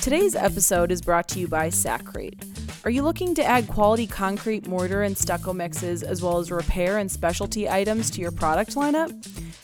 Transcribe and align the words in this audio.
Today's 0.00 0.36
episode 0.36 0.92
is 0.92 1.02
brought 1.02 1.26
to 1.28 1.40
you 1.40 1.48
by 1.48 1.68
Sakrete. 1.68 2.40
Are 2.84 2.90
you 2.90 3.02
looking 3.02 3.34
to 3.34 3.44
add 3.44 3.66
quality 3.66 4.06
concrete, 4.06 4.68
mortar, 4.68 5.02
and 5.02 5.16
stucco 5.16 5.52
mixes, 5.52 6.02
as 6.02 6.22
well 6.22 6.38
as 6.38 6.52
repair 6.52 6.98
and 6.98 7.10
specialty 7.10 7.68
items 7.68 8.10
to 8.10 8.20
your 8.20 8.30
product 8.30 8.76
lineup? 8.76 9.10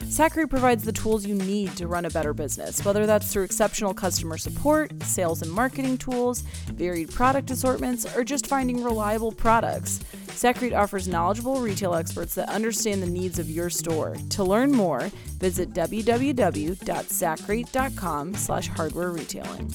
Sakrete 0.04 0.50
provides 0.50 0.82
the 0.82 0.92
tools 0.92 1.24
you 1.24 1.36
need 1.36 1.76
to 1.76 1.86
run 1.86 2.04
a 2.04 2.10
better 2.10 2.34
business, 2.34 2.84
whether 2.84 3.06
that's 3.06 3.32
through 3.32 3.44
exceptional 3.44 3.94
customer 3.94 4.36
support, 4.36 4.90
sales 5.04 5.42
and 5.42 5.52
marketing 5.52 5.96
tools, 5.96 6.40
varied 6.72 7.12
product 7.12 7.50
assortments, 7.52 8.04
or 8.16 8.24
just 8.24 8.48
finding 8.48 8.82
reliable 8.82 9.30
products. 9.30 10.00
Sakrete 10.40 10.74
offers 10.74 11.06
knowledgeable 11.06 11.60
retail 11.60 11.94
experts 11.94 12.34
that 12.34 12.48
understand 12.48 13.02
the 13.02 13.06
needs 13.06 13.38
of 13.38 13.50
your 13.50 13.68
store. 13.68 14.16
To 14.30 14.42
learn 14.42 14.72
more, 14.72 15.10
visit 15.38 15.74
www.sakrete.com 15.74 18.34
slash 18.34 18.68
hardware 18.68 19.10
retailing. 19.10 19.74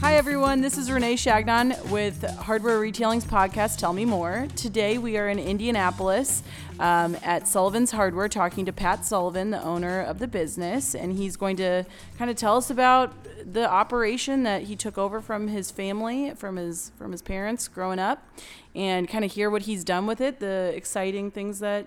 Hi, 0.00 0.14
everyone. 0.14 0.62
This 0.62 0.78
is 0.78 0.90
Renee 0.90 1.16
Changnon 1.16 1.76
with 1.90 2.22
Hardware 2.38 2.80
Retailing's 2.80 3.26
podcast, 3.26 3.76
Tell 3.76 3.92
Me 3.92 4.06
More. 4.06 4.48
Today, 4.56 4.96
we 4.96 5.18
are 5.18 5.28
in 5.28 5.38
Indianapolis 5.38 6.42
um, 6.80 7.16
at 7.22 7.46
Sullivan's 7.46 7.92
Hardware 7.92 8.28
talking 8.28 8.64
to 8.64 8.72
Pat 8.72 9.04
Sullivan, 9.04 9.50
the 9.50 9.62
owner 9.62 10.00
of 10.00 10.18
the 10.18 10.26
business. 10.26 10.94
And 10.94 11.12
he's 11.12 11.36
going 11.36 11.56
to 11.58 11.84
kind 12.18 12.30
of 12.30 12.36
tell 12.36 12.56
us 12.56 12.70
about 12.70 13.14
the 13.44 13.70
operation 13.70 14.42
that 14.42 14.62
he 14.62 14.74
took 14.74 14.98
over 14.98 15.20
from 15.20 15.48
his 15.48 15.70
family, 15.70 16.32
from 16.34 16.56
his, 16.56 16.90
from 16.96 17.12
his 17.12 17.22
parents 17.22 17.68
growing 17.68 17.98
up, 17.98 18.26
and 18.74 19.08
kind 19.08 19.24
of 19.24 19.32
hear 19.32 19.50
what 19.50 19.62
he's 19.62 19.84
done 19.84 20.06
with 20.06 20.20
it, 20.20 20.40
the 20.40 20.72
exciting 20.74 21.30
things 21.30 21.60
that 21.60 21.86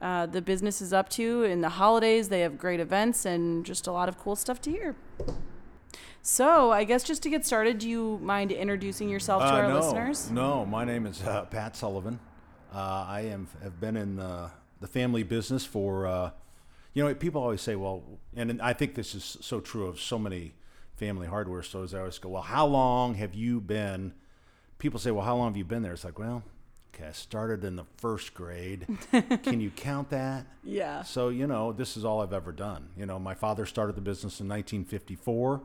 uh, 0.00 0.24
the 0.24 0.40
business 0.40 0.80
is 0.80 0.92
up 0.92 1.10
to. 1.10 1.44
In 1.44 1.60
the 1.60 1.68
holidays, 1.68 2.30
they 2.30 2.40
have 2.40 2.58
great 2.58 2.80
events 2.80 3.26
and 3.26 3.64
just 3.66 3.86
a 3.86 3.92
lot 3.92 4.08
of 4.08 4.18
cool 4.18 4.34
stuff 4.36 4.60
to 4.62 4.70
hear. 4.70 4.96
So, 6.22 6.70
I 6.70 6.84
guess 6.84 7.02
just 7.02 7.22
to 7.22 7.30
get 7.30 7.46
started, 7.46 7.78
do 7.78 7.88
you 7.88 8.18
mind 8.22 8.52
introducing 8.52 9.08
yourself 9.08 9.42
to 9.42 9.48
Uh, 9.48 9.52
our 9.52 9.68
no, 9.68 9.80
listeners? 9.80 10.30
No, 10.30 10.66
my 10.66 10.84
name 10.84 11.06
is 11.06 11.22
uh, 11.22 11.44
Pat 11.46 11.76
Sullivan. 11.76 12.20
Uh, 12.72 13.04
I 13.08 13.20
am 13.22 13.48
have 13.62 13.80
been 13.80 13.96
in 13.96 14.20
uh, 14.20 14.50
the 14.80 14.86
family 14.86 15.22
business 15.22 15.64
for, 15.64 16.06
uh, 16.06 16.30
you 16.94 17.02
know, 17.02 17.14
people 17.14 17.42
always 17.42 17.60
say, 17.60 17.76
well, 17.76 18.02
and 18.36 18.60
I 18.62 18.72
think 18.72 18.94
this 18.94 19.14
is 19.14 19.36
so 19.40 19.60
true 19.60 19.86
of 19.86 20.00
so 20.00 20.18
many 20.18 20.54
family 20.96 21.26
hardware 21.26 21.62
stores. 21.62 21.94
I 21.94 22.00
always 22.00 22.18
go, 22.18 22.28
well, 22.28 22.42
how 22.42 22.66
long 22.66 23.14
have 23.14 23.34
you 23.34 23.60
been? 23.60 24.12
People 24.78 25.00
say, 25.00 25.10
well, 25.10 25.24
how 25.24 25.36
long 25.36 25.48
have 25.48 25.56
you 25.56 25.64
been 25.64 25.82
there? 25.82 25.92
It's 25.92 26.04
like, 26.04 26.18
well, 26.18 26.42
okay, 26.94 27.08
I 27.08 27.12
started 27.12 27.64
in 27.64 27.76
the 27.76 27.84
first 27.96 28.34
grade. 28.34 28.86
Can 29.42 29.60
you 29.60 29.70
count 29.70 30.10
that? 30.10 30.46
Yeah. 30.62 31.02
So, 31.02 31.28
you 31.28 31.46
know, 31.46 31.72
this 31.72 31.96
is 31.96 32.04
all 32.04 32.20
I've 32.20 32.32
ever 32.32 32.52
done. 32.52 32.88
You 32.96 33.06
know, 33.06 33.18
my 33.18 33.34
father 33.34 33.66
started 33.66 33.96
the 33.96 34.02
business 34.02 34.40
in 34.40 34.48
1954. 34.48 35.60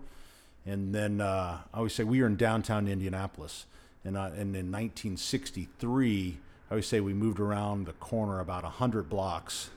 And 0.66 0.96
then 0.96 1.22
uh, 1.22 1.60
I 1.74 1.78
always 1.78 1.94
say 1.94 2.04
we 2.04 2.22
were 2.22 2.28
in 2.28 2.38
downtown 2.38 2.88
Indianapolis. 2.88 3.66
And, 4.04 4.18
uh, 4.18 4.32
and 4.34 4.56
in 4.56 4.72
1963, 4.72 6.40
I 6.70 6.74
always 6.74 6.88
say 6.88 7.00
we 7.00 7.14
moved 7.14 7.40
around 7.40 7.86
the 7.86 7.94
corner 7.94 8.40
about 8.40 8.64
100 8.64 9.08
blocks 9.10 9.70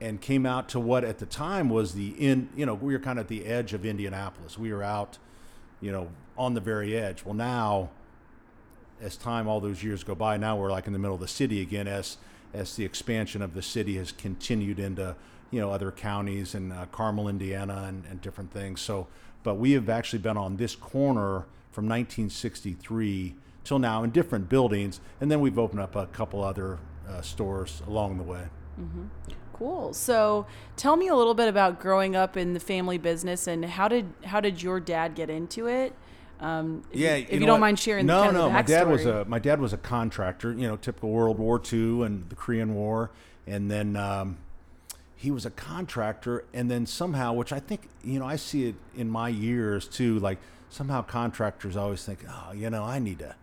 and 0.00 0.20
came 0.20 0.46
out 0.46 0.68
to 0.70 0.80
what 0.80 1.04
at 1.04 1.18
the 1.18 1.26
time 1.26 1.68
was 1.68 1.94
the 1.94 2.08
in, 2.18 2.48
you 2.56 2.64
know, 2.64 2.74
we 2.74 2.92
were 2.92 2.98
kind 2.98 3.18
of 3.18 3.26
at 3.26 3.28
the 3.28 3.44
edge 3.44 3.72
of 3.74 3.84
Indianapolis. 3.84 4.58
We 4.58 4.72
were 4.72 4.82
out, 4.82 5.18
you 5.80 5.92
know, 5.92 6.08
on 6.36 6.54
the 6.54 6.60
very 6.60 6.96
edge. 6.96 7.24
Well, 7.24 7.34
now, 7.34 7.90
as 9.00 9.16
time, 9.16 9.46
all 9.46 9.60
those 9.60 9.84
years 9.84 10.02
go 10.02 10.14
by, 10.14 10.38
now 10.38 10.56
we're 10.56 10.70
like 10.70 10.86
in 10.86 10.92
the 10.92 10.98
middle 10.98 11.14
of 11.14 11.20
the 11.20 11.28
city 11.28 11.60
again 11.60 11.86
as, 11.86 12.16
as 12.54 12.76
the 12.76 12.84
expansion 12.84 13.42
of 13.42 13.52
the 13.54 13.62
city 13.62 13.96
has 13.98 14.10
continued 14.10 14.78
into, 14.78 15.14
you 15.50 15.60
know, 15.60 15.70
other 15.70 15.92
counties 15.92 16.54
and 16.54 16.72
uh, 16.72 16.86
Carmel, 16.92 17.28
Indiana, 17.28 17.84
and, 17.86 18.04
and 18.08 18.20
different 18.22 18.52
things. 18.52 18.80
So, 18.80 19.06
but 19.42 19.56
we 19.56 19.72
have 19.72 19.88
actually 19.90 20.20
been 20.20 20.38
on 20.38 20.56
this 20.56 20.74
corner 20.74 21.44
from 21.70 21.86
1963 21.88 23.34
till 23.64 23.78
now 23.78 24.02
in 24.02 24.10
different 24.10 24.48
buildings, 24.48 25.00
and 25.20 25.30
then 25.30 25.40
we've 25.40 25.58
opened 25.58 25.80
up 25.80 25.96
a 25.96 26.06
couple 26.06 26.42
other 26.42 26.78
uh, 27.08 27.20
stores 27.20 27.82
along 27.86 28.18
the 28.18 28.24
way. 28.24 28.44
Cool. 29.52 29.92
So, 29.92 30.46
tell 30.76 30.96
me 30.96 31.08
a 31.08 31.14
little 31.14 31.34
bit 31.34 31.48
about 31.48 31.78
growing 31.78 32.16
up 32.16 32.36
in 32.36 32.54
the 32.54 32.60
family 32.60 32.98
business 32.98 33.46
and 33.46 33.64
how 33.64 33.86
did 33.88 34.12
how 34.24 34.40
did 34.40 34.62
your 34.62 34.80
dad 34.80 35.14
get 35.14 35.30
into 35.30 35.66
it? 35.68 35.94
Um, 36.40 36.82
if 36.90 36.98
yeah, 36.98 37.14
you, 37.14 37.26
if 37.28 37.32
you, 37.34 37.40
don't 37.40 37.50
what? 37.50 37.60
mind 37.60 37.78
sharing. 37.78 38.06
No, 38.06 38.22
kind 38.22 38.34
no, 38.34 38.46
of 38.46 38.46
the 38.46 38.54
my 38.54 38.62
dad 38.62 38.88
was 38.88 39.06
a 39.06 39.24
my 39.26 39.38
dad 39.38 39.60
was 39.60 39.72
a 39.72 39.76
contractor. 39.76 40.52
You 40.52 40.66
know, 40.66 40.76
typical 40.76 41.10
World 41.10 41.38
War 41.38 41.62
II 41.72 42.02
and 42.02 42.28
the 42.28 42.34
Korean 42.34 42.74
War, 42.74 43.12
and 43.46 43.70
then 43.70 43.94
um, 43.94 44.38
he 45.14 45.30
was 45.30 45.46
a 45.46 45.50
contractor, 45.50 46.44
and 46.52 46.68
then 46.68 46.84
somehow, 46.84 47.32
which 47.32 47.52
I 47.52 47.60
think 47.60 47.88
you 48.02 48.18
know, 48.18 48.26
I 48.26 48.36
see 48.36 48.66
it 48.66 48.74
in 48.96 49.08
my 49.08 49.28
years 49.28 49.86
too. 49.86 50.18
Like 50.18 50.38
somehow 50.70 51.02
contractors 51.02 51.76
always 51.76 52.04
think, 52.04 52.24
oh, 52.28 52.52
you 52.52 52.68
know, 52.70 52.82
I 52.82 52.98
need 52.98 53.20
to 53.20 53.36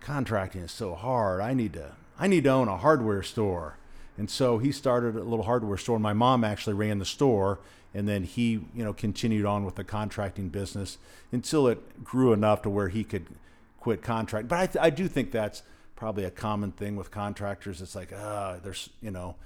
contracting 0.00 0.62
is 0.62 0.72
so 0.72 0.94
hard. 0.94 1.40
I 1.40 1.54
need 1.54 1.72
to 1.74 1.92
I 2.18 2.26
need 2.26 2.44
to 2.44 2.50
own 2.50 2.68
a 2.68 2.76
hardware 2.76 3.22
store. 3.22 3.76
And 4.16 4.28
so 4.28 4.58
he 4.58 4.72
started 4.72 5.14
a 5.14 5.22
little 5.22 5.44
hardware 5.44 5.76
store. 5.76 6.00
My 6.00 6.12
mom 6.12 6.42
actually 6.42 6.74
ran 6.74 6.98
the 6.98 7.04
store, 7.04 7.60
and 7.94 8.08
then 8.08 8.24
he, 8.24 8.64
you 8.74 8.84
know, 8.84 8.92
continued 8.92 9.46
on 9.46 9.64
with 9.64 9.76
the 9.76 9.84
contracting 9.84 10.48
business 10.48 10.98
until 11.30 11.68
it 11.68 12.02
grew 12.02 12.32
enough 12.32 12.62
to 12.62 12.70
where 12.70 12.88
he 12.88 13.04
could 13.04 13.26
quit 13.78 14.02
contract. 14.02 14.48
But 14.48 14.76
I, 14.76 14.86
I 14.86 14.90
do 14.90 15.06
think 15.06 15.30
that's 15.30 15.62
probably 15.94 16.24
a 16.24 16.30
common 16.32 16.72
thing 16.72 16.96
with 16.96 17.12
contractors. 17.12 17.80
It's 17.80 17.94
like, 17.94 18.12
ah, 18.12 18.56
there's, 18.62 18.90
you 19.00 19.12
know, 19.12 19.36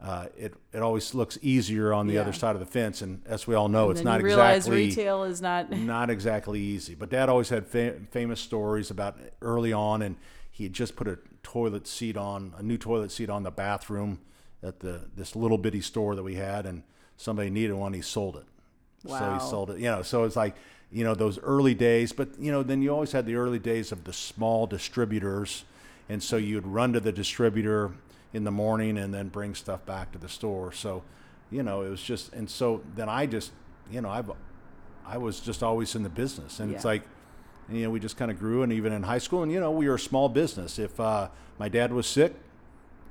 uh, 0.00 0.26
it 0.36 0.54
it 0.72 0.80
always 0.80 1.12
looks 1.14 1.38
easier 1.42 1.92
on 1.92 2.06
the 2.06 2.14
Yeah. 2.14 2.20
other 2.20 2.32
side 2.32 2.54
of 2.54 2.60
the 2.60 2.66
fence, 2.66 3.02
and 3.02 3.22
as 3.26 3.46
we 3.46 3.54
all 3.54 3.68
know, 3.68 3.88
And 3.90 3.98
it's 3.98 4.04
not 4.04 4.20
exactly 4.20 4.76
retail 4.86 5.24
is 5.24 5.40
not. 5.42 5.70
not 5.76 6.08
exactly 6.10 6.60
easy. 6.60 6.94
But 6.94 7.10
Dad 7.10 7.28
always 7.28 7.48
had 7.48 7.66
fa- 7.66 7.96
famous 8.10 8.40
stories 8.40 8.90
about 8.90 9.18
early 9.42 9.72
on, 9.72 10.02
and 10.02 10.16
he 10.50 10.64
had 10.64 10.72
just 10.72 10.94
put 10.96 11.08
a 11.08 11.18
toilet 11.42 11.86
seat 11.86 12.16
on 12.16 12.54
a 12.56 12.62
new 12.62 12.76
toilet 12.78 13.10
seat 13.10 13.28
on 13.30 13.42
the 13.42 13.50
bathroom 13.50 14.20
at 14.62 14.80
the 14.80 15.02
this 15.16 15.34
little 15.34 15.58
bitty 15.58 15.80
store 15.80 16.14
that 16.14 16.22
we 16.22 16.34
had, 16.36 16.64
and 16.66 16.82
somebody 17.16 17.50
needed 17.50 17.72
one. 17.74 17.92
He 17.92 18.02
sold 18.02 18.36
it. 18.36 18.44
Wow. 19.04 19.18
So 19.18 19.32
he 19.44 19.50
sold 19.50 19.70
it. 19.70 19.78
You 19.78 19.86
know, 19.90 20.02
so 20.02 20.22
it's 20.24 20.36
like 20.36 20.54
you 20.92 21.02
know 21.02 21.14
those 21.16 21.40
early 21.40 21.74
days. 21.74 22.12
But 22.12 22.38
you 22.38 22.52
know, 22.52 22.62
then 22.62 22.82
you 22.82 22.90
always 22.92 23.10
had 23.10 23.26
the 23.26 23.34
early 23.34 23.58
days 23.58 23.90
of 23.90 24.04
the 24.04 24.12
small 24.12 24.66
distributors, 24.68 25.64
and 26.08 26.22
so 26.22 26.36
you'd 26.36 26.66
run 26.66 26.92
to 26.92 27.00
the 27.00 27.12
distributor 27.12 27.90
in 28.32 28.44
the 28.44 28.50
morning 28.50 28.98
and 28.98 29.12
then 29.12 29.28
bring 29.28 29.54
stuff 29.54 29.84
back 29.86 30.12
to 30.12 30.18
the 30.18 30.28
store. 30.28 30.72
So, 30.72 31.02
you 31.50 31.62
know, 31.62 31.82
it 31.82 31.88
was 31.88 32.02
just, 32.02 32.32
and 32.32 32.48
so 32.48 32.82
then 32.94 33.08
I 33.08 33.26
just, 33.26 33.52
you 33.90 34.00
know, 34.00 34.10
I've, 34.10 34.30
I 35.06 35.16
was 35.18 35.40
just 35.40 35.62
always 35.62 35.94
in 35.94 36.02
the 36.02 36.10
business, 36.10 36.60
and 36.60 36.70
it's 36.74 36.84
like, 36.84 37.02
you 37.70 37.82
know, 37.84 37.90
we 37.90 38.00
just 38.00 38.16
kind 38.18 38.30
of 38.30 38.38
grew, 38.38 38.62
and 38.62 38.72
even 38.72 38.92
in 38.92 39.02
high 39.02 39.18
school, 39.18 39.42
and 39.42 39.50
you 39.50 39.58
know, 39.60 39.70
we 39.70 39.88
were 39.88 39.94
a 39.94 39.98
small 39.98 40.28
business. 40.28 40.78
If 40.78 40.98
uh, 41.00 41.28
my 41.58 41.68
dad 41.70 41.92
was 41.92 42.06
sick, 42.06 42.34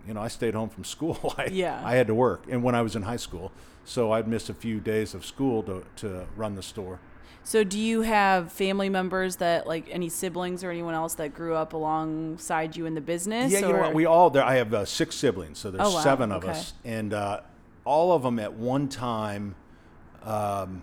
you 0.07 0.13
know, 0.13 0.21
I 0.21 0.27
stayed 0.27 0.53
home 0.53 0.69
from 0.69 0.83
school. 0.95 1.33
I, 1.37 1.47
Yeah. 1.51 1.81
I 1.83 1.95
had 1.95 2.07
to 2.07 2.13
work, 2.15 2.43
and 2.49 2.63
when 2.63 2.75
I 2.75 2.81
was 2.83 2.95
in 2.95 3.01
high 3.03 3.17
school, 3.17 3.51
so 3.85 4.11
I'd 4.11 4.27
miss 4.27 4.49
a 4.49 4.53
few 4.53 4.79
days 4.79 5.13
of 5.15 5.25
school 5.25 5.63
to 5.63 5.83
to 5.97 6.27
run 6.35 6.55
the 6.55 6.63
store. 6.63 6.99
So, 7.47 7.63
do 7.63 7.79
you 7.79 8.01
have 8.01 8.51
family 8.51 8.89
members 8.89 9.37
that, 9.37 9.65
like, 9.65 9.87
any 9.89 10.09
siblings 10.09 10.65
or 10.65 10.69
anyone 10.69 10.93
else 10.93 11.13
that 11.13 11.33
grew 11.33 11.55
up 11.55 11.71
alongside 11.71 12.75
you 12.75 12.85
in 12.85 12.93
the 12.93 12.99
business? 12.99 13.53
Yeah, 13.53 13.59
you 13.59 13.69
know 13.69 13.79
what? 13.79 13.93
We 13.93 14.05
all 14.05 14.29
there. 14.29 14.43
I 14.43 14.55
have 14.55 14.73
uh, 14.73 14.83
six 14.83 15.15
siblings, 15.15 15.57
so 15.57 15.71
there's 15.71 15.87
Oh, 15.87 15.93
wow. 15.93 16.03
seven 16.03 16.33
of 16.33 16.43
Okay. 16.43 16.51
us, 16.51 16.73
and 16.83 17.13
uh, 17.13 17.39
all 17.85 18.11
of 18.11 18.23
them 18.23 18.37
at 18.37 18.51
one 18.51 18.89
time 18.89 19.55
um, 20.23 20.81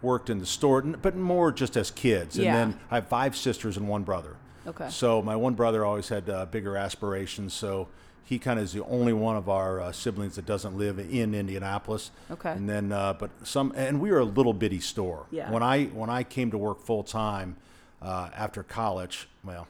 worked 0.00 0.30
in 0.30 0.38
the 0.38 0.46
store, 0.46 0.82
but 0.82 1.16
more 1.16 1.50
just 1.50 1.76
as 1.76 1.90
kids. 1.90 2.36
And 2.36 2.44
Yeah. 2.44 2.52
then 2.52 2.78
I 2.92 2.94
have 2.94 3.08
five 3.08 3.36
sisters 3.36 3.76
and 3.76 3.88
one 3.88 4.04
brother. 4.04 4.36
Okay. 4.68 4.90
So 4.90 5.20
my 5.20 5.34
one 5.34 5.54
brother 5.54 5.84
always 5.84 6.08
had 6.10 6.30
uh, 6.30 6.46
bigger 6.46 6.76
aspirations, 6.76 7.54
so 7.54 7.88
he 8.28 8.38
kind 8.38 8.58
of 8.58 8.64
is 8.66 8.74
the 8.74 8.84
only 8.84 9.14
one 9.14 9.36
of 9.36 9.48
our 9.48 9.80
uh, 9.80 9.90
siblings 9.90 10.36
that 10.36 10.44
doesn't 10.44 10.76
live 10.76 10.98
in 10.98 11.34
Indianapolis. 11.34 12.10
Okay. 12.30 12.50
And 12.52 12.68
then, 12.68 12.92
uh, 12.92 13.14
but 13.14 13.30
some, 13.42 13.72
and 13.74 14.02
we 14.02 14.10
were 14.10 14.18
a 14.18 14.24
little 14.24 14.52
bitty 14.52 14.80
store. 14.80 15.24
Yeah. 15.30 15.50
When 15.50 15.62
I 15.62 15.86
when 15.86 16.10
I 16.10 16.24
came 16.24 16.50
to 16.50 16.58
work 16.58 16.80
full 16.82 17.02
time 17.02 17.56
uh, 18.02 18.28
after 18.36 18.62
college, 18.62 19.28
well, 19.42 19.66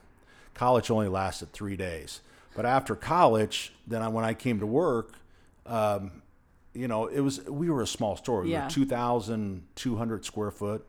college 0.55 0.91
only 0.91 1.07
lasted 1.07 1.53
three 1.53 1.77
days, 1.77 2.21
but 2.57 2.67
after 2.67 2.97
college, 2.97 3.73
then 3.87 4.03
I, 4.03 4.09
when 4.09 4.25
I 4.25 4.35
came 4.35 4.59
to 4.59 4.67
work, 4.67 5.13
um, 5.67 6.11
you 6.75 6.89
know, 6.89 7.07
it 7.07 7.21
was 7.21 7.45
we 7.47 7.71
were 7.71 7.83
a 7.83 7.87
small 7.87 8.17
store. 8.17 8.43
We 8.43 8.51
Yeah. 8.51 8.65
were 8.65 8.71
two 8.71 8.85
thousand 8.87 9.63
two 9.77 9.95
hundred 9.97 10.25
square 10.25 10.51
foot. 10.51 10.85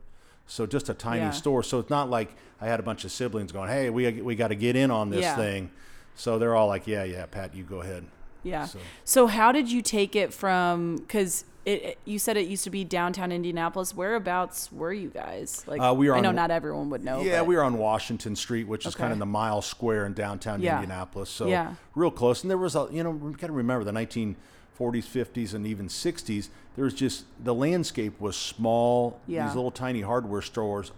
So 0.48 0.66
just 0.66 0.88
a 0.88 0.94
tiny 0.94 1.20
Yeah. 1.20 1.30
store. 1.30 1.62
So 1.62 1.78
it's 1.78 1.90
not 1.90 2.10
like 2.10 2.30
I 2.60 2.66
had 2.66 2.80
a 2.80 2.82
bunch 2.82 3.04
of 3.04 3.12
siblings 3.12 3.52
going, 3.52 3.68
"Hey, 3.70 3.90
we 3.90 4.10
we 4.22 4.34
got 4.34 4.48
to 4.48 4.56
get 4.56 4.74
in 4.74 4.90
on 4.90 5.10
this 5.10 5.22
Yeah. 5.22 5.36
thing." 5.36 5.70
So 6.14 6.38
they're 6.38 6.54
all 6.54 6.66
like, 6.68 6.86
"Yeah, 6.86 7.04
yeah, 7.04 7.26
Pat, 7.26 7.54
you 7.54 7.64
go 7.64 7.80
ahead." 7.80 8.04
Yeah. 8.42 8.64
So- 8.66 8.78
So, 9.04 9.26
how 9.26 9.52
did 9.52 9.70
you 9.70 9.82
take 9.82 10.16
it 10.16 10.32
from? 10.32 10.96
Because 10.96 11.44
it, 11.66 11.82
it- 11.82 11.98
you 12.06 12.18
said 12.18 12.36
it 12.38 12.46
used 12.48 12.64
to 12.64 12.70
be 12.70 12.84
downtown 12.84 13.30
Indianapolis. 13.32 13.94
Whereabouts 13.94 14.72
were 14.72 14.92
you 14.94 15.10
guys? 15.10 15.62
Like, 15.66 15.80
Uh, 15.80 15.92
we 15.94 16.08
were 16.08 16.14
I 16.14 16.18
on- 16.18 16.22
know 16.24 16.32
not 16.32 16.50
everyone 16.50 16.88
would 16.90 17.04
know. 17.04 17.20
Yeah, 17.20 17.40
but- 17.40 17.48
we 17.48 17.56
were 17.56 17.62
on 17.62 17.76
Washington 17.76 18.34
Street, 18.34 18.66
which 18.66 18.86
is 18.86 18.94
kind 18.94 19.12
of 19.12 19.18
the 19.18 19.26
mile 19.26 19.60
square 19.62 20.06
in 20.06 20.14
downtown 20.14 20.62
Yeah. 20.62 20.76
Indianapolis. 20.76 21.28
So 21.28 21.48
Yeah. 21.48 21.74
real 21.94 22.10
close. 22.10 22.42
And 22.42 22.50
there 22.50 22.56
was 22.58 22.74
a, 22.74 22.88
you 22.90 23.02
know, 23.04 23.10
we 23.10 23.32
got 23.32 23.48
to 23.48 23.52
remember 23.52 23.84
the 23.84 23.92
1940s, 23.92 25.06
50s, 25.06 25.52
and 25.54 25.66
even 25.66 25.88
60s. 25.88 26.48
There 26.76 26.84
was 26.84 26.94
just 26.94 27.24
the 27.42 27.54
landscape 27.54 28.18
was 28.20 28.36
small. 28.36 29.20
Yeah. 29.26 29.46
These 29.46 29.54
little 29.56 29.70
tiny 29.70 30.00
hardware 30.00 30.40
stores, 30.42 30.92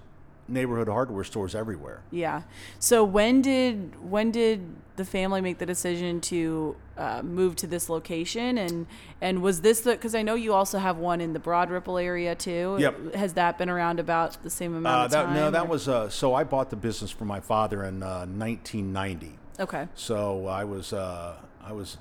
neighborhood 0.47 0.89
hardware 0.89 1.25
stores 1.25 1.55
everywhere. 1.57 2.03
Yeah. 2.13 2.43
So 2.79 3.03
when 3.03 3.43
did 3.43 3.95
when 4.09 4.31
did 4.31 4.77
the 4.97 5.05
family 5.05 5.41
make 5.41 5.59
the 5.59 5.65
decision 5.67 6.21
to 6.21 6.77
uh, 6.99 7.23
move 7.23 7.57
to 7.57 7.67
this 7.67 7.89
location 7.89 8.59
and 8.59 8.87
and 9.21 9.41
was 9.43 9.63
this 9.63 9.81
the 9.81 9.93
because 9.93 10.15
I 10.15 10.23
know 10.23 10.35
you 10.35 10.53
also 10.53 10.79
have 10.79 10.99
one 10.99 11.21
in 11.21 11.33
the 11.33 11.39
Broad 11.39 11.71
Ripple 11.71 11.97
area 11.99 12.35
too. 12.35 12.77
Yep. 12.79 13.15
Has 13.15 13.33
that 13.35 13.57
been 13.59 13.71
around 13.71 13.99
about 14.01 14.43
the 14.43 14.51
same 14.51 14.75
amount 14.75 15.15
Uh, 15.15 15.19
of 15.21 15.27
time? 15.27 15.35
no, 15.35 15.51
that 15.51 15.65
or- 15.65 15.69
was 15.69 15.89
uh, 15.89 16.09
so. 16.11 16.35
I 16.35 16.45
bought 16.45 16.69
the 16.71 16.77
business 16.77 17.11
from 17.11 17.29
my 17.29 17.41
father 17.41 17.83
in 17.85 18.03
uh, 18.03 18.27
1990. 18.27 19.39
okay. 19.61 19.89
So 19.95 20.47
I 20.47 20.65
was 20.65 20.93
uh, 20.93 21.37
I 21.65 21.73
was 21.73 21.97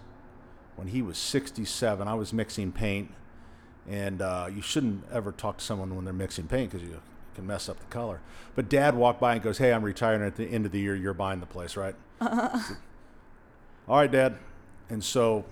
when 0.75 0.88
he 0.88 1.01
was 1.01 1.17
67. 1.17 2.07
I 2.07 2.13
was 2.13 2.33
mixing 2.33 2.71
paint, 2.71 3.11
and 3.88 4.21
uh, 4.21 4.47
you 4.53 4.61
shouldn't 4.61 5.03
ever 5.11 5.31
talk 5.31 5.57
to 5.59 5.63
someone 5.63 5.95
when 5.95 6.03
they're 6.05 6.13
mixing 6.13 6.47
paint 6.47 6.71
because 6.71 6.85
you 6.88 6.99
can 7.36 7.48
mess 7.48 7.68
up 7.69 7.80
the 7.80 7.86
color. 7.86 8.19
But 8.56 8.69
Dad 8.69 8.95
walked 8.95 9.19
by 9.19 9.33
and 9.36 9.42
goes, 9.44 9.57
"Hey, 9.57 9.74
I'm 9.74 9.83
retiring 9.83 10.22
at 10.24 10.36
the 10.36 10.45
end 10.45 10.66
of 10.66 10.72
the 10.72 10.80
year. 10.80 10.95
You're 10.95 11.13
buying 11.13 11.39
the 11.39 11.45
place, 11.45 11.75
right?" 11.78 11.95
Said, 12.22 12.30
All 13.88 13.98
right, 13.98 14.12
Dad. 14.12 14.36
And 14.89 15.04
so, 15.04 15.45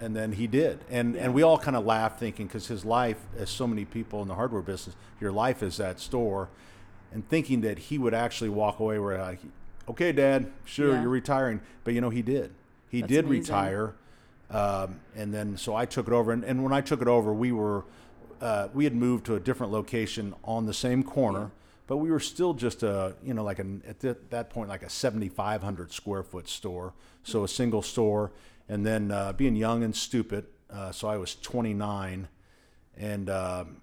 and 0.00 0.16
then 0.16 0.32
he 0.32 0.46
did, 0.46 0.80
and 0.90 1.14
and 1.16 1.32
we 1.32 1.42
all 1.42 1.58
kind 1.58 1.76
of 1.76 1.84
laughed, 1.84 2.18
thinking 2.18 2.46
because 2.46 2.66
his 2.66 2.84
life, 2.84 3.18
as 3.38 3.48
so 3.50 3.66
many 3.66 3.84
people 3.84 4.20
in 4.22 4.28
the 4.28 4.34
hardware 4.34 4.62
business, 4.62 4.96
your 5.20 5.30
life 5.30 5.62
is 5.62 5.76
that 5.76 6.00
store, 6.00 6.48
and 7.12 7.28
thinking 7.28 7.60
that 7.60 7.78
he 7.78 7.98
would 7.98 8.14
actually 8.14 8.50
walk 8.50 8.80
away 8.80 8.98
where 8.98 9.18
like, 9.18 9.38
okay, 9.88 10.10
Dad, 10.10 10.50
sure, 10.64 10.92
Yeah. 10.94 11.02
you're 11.02 11.10
retiring, 11.10 11.60
but 11.84 11.94
you 11.94 12.00
know 12.00 12.10
he 12.10 12.22
did. 12.22 12.52
He 12.88 13.00
That's 13.00 13.12
did 13.12 13.24
amazing. 13.26 13.54
retire, 13.54 13.94
um, 14.50 15.00
and 15.14 15.32
then 15.32 15.56
so 15.56 15.76
I 15.76 15.84
took 15.86 16.08
it 16.08 16.12
over, 16.12 16.32
and, 16.32 16.42
and 16.44 16.64
when 16.64 16.72
I 16.72 16.80
took 16.80 17.00
it 17.00 17.08
over, 17.08 17.32
we 17.32 17.52
were 17.52 17.84
uh, 18.40 18.68
we 18.72 18.84
had 18.84 18.94
moved 18.94 19.26
to 19.26 19.34
a 19.34 19.40
different 19.40 19.72
location 19.72 20.34
on 20.44 20.66
the 20.66 20.74
same 20.74 21.02
corner, 21.02 21.50
but 21.86 21.98
we 21.98 22.10
were 22.10 22.20
still 22.20 22.54
just 22.54 22.82
a 22.82 23.14
you 23.22 23.34
know 23.34 23.44
like 23.44 23.58
an 23.58 23.82
at 23.86 24.00
that, 24.00 24.30
that 24.30 24.50
point 24.50 24.68
like 24.68 24.82
a 24.82 24.90
7,500 24.90 25.92
square 25.92 26.22
foot 26.22 26.48
store, 26.48 26.94
so 27.22 27.44
a 27.44 27.48
single 27.48 27.82
store, 27.82 28.32
and 28.68 28.86
then 28.86 29.10
uh, 29.10 29.32
being 29.32 29.56
young 29.56 29.82
and 29.82 29.94
stupid, 29.94 30.46
uh, 30.70 30.92
so 30.92 31.08
I 31.08 31.16
was 31.16 31.34
29, 31.36 32.28
and 32.96 33.30
um, 33.30 33.80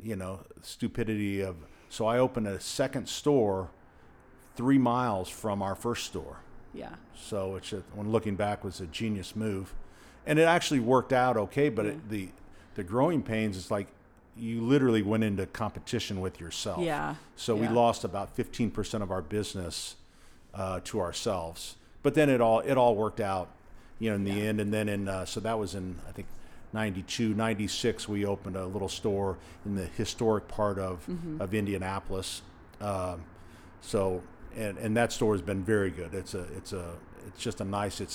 you 0.00 0.16
know 0.16 0.40
stupidity 0.62 1.40
of 1.40 1.56
so 1.88 2.06
I 2.06 2.18
opened 2.18 2.46
a 2.46 2.60
second 2.60 3.08
store 3.08 3.70
three 4.56 4.78
miles 4.78 5.28
from 5.28 5.62
our 5.62 5.74
first 5.74 6.06
store. 6.06 6.38
Yeah. 6.74 6.90
So 7.14 7.54
which, 7.54 7.72
when 7.94 8.10
looking 8.10 8.36
back, 8.36 8.64
was 8.64 8.80
a 8.80 8.86
genius 8.86 9.34
move, 9.34 9.74
and 10.26 10.38
it 10.38 10.42
actually 10.42 10.80
worked 10.80 11.12
out 11.12 11.36
okay. 11.36 11.68
But 11.68 11.86
it, 11.86 12.08
the 12.08 12.28
the 12.74 12.84
growing 12.84 13.22
pains 13.22 13.56
is 13.56 13.70
like 13.70 13.88
you 14.38 14.60
literally 14.60 15.02
went 15.02 15.24
into 15.24 15.46
competition 15.46 16.20
with 16.20 16.40
yourself. 16.40 16.80
Yeah, 16.82 17.14
So 17.36 17.56
we 17.56 17.68
lost 17.68 18.04
about 18.04 18.34
fifteen 18.36 18.70
percent 18.70 19.02
of 19.02 19.10
our 19.10 19.22
business 19.22 19.96
uh, 20.54 20.80
to 20.84 21.00
ourselves. 21.00 21.76
But 22.02 22.14
then 22.14 22.28
it 22.28 22.40
all 22.40 22.60
it 22.60 22.76
all 22.76 22.94
worked 22.96 23.20
out, 23.20 23.48
you 23.98 24.10
know, 24.10 24.16
in 24.16 24.24
the 24.24 24.32
Yeah. 24.32 24.48
end. 24.48 24.60
And 24.60 24.72
then 24.72 24.88
in 24.88 25.08
uh, 25.08 25.24
so 25.24 25.40
that 25.40 25.58
was 25.58 25.74
in 25.74 25.96
I 26.08 26.12
think. 26.12 26.26
92, 26.72 27.32
96, 27.32 28.06
we 28.06 28.26
opened 28.26 28.54
a 28.54 28.66
little 28.66 28.88
store 28.88 29.38
in 29.64 29.76
the 29.76 29.86
historic 29.86 30.46
part 30.46 30.78
of, 30.78 31.06
Mm-hmm. 31.06 31.40
of 31.40 31.54
Indianapolis. 31.54 32.42
Um, 32.82 33.22
so, 33.80 34.20
and, 34.54 34.76
and 34.76 34.94
that 34.94 35.10
store 35.12 35.32
has 35.32 35.40
been 35.40 35.62
very 35.64 35.90
good. 35.90 36.12
It's 36.12 36.34
a, 36.34 36.40
it's 36.54 36.74
a, 36.74 36.92
it's 37.28 37.40
just 37.40 37.62
a 37.62 37.64
nice, 37.64 38.00
it's 38.02 38.14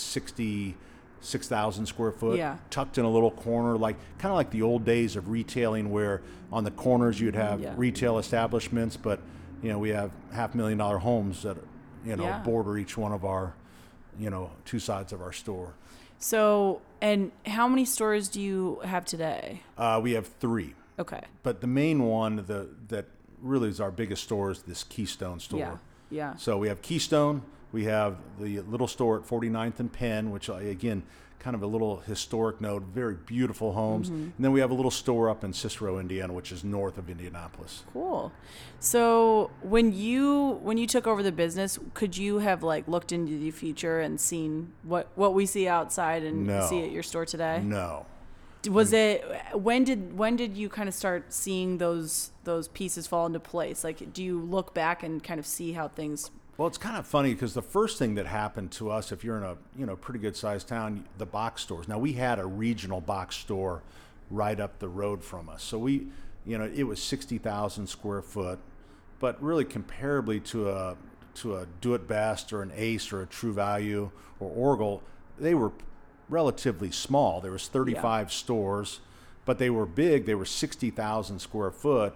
66,000 1.22 1.86
square 1.86 2.12
foot, 2.12 2.38
Yeah. 2.38 2.58
tucked 2.70 2.98
in 2.98 3.06
a 3.06 3.10
little 3.10 3.32
corner, 3.32 3.78
like 3.78 3.96
kind 4.18 4.32
of 4.32 4.36
like 4.36 4.50
the 4.52 4.62
old 4.62 4.84
days 4.84 5.16
of 5.16 5.30
retailing 5.30 5.92
where 5.92 6.22
on 6.52 6.64
the 6.64 6.72
corners 6.72 7.20
you'd 7.20 7.36
have 7.36 7.62
Yeah. 7.62 7.74
retail 7.78 8.18
establishments, 8.18 8.98
but 8.98 9.20
you 9.62 9.70
know, 9.70 9.78
we 9.78 9.90
have 9.90 10.10
half 10.32 10.56
million 10.56 10.80
dollar 10.80 10.98
homes 10.98 11.44
that, 11.44 11.56
you 12.04 12.16
know, 12.16 12.24
Yeah. 12.24 12.40
border 12.40 12.78
each 12.80 12.98
one 12.98 13.12
of 13.12 13.24
our, 13.24 13.54
you 14.20 14.30
know, 14.32 14.50
two 14.66 14.80
sides 14.80 15.14
of 15.14 15.22
our 15.22 15.32
store. 15.32 15.74
So 16.18 16.82
and 17.02 17.32
how 17.46 17.68
many 17.68 17.86
stores 17.86 18.28
do 18.28 18.42
you 18.42 18.80
have 18.84 19.06
today? 19.06 19.62
Uh, 19.78 20.00
we 20.02 20.12
have 20.14 20.28
three, 20.40 20.74
Okay. 21.00 21.22
but 21.44 21.62
the 21.62 21.68
main 21.68 22.04
one, 22.04 22.38
the, 22.48 22.70
that 22.90 23.06
really 23.42 23.70
is 23.70 23.80
our 23.80 23.92
biggest 23.92 24.24
store 24.24 24.52
is 24.52 24.64
this 24.64 24.84
Keystone 24.84 25.40
store. 25.40 25.60
Yeah. 25.60 25.78
Yeah. 26.10 26.36
So 26.36 26.58
we 26.58 26.68
have 26.68 26.82
Keystone, 26.82 27.44
we 27.72 27.86
have 27.86 28.18
the 28.40 28.62
little 28.62 28.88
store 28.88 29.18
at 29.18 29.24
49th 29.26 29.80
and 29.80 29.92
Penn, 29.92 30.32
which 30.32 30.50
again, 30.50 31.04
kind 31.40 31.56
of 31.56 31.64
a 31.64 31.68
little 31.68 31.98
historic 32.02 32.62
node, 32.62 32.84
very 32.84 33.16
beautiful 33.16 33.74
homes. 33.74 34.10
Mm-hmm. 34.10 34.24
And 34.24 34.34
then 34.40 34.52
we 34.52 34.60
have 34.60 34.70
a 34.70 34.76
little 34.76 34.92
store 34.92 35.30
up 35.30 35.44
in 35.44 35.54
Cicero, 35.54 35.98
Indiana, 35.98 36.34
which 36.34 36.52
is 36.52 36.64
north 36.64 36.98
of 36.98 37.10
Indianapolis. 37.10 37.84
Cool. 37.94 38.32
So 38.80 39.50
when 39.62 39.92
you 39.92 40.60
when 40.62 40.78
you 40.78 40.86
took 40.86 41.08
over 41.08 41.24
the 41.24 41.32
business, 41.32 41.80
could 41.94 42.16
you 42.18 42.40
have 42.40 42.62
like 42.62 42.88
looked 42.88 43.12
into 43.12 43.40
the 43.40 43.52
future 43.52 44.00
and 44.00 44.20
seen 44.20 44.74
what 44.84 45.08
what 45.16 45.34
we 45.34 45.46
see 45.46 45.68
outside 45.68 46.24
and 46.24 46.46
No. 46.46 46.68
see 46.68 46.84
at 46.84 46.92
your 46.92 47.04
store 47.04 47.26
today? 47.26 47.62
No. 47.64 48.06
Was 48.70 48.94
it 48.94 49.26
when 49.54 49.84
did 49.84 50.16
when 50.16 50.36
did 50.36 50.56
you 50.56 50.70
kind 50.70 50.88
of 50.88 50.94
start 50.94 51.34
seeing 51.34 51.80
those 51.80 52.32
those 52.44 52.68
pieces 52.68 53.08
fall 53.08 53.26
into 53.26 53.40
place? 53.40 53.84
Like 53.84 54.14
do 54.14 54.24
you 54.24 54.40
look 54.40 54.76
back 54.76 55.02
and 55.02 55.24
kind 55.24 55.40
of 55.40 55.48
see 55.48 55.72
how 55.72 55.88
things 55.88 56.30
Well, 56.62 56.68
it's 56.68 56.78
kind 56.78 56.96
of 56.96 57.08
funny 57.08 57.34
because 57.34 57.56
the 57.56 57.64
first 57.64 57.98
thing 57.98 58.14
that 58.14 58.28
happened 58.28 58.72
to 58.74 58.92
us, 58.92 59.12
if 59.12 59.24
you're 59.24 59.36
in 59.36 59.42
a 59.42 59.58
you 59.76 59.88
know 59.88 59.96
pretty 59.96 60.20
good 60.20 60.38
sized 60.38 60.68
town, 60.68 61.06
the 61.18 61.26
box 61.26 61.64
stores. 61.64 61.88
Now 61.88 61.98
we 61.98 62.14
had 62.14 62.38
a 62.38 62.46
regional 62.46 63.02
box 63.02 63.36
store 63.36 63.82
right 64.30 64.60
up 64.60 64.78
the 64.78 64.88
road 64.88 65.24
from 65.24 65.50
us, 65.50 65.64
so 65.64 65.80
we, 65.80 66.10
you 66.46 66.60
know, 66.60 66.66
it 66.66 66.84
was 66.84 67.02
sixty 67.02 67.40
thousand 67.40 67.88
square 67.88 68.22
foot, 68.22 68.60
but 69.20 69.42
really 69.42 69.66
comparably 69.66 70.44
to 70.52 70.70
a 70.70 70.98
to 71.34 71.56
a 71.56 71.66
Do 71.82 71.96
It 71.96 72.08
Best 72.08 72.54
or 72.54 72.62
an 72.62 72.72
Ace 72.76 73.12
or 73.12 73.24
a 73.24 73.26
True 73.26 73.54
Value 73.54 74.12
or 74.40 74.52
Orgill, 74.78 75.02
they 75.40 75.56
were 75.56 75.72
relatively 76.30 76.92
small. 76.92 77.42
There 77.42 77.54
was 77.54 77.70
35 77.70 78.32
stores, 78.32 79.00
but 79.46 79.58
they 79.58 79.72
were 79.72 79.88
big. 79.88 80.28
They 80.28 80.36
were 80.36 80.46
60,000 80.46 81.40
square 81.40 81.72
foot, 81.72 82.14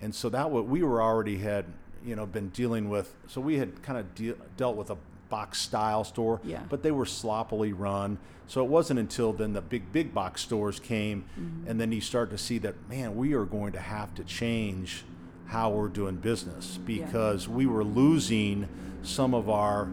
and 0.00 0.14
so 0.14 0.28
that 0.28 0.52
what 0.52 0.68
we 0.68 0.84
were 0.84 1.02
already 1.02 1.38
had 1.38 1.64
you 2.04 2.16
know 2.16 2.26
been 2.26 2.48
dealing 2.50 2.88
with. 2.88 3.14
So 3.26 3.40
we 3.40 3.58
had 3.58 3.82
kind 3.82 3.98
of 3.98 4.14
de- 4.14 4.34
dealt 4.56 4.76
with 4.76 4.90
a 4.90 4.96
box 5.28 5.60
style 5.60 6.04
store, 6.04 6.40
Yeah. 6.44 6.62
but 6.70 6.82
they 6.82 6.90
were 6.90 7.04
sloppily 7.06 7.72
run. 7.72 8.18
So 8.46 8.64
it 8.64 8.70
wasn't 8.70 8.98
until 8.98 9.32
then 9.34 9.52
the 9.52 9.60
big 9.60 9.92
big 9.92 10.14
box 10.14 10.40
stores 10.42 10.80
came, 10.80 11.24
and 11.66 11.78
then 11.80 11.92
you 11.92 12.00
start 12.00 12.30
to 12.30 12.38
see 12.38 12.58
that 12.58 12.74
man, 12.88 13.14
we 13.16 13.34
are 13.34 13.44
going 13.44 13.72
to 13.72 13.80
have 13.80 14.14
to 14.14 14.24
change 14.24 15.04
how 15.46 15.70
we're 15.70 15.88
doing 15.88 16.16
business 16.16 16.78
because 16.84 17.48
we 17.48 17.66
were 17.66 17.84
losing 17.84 18.68
some 19.02 19.34
of 19.34 19.48
our 19.50 19.88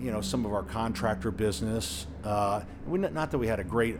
you 0.00 0.10
know 0.10 0.20
some 0.20 0.44
of 0.44 0.52
our 0.52 0.62
contractor 0.64 1.30
business. 1.30 2.06
Uh, 2.24 2.62
we, 2.86 2.98
not 2.98 3.30
that 3.30 3.38
we 3.38 3.46
had 3.46 3.60
a 3.60 3.64
great 3.64 3.98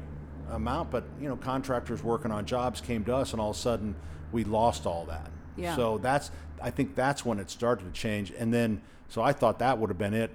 amount, 0.51 0.91
but 0.91 1.05
you 1.21 1.29
know 1.29 1.37
contractors 1.37 2.03
working 2.03 2.31
on 2.33 2.45
jobs 2.45 2.81
came 2.81 3.05
to 3.05 3.15
us, 3.15 3.33
and 3.33 3.41
all 3.41 3.51
of 3.51 3.57
a 3.57 3.59
sudden 3.59 3.95
we 4.33 4.43
lost 4.45 4.85
all 4.87 5.05
that. 5.07 5.31
Yeah. 5.57 5.77
So 5.77 5.99
that's 5.99 6.31
I 6.63 6.71
think 6.71 6.95
that's 6.95 7.25
when 7.25 7.39
it 7.39 7.51
started 7.51 7.85
to 7.85 7.91
change, 7.99 8.31
and 8.31 8.53
then 8.53 8.81
so 9.09 9.23
I 9.23 9.33
thought 9.33 9.59
that 9.59 9.79
would 9.79 9.91
have 9.91 9.99
been 9.99 10.15
it. 10.15 10.31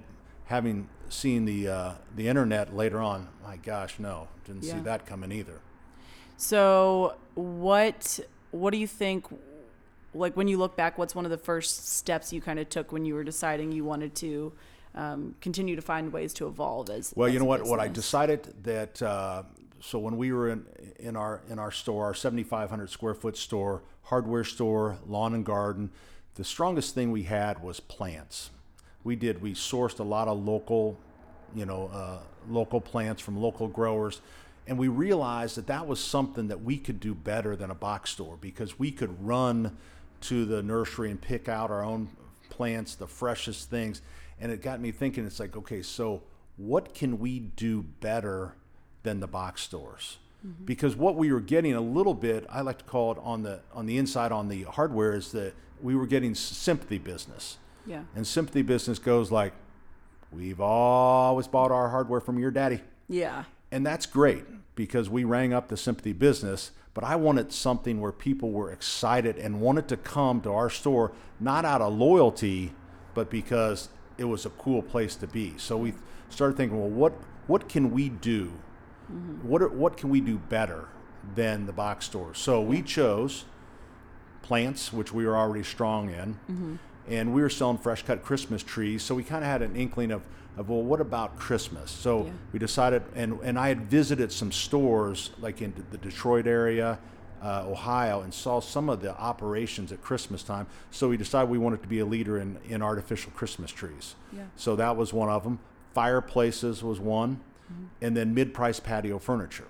Having 0.46 0.88
seen 1.08 1.44
the 1.44 1.68
uh, 1.68 1.92
the 2.16 2.28
internet 2.28 2.74
later 2.74 3.00
on, 3.00 3.28
my 3.44 3.56
gosh, 3.56 3.98
no, 3.98 4.28
didn't 4.44 4.64
Yeah. 4.64 4.74
see 4.74 4.80
that 4.80 5.06
coming 5.06 5.32
either. 5.32 5.60
So 6.36 7.14
what 7.34 8.20
what 8.50 8.70
do 8.72 8.78
you 8.78 8.86
think 8.86 9.26
like 10.14 10.36
when 10.36 10.48
you 10.48 10.58
look 10.58 10.76
back 10.76 10.98
what's 10.98 11.14
one 11.14 11.24
of 11.24 11.30
the 11.30 11.38
first 11.38 11.88
steps 11.96 12.32
you 12.32 12.40
kind 12.40 12.58
of 12.58 12.68
took 12.68 12.92
when 12.92 13.04
you 13.04 13.14
were 13.14 13.24
deciding 13.24 13.72
you 13.72 13.84
wanted 13.84 14.14
to 14.16 14.52
um, 14.94 15.34
continue 15.40 15.74
to 15.74 15.80
find 15.82 16.12
ways 16.12 16.34
to 16.34 16.46
evolve 16.46 16.90
as 16.90 17.14
Well, 17.16 17.28
as 17.28 17.32
you 17.32 17.38
know 17.38 17.46
what? 17.46 17.64
What 17.64 17.80
I 17.80 17.88
decided 17.88 18.52
that 18.64 19.00
uh, 19.00 19.44
so 19.82 19.98
when 19.98 20.16
we 20.16 20.32
were 20.32 20.48
in 20.48 20.64
in 21.00 21.16
our 21.16 21.42
in 21.50 21.58
our 21.58 21.72
store, 21.72 22.04
our 22.04 22.14
7,500 22.14 22.88
square 22.88 23.14
foot 23.14 23.36
store, 23.36 23.82
hardware 24.04 24.44
store, 24.44 24.98
lawn 25.06 25.34
and 25.34 25.44
garden, 25.44 25.90
the 26.36 26.44
strongest 26.44 26.94
thing 26.94 27.10
we 27.10 27.24
had 27.24 27.60
was 27.62 27.80
plants. 27.80 28.50
We 29.02 29.16
did 29.16 29.42
we 29.42 29.54
sourced 29.54 29.98
a 29.98 30.04
lot 30.04 30.28
of 30.28 30.38
local, 30.38 30.96
you 31.52 31.66
know, 31.66 31.90
uh, 31.92 32.18
local 32.48 32.80
plants 32.80 33.20
from 33.20 33.36
local 33.36 33.66
growers. 33.66 34.20
And 34.68 34.78
we 34.78 34.86
realized 34.86 35.56
that 35.56 35.66
that 35.66 35.88
was 35.88 35.98
something 35.98 36.46
that 36.46 36.62
we 36.62 36.78
could 36.78 37.00
do 37.00 37.12
better 37.12 37.56
than 37.56 37.72
a 37.72 37.74
box 37.74 38.10
store 38.10 38.38
because 38.40 38.78
we 38.78 38.92
could 38.92 39.26
run 39.26 39.76
to 40.22 40.44
the 40.44 40.62
nursery 40.62 41.10
and 41.10 41.20
pick 41.20 41.48
out 41.48 41.72
our 41.72 41.84
own 41.84 42.08
plants, 42.50 42.94
the 42.94 43.08
freshest 43.08 43.68
things. 43.68 44.00
And 44.40 44.52
it 44.52 44.62
got 44.62 44.80
me 44.80 44.92
thinking, 44.92 45.26
it's 45.26 45.40
like, 45.40 45.56
okay, 45.56 45.82
so 45.82 46.22
what 46.56 46.94
can 46.94 47.18
we 47.18 47.40
do 47.40 47.82
better 47.82 48.54
than 49.02 49.20
the 49.20 49.26
box 49.26 49.62
stores. 49.62 50.18
Mm-hmm. 50.46 50.64
Because 50.64 50.96
what 50.96 51.16
we 51.16 51.32
were 51.32 51.40
getting 51.40 51.74
a 51.74 51.80
little 51.80 52.14
bit, 52.14 52.46
I 52.50 52.62
like 52.62 52.78
to 52.78 52.84
call 52.84 53.12
it 53.12 53.18
on 53.22 53.42
the 53.42 53.60
on 53.72 53.86
the 53.86 53.98
inside 53.98 54.32
on 54.32 54.48
the 54.48 54.62
hardware 54.64 55.14
is 55.14 55.32
that 55.32 55.54
we 55.80 55.94
were 55.94 56.06
getting 56.06 56.34
sympathy 56.34 56.98
business. 56.98 57.58
Yeah. 57.86 58.04
And 58.14 58.26
sympathy 58.26 58.62
business 58.62 58.98
goes 58.98 59.30
like, 59.30 59.52
we've 60.30 60.60
always 60.60 61.46
bought 61.46 61.70
our 61.70 61.88
hardware 61.90 62.20
from 62.20 62.38
your 62.38 62.50
daddy. 62.50 62.80
Yeah. 63.08 63.44
And 63.70 63.84
that's 63.84 64.06
great 64.06 64.44
because 64.74 65.10
we 65.10 65.24
rang 65.24 65.52
up 65.52 65.68
the 65.68 65.76
sympathy 65.76 66.12
business, 66.12 66.70
but 66.94 67.04
I 67.04 67.16
wanted 67.16 67.52
something 67.52 68.00
where 68.00 68.12
people 68.12 68.50
were 68.50 68.70
excited 68.70 69.36
and 69.38 69.60
wanted 69.60 69.88
to 69.88 69.96
come 69.96 70.40
to 70.42 70.52
our 70.52 70.70
store, 70.70 71.12
not 71.40 71.64
out 71.64 71.80
of 71.80 71.92
loyalty, 71.94 72.72
but 73.14 73.30
because 73.30 73.88
it 74.18 74.24
was 74.24 74.46
a 74.46 74.50
cool 74.50 74.82
place 74.82 75.16
to 75.16 75.26
be. 75.26 75.54
So 75.56 75.76
we 75.76 75.94
started 76.28 76.56
thinking, 76.56 76.78
well, 76.78 76.88
what, 76.88 77.12
what 77.46 77.68
can 77.68 77.90
we 77.90 78.08
do? 78.08 78.52
What, 79.42 79.62
are, 79.62 79.68
what 79.68 79.96
can 79.96 80.10
we 80.10 80.20
do 80.20 80.38
better 80.38 80.88
than 81.34 81.66
the 81.66 81.72
box 81.72 82.06
stores? 82.06 82.38
So 82.38 82.60
we 82.60 82.82
chose 82.82 83.44
plants, 84.42 84.92
which 84.92 85.12
we 85.12 85.26
were 85.26 85.36
already 85.36 85.64
strong 85.64 86.10
in, 86.10 86.78
and 87.08 87.32
we 87.34 87.42
were 87.42 87.50
selling 87.50 87.78
fresh 87.78 88.02
cut 88.02 88.22
Christmas 88.22 88.62
trees. 88.62 89.02
So 89.02 89.14
we 89.14 89.22
kind 89.24 89.44
of 89.44 89.50
had 89.50 89.62
an 89.62 89.76
inkling 89.76 90.10
of, 90.10 90.22
of 90.56 90.68
well, 90.68 90.82
what 90.82 91.00
about 91.00 91.36
Christmas? 91.38 91.90
So 91.90 92.24
Yeah. 92.26 92.32
we 92.52 92.58
decided, 92.58 93.02
and, 93.14 93.38
and 93.42 93.58
I 93.58 93.68
had 93.68 93.82
visited 93.90 94.32
some 94.32 94.52
stores 94.52 95.30
like 95.40 95.62
in 95.62 95.72
the 95.90 95.98
Detroit 95.98 96.46
area, 96.46 96.98
uh, 97.42 97.64
Ohio, 97.66 98.20
and 98.20 98.32
saw 98.32 98.60
some 98.60 98.88
of 98.88 99.00
the 99.02 99.16
operations 99.18 99.90
at 99.92 100.00
Christmas 100.02 100.42
time. 100.42 100.66
So 100.90 101.08
we 101.08 101.16
decided 101.16 101.50
we 101.50 101.58
wanted 101.58 101.82
to 101.82 101.88
be 101.88 101.98
a 101.98 102.06
leader 102.06 102.38
in, 102.38 102.58
in 102.68 102.82
artificial 102.82 103.32
Christmas 103.32 103.70
trees. 103.72 104.14
Yeah. 104.32 104.42
So 104.56 104.76
that 104.76 104.96
was 104.96 105.12
one 105.12 105.28
of 105.28 105.42
them. 105.44 105.58
Fireplaces 105.94 106.82
was 106.82 106.98
one, 107.00 107.40
Mm-hmm. 107.72 108.04
and 108.04 108.16
then 108.16 108.34
mid-price 108.34 108.80
patio 108.80 109.18
furniture. 109.18 109.68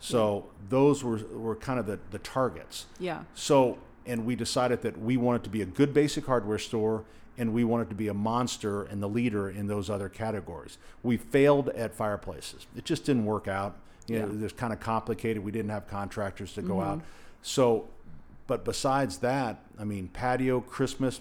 So 0.00 0.46
those 0.68 1.02
were, 1.02 1.18
were 1.32 1.56
kind 1.56 1.78
of 1.78 1.86
the, 1.86 1.98
the 2.10 2.18
targets. 2.18 2.86
Yeah. 2.98 3.24
So, 3.34 3.78
and 4.06 4.26
we 4.26 4.36
decided 4.36 4.82
that 4.82 5.00
we 5.00 5.16
wanted 5.16 5.44
to 5.44 5.50
be 5.50 5.62
a 5.62 5.66
good 5.66 5.94
basic 5.94 6.26
hardware 6.26 6.58
store 6.58 7.04
and 7.38 7.52
we 7.52 7.64
wanted 7.64 7.88
to 7.88 7.94
be 7.94 8.08
a 8.08 8.14
monster 8.14 8.82
and 8.84 9.02
the 9.02 9.08
leader 9.08 9.48
in 9.50 9.66
those 9.66 9.88
other 9.90 10.08
categories. 10.08 10.78
We 11.02 11.16
failed 11.16 11.70
at 11.70 11.94
fireplaces. 11.94 12.66
It 12.76 12.84
just 12.84 13.04
didn't 13.04 13.24
work 13.24 13.48
out. 13.48 13.76
You 14.06 14.18
know, 14.18 14.26
Yeah. 14.26 14.32
it 14.34 14.40
was 14.40 14.52
kind 14.52 14.72
of 14.72 14.80
complicated. 14.80 15.42
We 15.42 15.50
didn't 15.52 15.70
have 15.70 15.88
contractors 15.88 16.52
to 16.54 16.62
go 16.62 16.80
out. 16.80 17.00
So, 17.42 17.88
but 18.46 18.64
besides 18.64 19.18
that, 19.18 19.62
I 19.78 19.84
mean, 19.84 20.08
patio, 20.08 20.60
Christmas, 20.60 21.20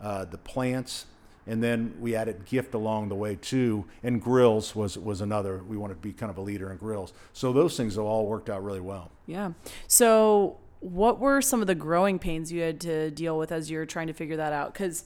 uh, 0.00 0.24
the 0.24 0.38
plants, 0.38 1.06
and 1.46 1.62
then 1.62 1.94
we 2.00 2.14
added 2.16 2.44
gift 2.46 2.74
along 2.74 3.08
the 3.08 3.14
way 3.14 3.36
too. 3.36 3.84
And 4.02 4.20
grills 4.22 4.74
was 4.74 4.96
was 4.98 5.20
another. 5.20 5.62
We 5.66 5.76
wanted 5.76 5.94
to 5.94 6.00
be 6.00 6.12
kind 6.12 6.30
of 6.30 6.38
a 6.38 6.40
leader 6.42 6.70
in 6.70 6.78
grills. 6.78 7.12
So 7.32 7.52
those 7.52 7.76
things 7.76 7.96
have 7.96 8.04
all 8.04 8.26
worked 8.26 8.48
out 8.50 8.64
really 8.64 8.80
well. 8.80 9.10
Yeah. 9.26 9.52
So, 9.86 10.58
what 10.80 11.18
were 11.18 11.40
some 11.40 11.60
of 11.60 11.66
the 11.66 11.74
growing 11.74 12.18
pains 12.18 12.52
you 12.52 12.60
had 12.62 12.80
to 12.82 13.10
deal 13.10 13.38
with 13.38 13.52
as 13.52 13.70
you're 13.70 13.86
trying 13.86 14.06
to 14.08 14.12
figure 14.12 14.36
that 14.36 14.52
out? 14.52 14.72
Because 14.72 15.04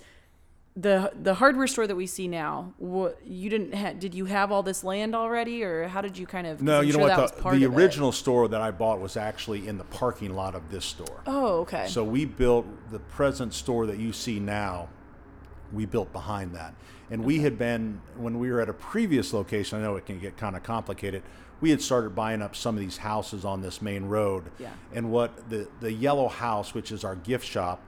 the 0.77 1.11
the 1.21 1.35
hardware 1.35 1.67
store 1.67 1.89
that 1.89 1.97
we 1.97 2.07
see 2.07 2.29
now, 2.29 2.73
what 2.79 3.19
you 3.27 3.51
didn't 3.51 3.75
ha- 3.75 3.95
did 3.99 4.15
you 4.15 4.27
have 4.27 4.53
all 4.53 4.63
this 4.63 4.85
land 4.85 5.15
already, 5.15 5.65
or 5.65 5.89
how 5.89 6.01
did 6.01 6.17
you 6.17 6.25
kind 6.27 6.47
of 6.47 6.63
No, 6.63 6.81
you 6.81 6.93
know 6.93 7.01
sure 7.01 7.09
that 7.09 7.19
what? 7.19 7.37
The, 7.37 7.43
the 7.59 7.67
of 7.67 7.73
it. 7.73 7.77
original 7.77 8.13
store 8.13 8.47
that 8.49 8.61
I 8.61 8.71
bought 8.71 9.01
was 9.01 9.17
actually 9.17 9.67
in 9.67 9.77
the 9.77 9.85
parking 9.85 10.35
lot 10.35 10.55
of 10.55 10.71
this 10.71 10.85
store. 10.85 11.23
Oh, 11.27 11.61
okay. 11.63 11.87
So 11.89 12.05
we 12.05 12.25
built 12.27 12.67
the 12.93 13.01
present 13.01 13.55
store 13.55 13.87
that 13.87 13.99
you 13.99 14.13
see 14.13 14.39
now. 14.39 14.89
We 15.73 15.85
built 15.87 16.13
behind 16.13 16.55
that, 16.55 16.75
and 17.11 17.25
we 17.25 17.41
had 17.41 17.59
been 17.59 18.01
when 18.17 18.39
we 18.39 18.51
were 18.51 18.61
at 18.61 18.69
a 18.69 18.73
previous 18.75 19.33
location. 19.33 19.79
I 19.79 19.83
know 19.83 19.97
it 19.97 20.07
can 20.07 20.19
get 20.19 20.37
kind 20.37 20.57
of 20.57 20.63
complicated. 20.63 21.23
We 21.61 21.71
had 21.71 21.83
started 21.83 22.15
buying 22.15 22.41
up 22.41 22.55
some 22.57 22.75
of 22.77 22.81
these 22.81 22.97
houses 22.99 23.45
on 23.45 23.61
this 23.63 23.83
main 23.83 24.05
road. 24.07 24.45
Yeah. 24.59 24.71
And 24.95 25.11
what 25.11 25.51
the 25.51 25.69
the 25.81 25.93
yellow 25.93 26.29
house, 26.29 26.73
which 26.75 26.91
is 26.93 27.05
our 27.05 27.17
gift 27.17 27.45
shop, 27.47 27.81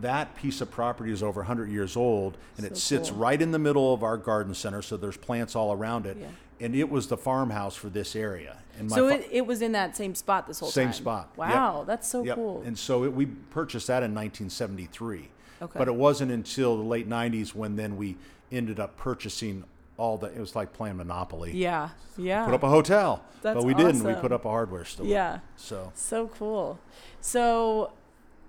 that 0.00 0.34
piece 0.36 0.60
of 0.60 0.70
property 0.70 1.12
is 1.12 1.22
over 1.22 1.40
100 1.40 1.68
years 1.70 1.96
old, 1.96 2.36
and 2.56 2.64
it 2.66 2.76
sits 2.76 3.10
cool. 3.10 3.18
right 3.18 3.40
in 3.42 3.50
the 3.50 3.58
middle 3.58 3.92
of 3.92 4.02
our 4.02 4.16
garden 4.16 4.54
center. 4.54 4.80
So 4.82 4.96
there's 4.96 5.16
plants 5.16 5.54
all 5.56 5.72
around 5.72 6.06
it, 6.06 6.16
Yeah. 6.18 6.26
and 6.60 6.74
it 6.74 6.88
was 6.88 7.08
the 7.08 7.16
farmhouse 7.16 7.76
for 7.76 7.88
this 7.88 8.16
area. 8.16 8.58
And 8.78 8.90
my 8.90 8.96
so 8.96 9.08
it, 9.08 9.26
it 9.30 9.46
was 9.46 9.62
in 9.62 9.72
that 9.72 9.96
same 9.96 10.14
spot 10.14 10.46
this 10.46 10.60
whole 10.60 10.70
Same 10.70 10.86
time. 10.88 10.92
Same 10.94 11.02
spot. 11.02 11.28
Yep. 11.38 11.48
Wow, 11.48 11.84
that's 11.86 12.08
so 12.08 12.22
Yep. 12.24 12.34
cool. 12.36 12.62
And 12.66 12.78
so 12.78 13.04
it, 13.04 13.12
we 13.12 13.26
purchased 13.26 13.86
that 13.86 14.02
in 14.02 14.14
1973. 14.14 15.30
Okay. 15.62 15.78
But 15.78 15.88
it 15.88 15.94
wasn't 15.94 16.30
until 16.32 16.76
the 16.76 16.82
late 16.82 17.08
90s 17.08 17.54
when 17.54 17.76
then 17.76 17.96
we 17.96 18.16
ended 18.52 18.78
up 18.78 18.96
purchasing 18.96 19.64
all 19.96 20.18
the. 20.18 20.26
It 20.26 20.38
was 20.38 20.54
like 20.54 20.72
playing 20.72 20.96
Monopoly. 20.98 21.52
yeah, 21.56 21.90
yeah. 22.18 22.44
Put 22.44 22.54
up 22.54 22.62
a 22.62 22.68
hotel, 22.68 23.24
That's 23.42 23.54
but 23.56 23.64
we 23.64 23.72
didn't. 23.74 24.02
We 24.04 24.14
put 24.14 24.32
up 24.32 24.44
a 24.44 24.48
hardware 24.50 24.84
store. 24.84 25.06
Yeah. 25.06 25.38
So 25.56 25.92
So 25.94 26.28
cool. 26.28 26.78
So, 27.20 27.92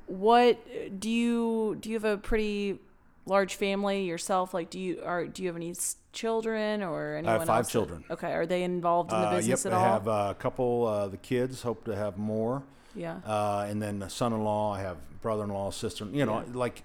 what 0.07 0.59
do 0.99 1.09
you 1.09 1.77
do? 1.79 1.89
You 1.89 1.95
have 1.95 2.03
a 2.05 2.17
pretty 2.17 2.79
large 3.25 3.55
family 3.55 4.03
yourself. 4.05 4.53
Like, 4.53 4.69
do 4.69 4.79
you 4.79 5.01
are 5.05 5.25
do 5.25 5.41
you 5.41 5.47
have 5.49 5.55
any 5.55 5.73
children 6.11 6.83
or 6.83 7.15
anyone? 7.15 7.39
five 7.47 7.49
else 7.63 7.71
children. 7.71 8.03
okay, 8.11 8.33
are 8.33 8.45
they 8.45 8.63
involved 8.63 9.11
in 9.13 9.21
the 9.21 9.29
business 9.29 9.65
uh, 9.65 9.69
yep, 9.69 9.77
at 9.77 9.81
I 9.81 9.87
have 9.87 10.07
uh, 10.07 10.27
a 10.31 10.35
couple. 10.35 10.85
Uh, 10.85 11.07
the 11.07 11.17
kids 11.17 11.61
hope 11.61 11.85
to 11.85 11.95
have 11.95 12.17
more. 12.17 12.63
yeah. 12.95 13.19
Uh, 13.25 13.65
and 13.69 13.81
then 13.81 14.01
a 14.01 14.09
son-in-law. 14.09 14.73
I 14.73 14.81
have 14.81 14.97
brother-in-law, 15.21 15.71
sister. 15.71 16.05
You 16.11 16.25
know, 16.25 16.39
Yeah. 16.39 16.57
like 16.57 16.83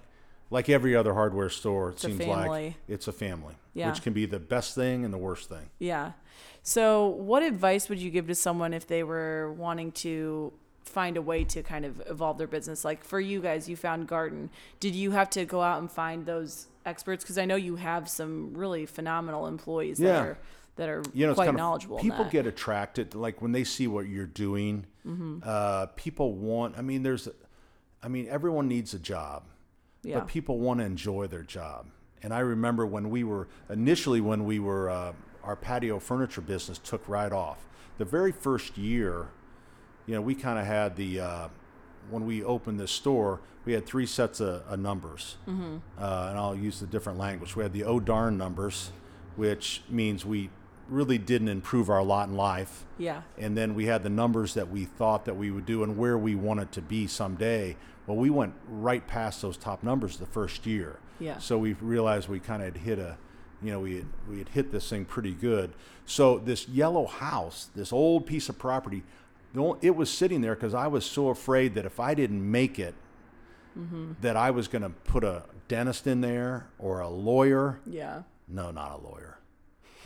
like 0.53 0.69
every 0.69 0.95
other 0.95 1.15
hardware 1.15 1.49
store, 1.49 1.89
it 1.91 1.93
It's 1.95 2.03
seems 2.03 2.21
like 2.25 2.75
it's 2.87 3.09
a 3.09 3.13
family, 3.13 3.55
Yeah. 3.75 3.89
which 3.91 4.03
can 4.03 4.13
be 4.13 4.27
the 4.27 4.39
best 4.39 4.75
thing 4.75 5.05
and 5.05 5.13
the 5.13 5.19
worst 5.19 5.49
thing. 5.49 5.71
Yeah. 5.79 6.13
So, 6.63 7.09
what 7.09 7.43
advice 7.43 7.89
would 7.89 7.99
you 7.99 8.11
give 8.11 8.27
to 8.29 8.35
someone 8.35 8.73
if 8.73 8.87
they 8.87 9.03
were 9.03 9.53
wanting 9.53 9.91
to 9.93 10.53
find 10.85 11.17
a 11.17 11.23
way 11.23 11.43
to 11.45 11.63
kind 11.63 11.85
of 11.85 12.03
evolve 12.07 12.39
their 12.39 12.47
business? 12.47 12.85
Like 12.85 13.03
for 13.03 13.19
you 13.19 13.41
guys, 13.41 13.69
you 13.69 13.77
found 13.77 14.07
Garden. 14.07 14.51
Did 14.79 14.95
you 14.95 15.11
have 15.13 15.31
to 15.31 15.45
go 15.45 15.63
out 15.63 15.81
and 15.81 15.91
find 15.91 16.27
those 16.27 16.69
experts? 16.85 17.25
Because 17.25 17.39
I 17.39 17.45
know 17.47 17.57
you 17.57 17.77
have 17.77 18.09
some 18.09 18.53
really 18.55 18.87
phenomenal 18.87 19.47
employees 19.47 19.99
Yeah. 19.99 20.13
that 20.13 20.23
are 20.27 20.39
that 20.77 20.89
are 20.89 21.03
you 21.13 21.27
know, 21.27 21.35
quite 21.35 21.47
kind 21.47 21.55
of- 21.57 21.59
knowledgeable. 21.59 21.99
in 21.99 22.03
People. 22.03 22.21
Mm-hmm. 22.25 22.31
get 22.31 22.47
attracted, 22.47 23.15
like 23.15 23.43
when 23.43 23.53
they 23.53 23.65
see 23.65 23.87
what 23.87 24.07
you're 24.07 24.27
doing. 24.27 24.87
Uh, 25.43 25.87
people 25.97 26.33
want. 26.35 26.79
I 26.79 26.83
mean, 26.83 27.03
there's, 27.03 27.29
I 28.03 28.09
mean, 28.09 28.27
everyone 28.29 28.69
needs 28.69 28.95
a 28.95 28.99
job, 28.99 29.43
yeah. 30.03 30.19
but 30.19 30.29
people 30.29 30.59
want 30.59 30.81
to 30.81 30.87
enjoy 30.87 31.27
their 31.27 31.43
job. 31.43 31.87
And 32.23 32.33
I 32.33 32.41
remember 32.41 32.87
when 32.87 33.11
we 33.11 33.25
were 33.25 33.49
initially 33.69 34.21
when 34.21 34.45
we 34.45 34.59
were 34.59 34.91
uh, 34.91 35.13
our 35.43 35.57
patio 35.57 35.99
furniture 35.99 36.41
business 36.41 36.79
took 36.79 37.09
right 37.09 37.33
off. 37.33 37.67
The 37.99 38.05
very 38.05 38.33
first 38.33 38.79
year, 38.79 39.29
you 40.07 40.15
know, 40.15 40.21
we 40.21 40.35
kind 40.35 40.59
of 40.59 40.67
had 40.67 40.97
the 40.97 41.21
uh, 41.21 41.49
when 42.11 42.27
we 42.27 42.43
opened 42.43 42.81
this 42.81 42.91
store, 42.91 43.41
we 43.65 43.73
had 43.73 43.87
three 43.87 44.07
sets 44.07 44.41
of, 44.41 44.63
of 44.67 44.79
numbers, 44.79 45.37
mm-hmm. 45.47 45.77
uh, 45.99 46.27
and 46.29 46.39
I'll 46.39 46.57
use 46.57 46.81
the 46.81 46.87
different 46.87 47.19
language. 47.19 47.55
We 47.55 47.63
had 47.63 47.73
the 47.73 47.85
oh 47.85 48.01
darn 48.01 48.37
numbers, 48.37 48.91
which 49.37 49.83
means 49.89 50.25
we 50.25 50.51
really 50.89 51.19
didn't 51.19 51.49
improve 51.49 51.89
our 51.89 52.03
lot 52.03 52.29
in 52.29 52.37
life, 52.37 52.85
yeah. 52.99 53.23
and 53.39 53.57
then 53.57 53.75
we 53.75 53.87
had 53.87 54.03
the 54.03 54.11
numbers 54.11 54.55
that 54.55 54.71
we 54.71 54.85
thought 54.85 55.25
that 55.25 55.37
we 55.37 55.51
would 55.51 55.67
do 55.67 55.83
and 55.83 55.97
where 55.97 56.19
we 56.19 56.35
wanted 56.35 56.73
to 56.73 56.83
be 56.83 57.07
someday. 57.07 57.77
Well, 58.07 58.17
we 58.17 58.31
went 58.31 58.55
right 58.69 59.07
past 59.07 59.43
those 59.43 59.57
top 59.57 59.83
numbers 59.83 60.17
the 60.17 60.27
first 60.27 60.67
year. 60.67 60.99
Yeah. 61.21 61.39
So 61.39 61.59
we 61.59 61.75
realized 61.75 62.29
we 62.29 62.41
kind 62.41 62.63
of 62.63 62.75
had 62.75 62.83
hit 62.83 62.99
a, 62.99 63.17
you 63.63 63.71
know, 63.71 63.81
we 63.81 63.97
had, 63.97 64.07
we 64.29 64.39
had 64.39 64.49
hit 64.49 64.73
this 64.73 64.89
thing 64.89 65.05
pretty 65.05 65.33
good. 65.33 65.73
So 66.05 66.39
this 66.39 66.69
yellow 66.69 67.07
house, 67.07 67.71
this 67.77 67.93
old 67.93 68.27
piece 68.27 68.49
of 68.49 68.59
property, 68.59 69.05
it 69.83 69.95
was 69.95 70.11
sitting 70.11 70.41
there 70.41 70.55
because 70.55 70.75
I 70.75 70.89
was 70.89 71.05
so 71.05 71.29
afraid 71.29 71.75
that 71.75 71.85
if 71.85 72.01
I 72.01 72.15
didn't 72.15 72.51
make 72.51 72.79
it, 72.79 72.95
that 74.21 74.37
I 74.37 74.51
was 74.51 74.69
going 74.69 74.83
to 74.83 74.91
put 74.91 75.25
a 75.25 75.45
dentist 75.69 76.07
in 76.07 76.21
there 76.21 76.67
or 76.79 77.01
a 77.01 77.09
lawyer. 77.09 77.81
Yeah. 77.87 78.23
No, 78.49 78.71
not 78.71 78.93
a 78.93 78.97
lawyer, 78.97 79.39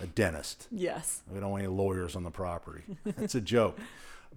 a 0.02 0.06
dentist. 0.06 0.68
Yes. 0.70 1.22
We 1.32 1.40
don't 1.40 1.50
want 1.50 1.64
any 1.64 1.72
lawyers 1.72 2.14
on 2.14 2.22
the 2.24 2.30
property. 2.30 2.84
That's 3.04 3.34
a 3.34 3.40
joke. 3.40 3.78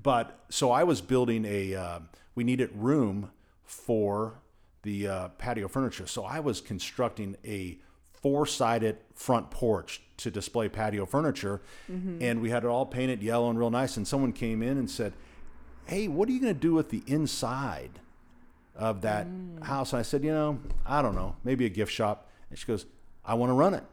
But 0.01 0.39
so 0.49 0.71
I 0.71 0.83
was 0.83 1.01
building 1.01 1.45
a, 1.45 1.75
uh, 1.75 1.99
we 2.33 2.43
needed 2.43 2.71
room 2.73 3.31
for 3.69 4.33
the 4.81 5.07
uh, 5.07 5.27
patio 5.37 5.67
furniture. 5.67 6.07
So 6.07 6.25
I 6.25 6.39
was 6.39 6.59
constructing 6.61 7.35
a 7.45 7.77
four 8.11 8.45
sided 8.47 8.97
front 9.13 9.51
porch 9.51 10.01
to 10.17 10.31
display 10.31 10.67
patio 10.67 11.05
furniture. 11.05 11.61
And 11.87 12.41
we 12.41 12.49
had 12.49 12.63
it 12.63 12.67
all 12.67 12.85
painted 12.85 13.21
yellow 13.21 13.49
and 13.49 13.57
real 13.59 13.69
nice. 13.69 13.95
And 13.97 14.07
someone 14.07 14.33
came 14.33 14.61
in 14.63 14.77
and 14.77 14.89
said, 14.89 15.13
Hey, 15.85 16.07
what 16.07 16.27
are 16.27 16.31
you 16.31 16.41
going 16.41 16.53
to 16.53 16.59
do 16.59 16.73
with 16.73 16.89
the 16.89 17.03
inside 17.07 17.99
of 18.75 19.01
that 19.01 19.27
house? 19.61 19.93
And 19.93 19.99
I 19.99 20.03
said, 20.03 20.23
You 20.23 20.31
know, 20.31 20.59
I 20.85 21.01
don't 21.01 21.15
know, 21.15 21.35
maybe 21.43 21.65
a 21.65 21.69
gift 21.69 21.91
shop. 21.93 22.27
And 22.49 22.57
she 22.57 22.65
goes, 22.65 22.85
I 23.23 23.35
want 23.35 23.49
to 23.51 23.53
run 23.53 23.73
it 23.75 23.83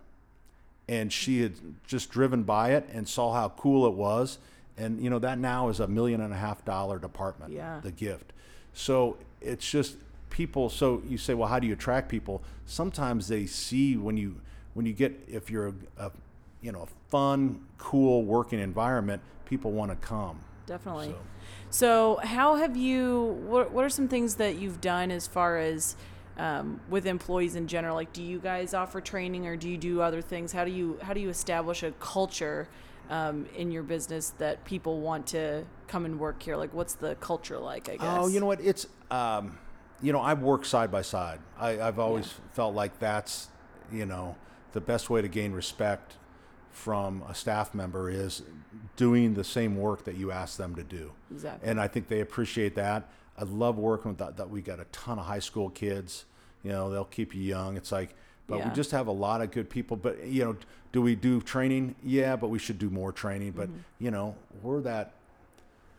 and 0.89 1.13
she 1.13 1.43
had 1.43 1.53
just 1.87 2.11
driven 2.11 2.45
by 2.45 2.71
it 2.73 2.89
and 2.93 3.09
saw 3.09 3.33
how 3.35 3.49
cool 3.51 3.87
it 3.89 3.93
was 3.95 4.39
and 4.79 5.03
you 5.03 5.11
know 5.11 5.19
that 5.19 5.37
now 5.37 5.69
is 5.69 5.81
a 5.81 5.89
million 5.89 6.21
and 6.21 6.33
a 6.33 6.37
half 6.37 6.65
dollar 6.65 6.97
department 7.01 7.53
Yeah. 7.53 7.81
the 7.83 7.91
gift 7.91 8.33
so 8.73 9.17
it's 9.47 9.69
just 9.71 9.97
people 10.31 10.69
so 10.69 11.03
you 11.07 11.17
say 11.17 11.33
well 11.35 11.49
how 11.49 11.59
do 11.59 11.67
you 11.67 11.73
attract 11.73 12.09
people 12.09 12.43
sometimes 12.67 13.29
they 13.29 13.47
see 13.47 13.97
when 13.97 14.17
you 14.17 14.41
when 14.75 14.85
you 14.85 14.93
get 14.93 15.19
if 15.29 15.51
you're 15.51 15.69
a, 15.69 15.75
a 15.99 16.11
you 16.61 16.73
know 16.73 16.83
a 16.83 16.87
fun, 17.11 17.61
cool 17.79 18.25
working 18.25 18.59
environment, 18.59 19.23
people 19.45 19.71
want 19.73 19.91
to 19.91 19.97
come. 19.97 20.41
Definitely. 20.67 21.09
So- 21.09 21.19
So, 21.71 22.21
how 22.23 22.57
have 22.57 22.77
you? 22.77 23.39
What 23.47 23.71
What 23.71 23.85
are 23.85 23.89
some 23.89 24.09
things 24.09 24.35
that 24.37 24.57
you've 24.57 24.81
done 24.81 25.11
as 25.11 25.27
far 25.27 25.59
as 25.59 25.97
um, 26.39 26.81
with 26.91 27.07
employees 27.07 27.55
in 27.57 27.67
general? 27.69 27.95
Like, 27.95 28.13
do 28.13 28.23
you 28.23 28.39
guys 28.39 28.75
offer 28.75 29.01
training, 29.01 29.47
or 29.47 29.57
do 29.57 29.69
you 29.69 29.79
do 29.79 30.01
other 30.01 30.21
things? 30.21 30.53
How 30.53 30.65
do 30.65 30.71
you 30.71 30.99
How 31.03 31.13
do 31.15 31.21
you 31.21 31.29
establish 31.29 31.83
a 31.83 31.93
culture 31.93 32.69
um, 33.11 33.47
in 33.57 33.71
your 33.71 33.83
business 33.83 34.31
that 34.39 34.65
people 34.65 35.01
want 35.01 35.27
to 35.29 35.65
come 35.89 36.05
and 36.05 36.19
work 36.19 36.43
here? 36.43 36.57
Like, 36.57 36.75
what's 36.75 36.95
the 36.95 37.15
culture 37.17 37.59
like? 37.59 37.89
I 37.89 37.97
guess. 37.97 38.19
Oh, 38.19 38.29
you 38.29 38.41
know 38.41 38.47
what? 38.47 38.61
It's, 38.61 38.87
um, 39.11 39.59
you 40.03 40.13
know, 40.13 40.21
I 40.21 40.35
work 40.35 40.65
side 40.65 40.91
by 40.91 41.03
side. 41.03 41.41
I, 41.59 41.81
I've 41.81 41.99
always 41.99 42.35
felt 42.53 42.75
like 42.75 42.99
that's, 42.99 43.49
you 43.93 44.07
know, 44.07 44.37
the 44.73 44.81
best 44.81 45.09
way 45.09 45.23
to 45.23 45.29
gain 45.29 45.53
respect 45.53 46.17
from 46.71 47.23
a 47.29 47.35
staff 47.35 47.75
member 47.75 48.11
is 48.11 48.43
doing 48.97 49.35
the 49.35 49.45
same 49.45 49.77
work 49.77 50.05
that 50.05 50.17
you 50.17 50.31
ask 50.31 50.59
them 50.59 50.75
to 50.75 50.83
do. 50.83 51.13
Exactly. 51.31 51.69
And 51.69 51.81
I 51.81 51.89
think 51.89 52.09
they 52.09 52.21
appreciate 52.21 52.75
that. 52.75 53.09
I 53.39 53.45
love 53.45 53.79
working 53.79 54.11
with 54.11 54.19
that. 54.19 54.37
that 54.37 54.51
we 54.51 54.61
got 54.61 54.81
a 54.81 54.85
ton 54.93 55.19
of 55.19 55.25
high 55.27 55.39
school 55.39 55.71
kids. 55.71 56.27
You 56.63 56.73
know, 56.73 56.91
they'll 56.91 57.05
keep 57.05 57.35
you 57.35 57.43
young. 57.43 57.77
It's 57.77 57.93
like, 57.93 58.15
but 58.47 58.59
Yeah. 58.59 58.69
we 58.69 58.75
just 58.75 58.91
have 58.93 59.07
a 59.07 59.13
lot 59.13 59.41
of 59.41 59.51
good 59.51 59.69
people. 59.71 59.97
But 59.97 60.27
you 60.27 60.45
know, 60.45 60.57
do 60.93 61.03
we 61.03 61.15
do 61.15 61.41
training? 61.41 61.95
Yeah, 62.03 62.37
but 62.37 62.49
we 62.49 62.59
should 62.59 62.79
do 62.79 62.91
more 62.91 63.13
training. 63.13 63.53
But 63.53 63.69
Mm-hmm. 63.69 63.79
you 64.05 64.11
know, 64.11 64.35
we're 64.63 64.81
that. 64.83 65.13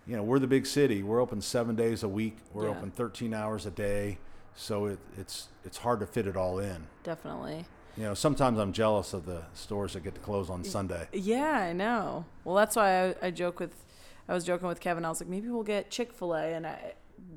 You 0.06 0.16
know, 0.16 0.24
we're 0.24 0.39
the 0.39 0.48
big 0.48 0.66
city. 0.66 1.04
We're 1.04 1.20
open 1.20 1.42
seven 1.42 1.75
days 1.75 2.01
a 2.01 2.08
week. 2.08 2.38
We're 2.54 2.66
Yeah. 2.70 2.77
open 2.77 2.92
13 2.92 3.34
hours 3.34 3.66
a 3.66 3.72
day. 3.72 4.20
So 4.56 4.86
it, 4.86 5.00
it's 5.18 5.50
it's 5.66 5.80
hard 5.80 6.00
to 6.00 6.08
fit 6.08 6.25
it 6.27 6.38
all 6.38 6.60
in. 6.60 6.88
Definitely. 7.04 7.66
You 7.98 8.04
know, 8.04 8.13
sometimes 8.13 8.58
I'm 8.60 8.72
jealous 8.74 9.13
of 9.13 9.25
the 9.25 9.42
stores 9.54 9.94
that 9.94 10.04
get 10.04 10.13
to 10.16 10.22
close 10.22 10.50
on 10.50 10.63
Sunday. 10.63 11.08
Yeah, 11.12 11.50
I 11.51 11.74
know. 11.74 12.25
Well, 12.46 12.56
that's 12.56 12.75
why 12.75 13.08
I, 13.10 13.16
I 13.24 13.32
joke 13.32 13.60
with, 13.60 13.74
I 14.30 14.34
was 14.36 14.44
joking 14.46 14.68
with 14.68 14.80
Kevin. 14.80 15.04
I 15.04 15.10
was 15.10 15.20
like, 15.20 15.27
maybe 15.30 15.50
we'll 15.50 15.63
get 15.63 15.89
Chick 15.89 16.13
Fil 16.13 16.36
A, 16.36 16.54
and 16.54 16.68
I, 16.68 16.94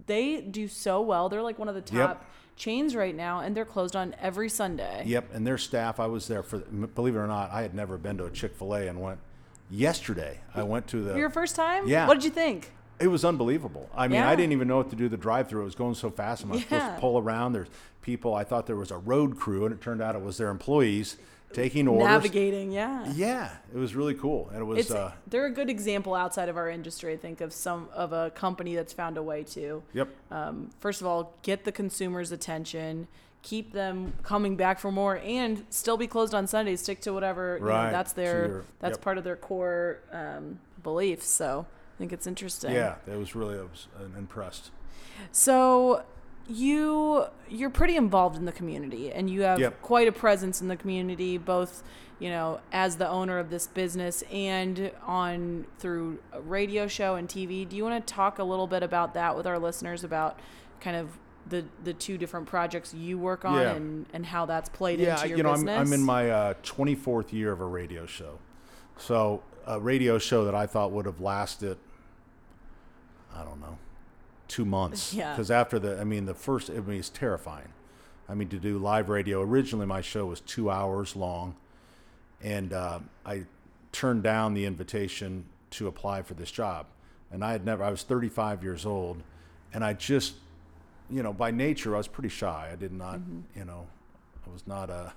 they 0.07 0.43
do 0.43 0.69
so 0.69 1.01
well. 1.01 1.31
They're 1.31 1.43
like 1.43 1.59
one 1.59 1.69
of 1.71 1.75
the 1.75 1.97
Yep. 1.97 2.25
Chains 2.61 2.95
right 2.95 3.17
now, 3.17 3.41
and 3.41 3.57
they're 3.57 3.65
closed 3.65 3.97
on 3.97 4.15
every 4.21 4.49
Sunday. 4.49 5.03
Yep, 5.07 5.35
and 5.35 5.47
their 5.47 5.59
staff. 5.59 5.99
I 5.99 6.07
was 6.07 6.29
there 6.29 6.43
for. 6.43 6.59
Believe 6.59 7.17
it 7.17 7.19
or 7.19 7.27
not, 7.27 7.51
I 7.51 7.63
had 7.63 7.75
never 7.75 7.97
been 7.99 8.19
to 8.19 8.27
a 8.27 8.31
Chick 8.31 8.55
Fil 8.55 8.75
A 8.77 8.87
and 8.87 9.01
went 9.01 9.19
yesterday. 9.71 10.41
I 10.55 10.63
went 10.63 10.87
to 10.89 11.03
the. 11.03 11.17
Your 11.17 11.31
first 11.31 11.57
time? 11.57 11.89
Yeah. 11.89 12.07
What 12.07 12.15
did 12.15 12.25
you 12.25 12.31
think? 12.31 12.71
It 13.01 13.09
was 13.09 13.25
unbelievable. 13.25 13.89
I 13.97 14.09
mean, 14.09 14.21
Yeah. 14.21 14.29
I 14.29 14.37
didn't 14.37 14.53
even 14.53 14.69
know 14.69 14.77
what 14.77 14.91
to 14.91 14.97
do 14.97 15.09
the 15.09 15.17
drive-through. 15.17 15.63
It 15.63 15.65
was 15.65 15.75
going 15.75 15.95
so 15.95 16.11
fast. 16.11 16.45
I'm 16.45 16.51
supposed 16.53 16.71
Yeah. 16.71 16.95
to 16.95 17.01
pull 17.01 17.17
around. 17.19 17.55
There's 17.55 17.69
people. 18.03 18.35
I 18.35 18.45
thought 18.45 18.67
there 18.67 18.77
was 18.77 18.91
a 18.91 18.99
road 18.99 19.39
crew, 19.39 19.65
and 19.65 19.75
it 19.75 19.81
turned 19.81 20.03
out 20.03 20.15
it 20.15 20.23
was 20.23 20.37
their 20.37 20.51
employees 20.51 21.17
taking 21.53 21.89
orders. 21.89 22.07
Navigating, 22.07 22.73
yeah. 22.73 23.13
Yeah, 23.15 23.51
it 23.75 23.79
was 23.79 23.95
really 23.95 24.15
cool, 24.15 24.49
and 24.53 24.61
it 24.61 24.65
was. 24.65 24.79
It's 24.79 24.91
uh, 24.91 25.13
they're 25.27 25.47
a 25.47 25.51
good 25.51 25.71
example 25.71 26.15
outside 26.15 26.49
of 26.49 26.57
our 26.57 26.69
industry. 26.69 27.13
I 27.13 27.17
think 27.17 27.41
of 27.41 27.53
some 27.53 27.89
of 27.93 28.13
a 28.13 28.31
company 28.31 28.75
that's 28.75 28.93
found 28.93 29.17
a 29.17 29.23
way 29.23 29.45
to. 29.45 29.83
yep. 29.93 30.09
Um, 30.31 30.71
first 30.81 31.01
of 31.01 31.07
all, 31.07 31.35
get 31.43 31.65
the 31.65 31.73
consumers' 31.73 32.33
attention, 32.33 33.09
keep 33.43 33.73
them 33.73 34.15
coming 34.23 34.57
back 34.57 34.79
for 34.79 34.93
more, 34.93 35.21
and 35.25 35.65
still 35.71 35.97
be 35.97 36.07
closed 36.07 36.35
on 36.35 36.47
Sundays. 36.47 36.81
Stick 36.81 37.01
to 37.03 37.13
whatever 37.13 37.59
you 37.61 37.67
know, 37.67 37.91
that's 37.91 38.13
their 38.13 38.47
your- 38.47 38.65
that's 38.81 38.97
yep. 38.97 39.03
part 39.03 39.19
of 39.19 39.25
their 39.25 39.37
core 39.37 40.01
um, 40.13 40.61
beliefs. 40.83 41.29
So 41.29 41.67
I 41.69 41.99
think 41.99 42.13
it's 42.13 42.27
interesting. 42.27 42.73
Yeah, 42.73 42.97
it 43.07 43.17
was 43.17 43.35
really. 43.35 43.59
I 43.59 43.63
was 43.63 43.89
uh, 43.99 44.19
impressed. 44.19 44.71
So 45.33 46.05
you 46.51 47.25
you're 47.49 47.71
pretty 47.71 47.97
involved 47.97 48.37
in 48.37 48.45
the 48.45 48.53
community 48.53 49.11
and 49.13 49.31
you 49.31 49.43
have 49.43 49.59
Yep. 49.61 49.83
quite 49.83 50.09
a 50.09 50.13
presence 50.13 50.61
in 50.61 50.69
the 50.69 50.77
community 50.77 51.39
both 51.39 51.83
you 52.19 52.29
know 52.29 52.61
as 52.73 52.97
the 52.97 53.09
owner 53.09 53.39
of 53.39 53.51
this 53.51 53.67
business 53.67 54.23
and 54.33 54.91
on 55.07 55.67
through 55.79 56.19
a 56.33 56.41
radio 56.41 56.87
show 56.87 57.15
and 57.15 57.29
TV 57.29 57.69
do 57.69 57.77
you 57.77 57.85
want 57.85 58.07
to 58.07 58.13
talk 58.13 58.39
a 58.39 58.45
little 58.45 58.67
bit 58.67 58.83
about 58.83 59.15
that 59.15 59.37
with 59.37 59.47
our 59.47 59.59
listeners 59.59 60.03
about 60.05 60.39
kind 60.81 60.97
of 60.97 61.09
the 61.47 61.65
the 61.85 61.93
two 61.95 62.19
different 62.19 62.47
projects 62.47 62.93
you 62.95 63.19
work 63.19 63.45
on 63.45 63.55
Yeah. 63.61 63.73
and 63.73 64.07
and 64.13 64.27
how 64.27 64.45
that's 64.47 64.69
played 64.69 64.99
yeah, 65.01 65.15
into 65.17 65.29
your 65.29 65.37
you 65.39 65.43
know, 65.45 65.53
business 65.53 65.79
I'm, 65.81 65.87
I'm 65.87 65.93
in 65.93 66.03
my 66.03 66.31
uh, 66.31 66.55
24th 66.63 67.33
year 67.33 67.53
of 67.53 67.61
a 67.61 67.65
radio 67.67 68.07
show. 68.07 68.39
So 68.99 69.43
a 69.67 69.81
radio 69.81 70.19
show 70.19 70.45
that 70.45 70.55
I 70.55 70.67
thought 70.67 70.93
would 70.93 71.07
have 71.07 71.21
lasted, 71.21 71.79
I 73.35 73.43
don't 73.45 73.61
know, 73.61 73.79
two 74.51 74.65
months. 74.67 75.15
Yeah. 75.21 75.33
Because 75.33 75.51
after 75.51 75.79
the, 75.79 75.99
I 76.01 76.05
mean, 76.05 76.27
the 76.27 76.35
first, 76.35 76.69
I 76.71 76.75
mean, 76.81 76.99
it's 76.99 77.09
terrifying. 77.09 77.69
I 78.29 78.35
mean, 78.35 78.49
to 78.51 78.59
do 78.59 78.79
live 78.79 79.09
radio. 79.09 79.41
Originally, 79.43 79.87
my 79.87 80.01
show 80.03 80.27
was 80.27 80.41
two 80.41 80.71
hours 80.71 81.17
long, 81.17 81.57
and 82.43 82.73
uh, 82.73 83.01
I 83.25 83.45
turned 83.93 84.23
down 84.23 84.55
the 84.55 84.67
invitation 84.67 85.47
to 85.73 85.89
apply 85.89 86.23
for 86.23 86.35
this 86.35 86.51
job. 86.51 86.87
And 87.33 87.45
I 87.45 87.53
had 87.53 87.65
never. 87.65 87.83
I 87.83 87.91
was 87.91 88.03
35 88.03 88.63
years 88.63 88.85
old, 88.87 89.23
and 89.73 89.85
I 89.85 89.95
just, 89.95 90.35
you 91.09 91.23
know, 91.23 91.33
by 91.33 91.51
nature, 91.51 91.95
I 91.95 91.99
was 91.99 92.09
pretty 92.09 92.29
shy. 92.29 92.69
I 92.73 92.77
did 92.77 92.93
not, 92.93 93.19
Mm-hmm. 93.19 93.59
you 93.59 93.65
know, 93.65 93.87
I 94.47 94.51
was 94.53 94.67
not 94.67 94.91
a, 94.91 95.13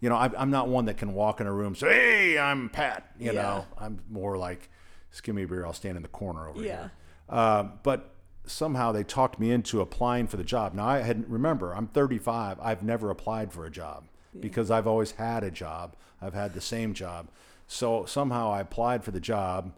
you 0.00 0.08
know, 0.08 0.16
I, 0.16 0.30
I'm 0.38 0.50
not 0.50 0.68
one 0.68 0.84
that 0.86 0.96
can 0.98 1.14
walk 1.14 1.40
in 1.40 1.46
a 1.46 1.52
room 1.52 1.68
and 1.68 1.76
say, 1.78 1.88
"Hey, 1.88 2.38
I'm 2.38 2.68
Pat." 2.68 3.10
You 3.18 3.32
Yeah. 3.32 3.42
know, 3.42 3.64
I'm 3.78 4.00
more 4.10 4.36
like, 4.36 4.68
"Just 5.10 5.22
give 5.22 5.34
me 5.34 5.44
a 5.44 5.46
beer. 5.46 5.64
I'll 5.64 5.72
stand 5.72 5.96
in 5.96 6.02
the 6.02 6.08
corner 6.08 6.48
over 6.48 6.62
Yeah. 6.62 6.76
here." 6.76 6.92
Uh, 7.28 7.62
but 7.82 8.10
somehow 8.46 8.92
they 8.92 9.04
talked 9.04 9.38
me 9.38 9.50
into 9.50 9.80
applying 9.80 10.26
for 10.26 10.36
the 10.36 10.44
job. 10.44 10.74
Now 10.74 10.86
I 10.86 10.98
had 10.98 11.30
remember 11.30 11.72
I'm 11.72 11.88
35. 11.88 12.58
I've 12.60 12.82
never 12.82 13.10
applied 13.10 13.52
for 13.52 13.66
a 13.66 13.70
job 13.70 14.04
because 14.38 14.70
I've 14.70 14.86
always 14.86 15.12
had 15.12 15.44
a 15.44 15.50
job. 15.50 15.96
I've 16.20 16.34
had 16.34 16.54
the 16.54 16.60
same 16.60 16.94
job. 16.94 17.28
So 17.66 18.04
somehow 18.04 18.52
I 18.52 18.60
applied 18.60 19.04
for 19.04 19.10
the 19.10 19.20
job, 19.20 19.72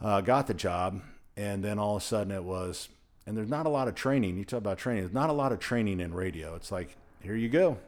uh, 0.00 0.20
got 0.20 0.46
the 0.46 0.54
job, 0.54 1.02
and 1.36 1.62
then 1.62 1.78
all 1.78 1.96
of 1.96 2.02
a 2.02 2.04
sudden 2.04 2.32
it 2.32 2.44
was. 2.44 2.88
And 3.26 3.36
there's 3.36 3.48
not 3.48 3.64
a 3.64 3.70
lot 3.70 3.88
of 3.88 3.94
training. 3.94 4.36
You 4.36 4.44
talk 4.44 4.58
about 4.58 4.76
training. 4.76 5.02
There's 5.02 5.14
not 5.14 5.30
a 5.30 5.34
lot 5.34 5.52
of 5.52 5.58
training 5.58 6.00
in 6.00 6.12
radio. 6.12 6.54
It's 6.56 6.70
like 6.70 6.96
here 7.22 7.36
you 7.36 7.48
go. 7.48 7.78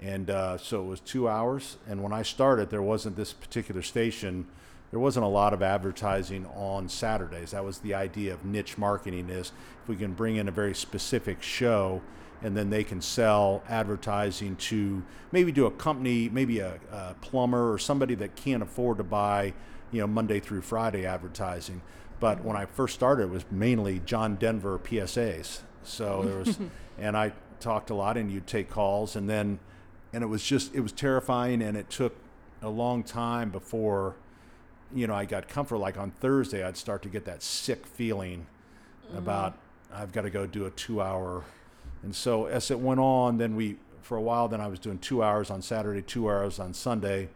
And 0.00 0.30
uh, 0.30 0.56
so 0.58 0.82
it 0.82 0.86
was 0.86 1.00
two 1.00 1.28
hours. 1.28 1.76
And 1.88 2.02
when 2.02 2.12
I 2.12 2.22
started, 2.22 2.70
there 2.70 2.82
wasn't 2.82 3.16
this 3.16 3.32
particular 3.32 3.82
station. 3.82 4.46
There 4.90 5.00
wasn't 5.00 5.24
a 5.24 5.28
lot 5.28 5.52
of 5.52 5.62
advertising 5.62 6.46
on 6.46 6.88
Saturdays. 6.88 7.52
That 7.52 7.64
was 7.64 7.78
the 7.78 7.94
idea 7.94 8.34
of 8.34 8.44
niche 8.44 8.76
marketing: 8.76 9.28
is 9.28 9.52
if 9.82 9.88
we 9.88 9.96
can 9.96 10.14
bring 10.14 10.36
in 10.36 10.48
a 10.48 10.52
very 10.52 10.74
specific 10.74 11.42
show, 11.42 12.02
and 12.42 12.56
then 12.56 12.70
they 12.70 12.82
can 12.82 13.00
sell 13.00 13.62
advertising 13.68 14.56
to 14.56 15.02
maybe 15.32 15.52
do 15.52 15.66
a 15.66 15.70
company, 15.70 16.28
maybe 16.28 16.58
a, 16.58 16.80
a 16.90 17.14
plumber 17.20 17.72
or 17.72 17.78
somebody 17.78 18.14
that 18.16 18.34
can't 18.34 18.62
afford 18.62 18.98
to 18.98 19.04
buy, 19.04 19.52
you 19.92 20.00
know, 20.00 20.06
Monday 20.06 20.40
through 20.40 20.62
Friday 20.62 21.06
advertising. 21.06 21.82
But 22.18 22.44
when 22.44 22.56
I 22.56 22.66
first 22.66 22.94
started, 22.94 23.24
it 23.24 23.30
was 23.30 23.44
mainly 23.50 24.00
John 24.04 24.36
Denver 24.36 24.78
PSAs. 24.78 25.60
So 25.82 26.22
there 26.24 26.38
was, 26.38 26.58
and 26.98 27.16
I 27.16 27.32
talked 27.60 27.90
a 27.90 27.94
lot, 27.94 28.16
and 28.16 28.30
you'd 28.30 28.46
take 28.46 28.68
calls, 28.68 29.16
and 29.16 29.28
then, 29.28 29.58
and 30.12 30.22
it 30.22 30.26
was 30.26 30.42
just, 30.42 30.74
it 30.74 30.80
was 30.80 30.92
terrifying, 30.92 31.62
and 31.62 31.76
it 31.76 31.88
took 31.88 32.14
a 32.60 32.68
long 32.68 33.02
time 33.02 33.50
before, 33.50 34.16
you 34.94 35.06
know, 35.06 35.14
I 35.14 35.24
got 35.24 35.48
comfort. 35.48 35.78
Like 35.78 35.98
on 35.98 36.10
Thursday, 36.10 36.64
I'd 36.64 36.76
start 36.76 37.02
to 37.02 37.08
get 37.08 37.24
that 37.26 37.42
sick 37.42 37.86
feeling 37.86 38.46
about 39.14 39.58
I've 39.92 40.12
got 40.12 40.22
to 40.22 40.30
go 40.30 40.46
do 40.46 40.66
a 40.66 40.70
two-hour, 40.70 41.44
and 42.02 42.14
so 42.14 42.46
as 42.46 42.70
it 42.70 42.78
went 42.78 43.00
on, 43.00 43.38
then 43.38 43.56
we, 43.56 43.76
for 44.02 44.16
a 44.16 44.22
while, 44.22 44.46
then 44.48 44.60
I 44.60 44.68
was 44.68 44.78
doing 44.78 44.98
two 44.98 45.22
hours 45.22 45.50
on 45.50 45.62
Saturday, 45.62 46.00
two 46.00 46.30
hours 46.30 46.60
on 46.60 46.74
Sunday, 46.74 47.28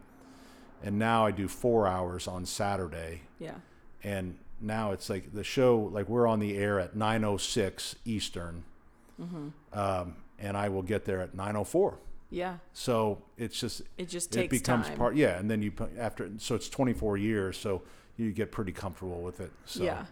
and 0.83 0.97
now 0.97 1.25
I 1.25 1.31
do 1.31 1.47
four 1.47 1.87
hours 1.87 2.27
on 2.27 2.45
Saturday. 2.45 3.21
Yeah. 3.39 3.55
And 4.03 4.37
now 4.61 4.91
it's 4.91 5.09
like 5.09 5.33
the 5.33 5.43
show 5.43 5.77
like 5.91 6.07
we're 6.07 6.27
on 6.27 6.39
the 6.39 6.57
air 6.57 6.79
at 6.79 6.95
906 6.95 7.95
eastern. 8.05 8.63
Um, 9.73 10.15
and 10.39 10.57
i 10.57 10.67
will 10.67 10.81
get 10.81 11.05
there 11.05 11.21
at 11.21 11.33
904 11.33 11.97
yeah 12.29 12.57
so 12.73 13.21
it's 13.37 13.59
just 13.59 13.81
it 13.97 14.09
just 14.09 14.31
takes 14.31 14.45
it 14.45 14.49
becomes 14.49 14.87
time 14.87 14.97
part 14.97 15.15
yeah 15.15 15.37
and 15.37 15.49
then 15.49 15.61
you 15.61 15.71
after 15.97 16.29
so 16.37 16.55
it's 16.55 16.69
24 16.69 17.17
years 17.17 17.57
so 17.57 17.81
you 18.17 18.31
get 18.31 18.51
pretty 18.51 18.71
comfortable 18.71 19.21
with 19.21 19.39
it 19.39 19.51
so 19.65 19.83
Yeah. 19.83 20.05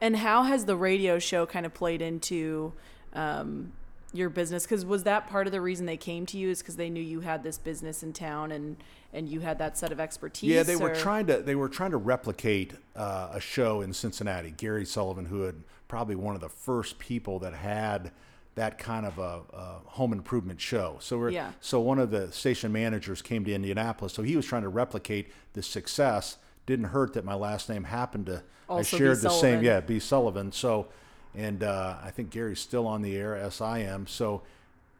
And 0.00 0.16
how 0.16 0.42
has 0.42 0.64
the 0.64 0.74
radio 0.74 1.20
show 1.20 1.46
kind 1.46 1.64
of 1.64 1.72
played 1.72 2.02
into 2.02 2.72
um, 3.12 3.72
your 4.12 4.28
business? 4.30 4.64
Because 4.64 4.84
was 4.84 5.04
that 5.04 5.28
part 5.28 5.46
of 5.46 5.52
the 5.52 5.60
reason 5.60 5.86
they 5.86 5.96
came 5.96 6.26
to 6.26 6.36
you? 6.36 6.50
Is 6.50 6.58
because 6.58 6.74
they 6.74 6.90
knew 6.90 7.00
you 7.00 7.20
had 7.20 7.44
this 7.44 7.56
business 7.56 8.02
in 8.02 8.12
town 8.12 8.50
and 8.50 8.76
and 9.12 9.28
you 9.28 9.38
had 9.38 9.58
that 9.58 9.78
set 9.78 9.92
of 9.92 10.00
expertise? 10.00 10.50
Yeah, 10.50 10.64
they 10.64 10.74
were 10.74 10.92
trying 10.92 11.26
to 11.26 11.38
they 11.38 11.54
were 11.54 11.68
trying 11.68 11.92
to 11.92 11.98
replicate 11.98 12.72
uh, 12.96 13.28
a 13.32 13.38
show 13.38 13.80
in 13.80 13.92
Cincinnati. 13.92 14.50
Gary 14.50 14.84
Sullivan, 14.84 15.26
who 15.26 15.42
had 15.42 15.62
probably 15.86 16.16
one 16.16 16.34
of 16.34 16.40
the 16.40 16.48
first 16.48 16.98
people 16.98 17.38
that 17.38 17.54
had 17.54 18.10
that 18.54 18.78
kind 18.78 19.06
of 19.06 19.18
a, 19.18 19.40
a 19.56 19.80
home 19.86 20.12
improvement 20.12 20.60
show. 20.60 20.96
So 21.00 21.18
we're 21.18 21.30
Yeah. 21.30 21.52
so 21.60 21.80
one 21.80 21.98
of 21.98 22.10
the 22.10 22.30
station 22.32 22.70
managers 22.72 23.22
came 23.22 23.44
to 23.46 23.52
Indianapolis, 23.54 24.12
so 24.12 24.22
he 24.22 24.36
was 24.36 24.44
trying 24.46 24.62
to 24.62 24.68
replicate 24.68 25.32
the 25.54 25.62
success. 25.62 26.36
Didn't 26.66 26.86
hurt 26.86 27.14
that 27.14 27.24
my 27.24 27.34
last 27.34 27.68
name 27.68 27.84
happened 27.84 28.26
to 28.26 28.42
Also 28.68 28.96
I 28.96 28.98
shared 28.98 29.20
the 29.20 29.30
same 29.30 29.62
yeah 29.62 29.80
B 29.80 29.98
Sullivan. 29.98 30.52
So 30.52 30.88
and 31.34 31.62
uh, 31.62 31.96
I 32.02 32.10
think 32.10 32.28
Gary's 32.30 32.60
still 32.60 32.86
on 32.86 33.00
the 33.02 33.16
air 33.16 33.34
as 33.36 33.60
I 33.62 33.78
am. 33.80 34.06
So 34.06 34.42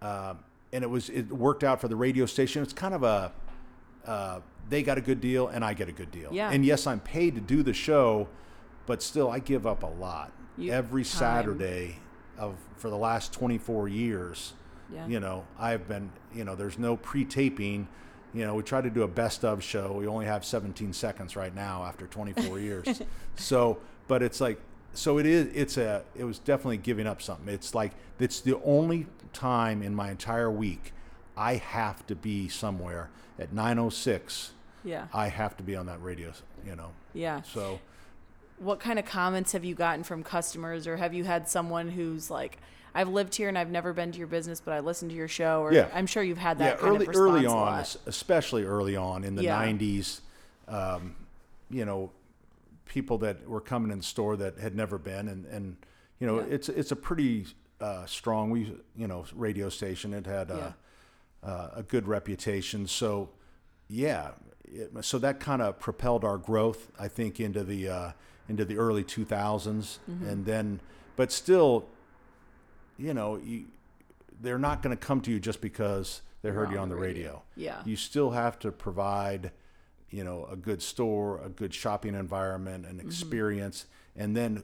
uh, 0.00 0.34
and 0.72 0.82
it 0.82 0.88
was 0.88 1.10
it 1.10 1.28
worked 1.30 1.62
out 1.62 1.80
for 1.80 1.88
the 1.88 1.96
radio 1.96 2.24
station. 2.26 2.62
It's 2.62 2.72
kind 2.72 2.94
of 2.94 3.02
a 3.02 3.32
uh, 4.06 4.40
they 4.68 4.82
got 4.82 4.96
a 4.96 5.02
good 5.02 5.20
deal 5.20 5.48
and 5.48 5.62
I 5.64 5.74
get 5.74 5.88
a 5.88 5.92
good 5.92 6.10
deal. 6.10 6.30
Yeah. 6.32 6.50
And 6.50 6.64
yes, 6.64 6.86
I'm 6.86 7.00
paid 7.00 7.34
to 7.34 7.40
do 7.40 7.62
the 7.62 7.74
show, 7.74 8.28
but 8.86 9.02
still 9.02 9.30
I 9.30 9.38
give 9.40 9.66
up 9.66 9.82
a 9.82 9.86
lot. 9.86 10.32
You- 10.56 10.72
Every 10.72 11.02
time. 11.04 11.18
Saturday 11.18 11.98
of 12.38 12.56
for 12.76 12.90
the 12.90 12.96
last 12.96 13.32
24 13.32 13.88
years, 13.88 14.52
Yeah. 14.92 15.06
you 15.06 15.20
know, 15.20 15.44
I've 15.58 15.86
been, 15.88 16.10
you 16.34 16.44
know, 16.44 16.54
there's 16.54 16.78
no 16.78 16.96
pre-taping. 16.96 17.88
You 18.34 18.46
know, 18.46 18.54
we 18.54 18.62
try 18.62 18.80
to 18.80 18.90
do 18.90 19.02
a 19.02 19.08
best 19.08 19.44
of 19.44 19.62
show. 19.62 19.92
We 19.92 20.06
only 20.06 20.24
have 20.26 20.44
17 20.44 20.92
seconds 20.92 21.36
right 21.36 21.54
now 21.54 21.84
after 21.84 22.06
24 22.06 22.58
years. 22.58 23.02
So, 23.36 23.78
but 24.08 24.22
it's 24.22 24.40
like, 24.40 24.60
so 24.94 25.18
it 25.18 25.24
is. 25.24 25.48
It's 25.54 25.78
a. 25.78 26.04
It 26.14 26.24
was 26.24 26.38
definitely 26.38 26.76
giving 26.76 27.06
up 27.06 27.22
something. 27.22 27.48
It's 27.48 27.74
like 27.74 27.92
it's 28.18 28.40
the 28.40 28.60
only 28.62 29.06
time 29.32 29.82
in 29.82 29.94
my 29.94 30.10
entire 30.10 30.50
week 30.50 30.92
I 31.34 31.54
have 31.54 32.06
to 32.08 32.14
be 32.14 32.48
somewhere 32.48 33.08
at 33.38 33.54
9:06. 33.54 34.50
Yeah. 34.84 35.06
I 35.14 35.28
have 35.28 35.56
to 35.56 35.62
be 35.62 35.76
on 35.76 35.86
that 35.86 36.02
radio. 36.02 36.32
You 36.66 36.76
know. 36.76 36.90
Yeah. 37.14 37.40
So 37.40 37.80
What 38.62 38.78
kind 38.78 38.98
of 38.98 39.04
comments 39.04 39.52
have 39.52 39.64
you 39.64 39.74
gotten 39.74 40.04
from 40.04 40.22
customers, 40.22 40.86
or 40.86 40.96
have 40.96 41.12
you 41.12 41.24
had 41.24 41.48
someone 41.48 41.88
who's 41.88 42.30
like, 42.30 42.58
"I've 42.94 43.08
lived 43.08 43.34
here 43.34 43.48
and 43.48 43.58
I've 43.58 43.70
never 43.70 43.92
been 43.92 44.12
to 44.12 44.18
your 44.18 44.28
business, 44.28 44.60
but 44.60 44.72
I 44.72 44.78
listened 44.80 45.10
to 45.10 45.16
your 45.16 45.26
show"? 45.26 45.62
Or 45.62 45.72
Yeah. 45.72 45.88
I'm 45.92 46.06
sure 46.06 46.22
you've 46.22 46.38
had 46.38 46.58
that 46.58 46.74
yeah, 46.76 46.76
kind 46.76 46.94
early 46.96 47.06
of 47.08 47.16
early 47.16 47.46
on, 47.46 47.84
especially 48.06 48.64
early 48.64 48.94
on 48.94 49.24
in 49.24 49.34
the 49.34 49.42
Yeah. 49.42 49.56
90s, 49.56 50.20
um, 50.68 51.16
you 51.70 51.84
know, 51.84 52.12
people 52.84 53.18
that 53.18 53.48
were 53.48 53.60
coming 53.60 53.90
in 53.90 53.98
the 53.98 54.04
store 54.04 54.36
that 54.36 54.58
had 54.58 54.76
never 54.76 54.96
been, 54.96 55.26
and 55.26 55.44
and 55.46 55.76
you 56.20 56.26
know, 56.28 56.38
Yeah. 56.38 56.46
it's 56.54 56.68
it's 56.68 56.92
a 56.92 56.96
pretty 56.96 57.46
uh, 57.80 58.06
strong, 58.06 58.50
we 58.50 58.78
you 58.94 59.08
know, 59.08 59.24
radio 59.34 59.68
station. 59.68 60.14
It 60.14 60.24
had 60.26 60.52
a, 60.52 60.76
uh, 61.42 61.70
a 61.74 61.82
good 61.82 62.06
reputation, 62.06 62.86
so 62.86 63.30
yeah, 63.88 64.30
it, 64.64 64.92
so 65.04 65.18
that 65.18 65.40
kind 65.40 65.60
of 65.60 65.80
propelled 65.80 66.22
our 66.22 66.38
growth, 66.38 66.92
I 66.96 67.08
think, 67.08 67.40
into 67.40 67.64
the 67.64 67.88
uh, 67.88 68.12
into 68.48 68.64
the 68.64 68.76
early 68.76 69.04
2000s, 69.04 69.98
Mm-hmm. 70.10 70.26
and 70.26 70.44
then, 70.46 70.80
but 71.16 71.30
still, 71.32 71.86
you 72.98 73.14
know, 73.14 73.36
you, 73.36 73.66
they're 74.40 74.58
not 74.58 74.82
going 74.82 74.96
to 74.96 75.00
come 75.06 75.20
to 75.22 75.30
you 75.30 75.38
just 75.40 75.60
because 75.60 76.22
they 76.42 76.50
heard 76.50 76.70
you 76.72 76.78
on 76.78 76.88
the 76.88 76.96
radio. 76.96 77.42
Yeah. 77.56 77.82
You 77.84 77.96
still 77.96 78.30
have 78.32 78.58
to 78.60 78.72
provide, 78.72 79.52
you 80.10 80.24
know, 80.24 80.46
a 80.50 80.56
good 80.56 80.82
store, 80.82 81.40
a 81.44 81.48
good 81.48 81.72
shopping 81.72 82.14
environment, 82.14 82.84
Mm-hmm. 82.84 82.98
an 83.00 83.06
experience, 83.06 83.86
and 84.16 84.36
then, 84.36 84.62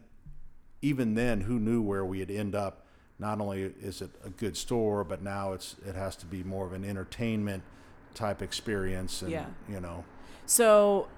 even 0.82 1.14
then, 1.14 1.40
who 1.42 1.58
knew 1.58 1.82
where 1.82 2.04
we'd 2.04 2.30
end 2.30 2.54
up? 2.54 2.84
Not 3.18 3.40
only 3.40 3.62
is 3.62 4.00
it 4.00 4.10
a 4.24 4.30
good 4.30 4.56
store, 4.56 5.02
but 5.02 5.22
now 5.22 5.52
it's 5.52 5.74
it 5.84 5.96
has 5.96 6.14
to 6.16 6.26
be 6.26 6.44
more 6.44 6.66
of 6.66 6.72
an 6.72 6.84
entertainment 6.84 7.64
type 8.14 8.42
experience, 8.42 9.22
and 9.22 9.30
Yeah. 9.32 9.46
you 9.68 9.80
know, 9.80 10.04
So, 10.48 11.08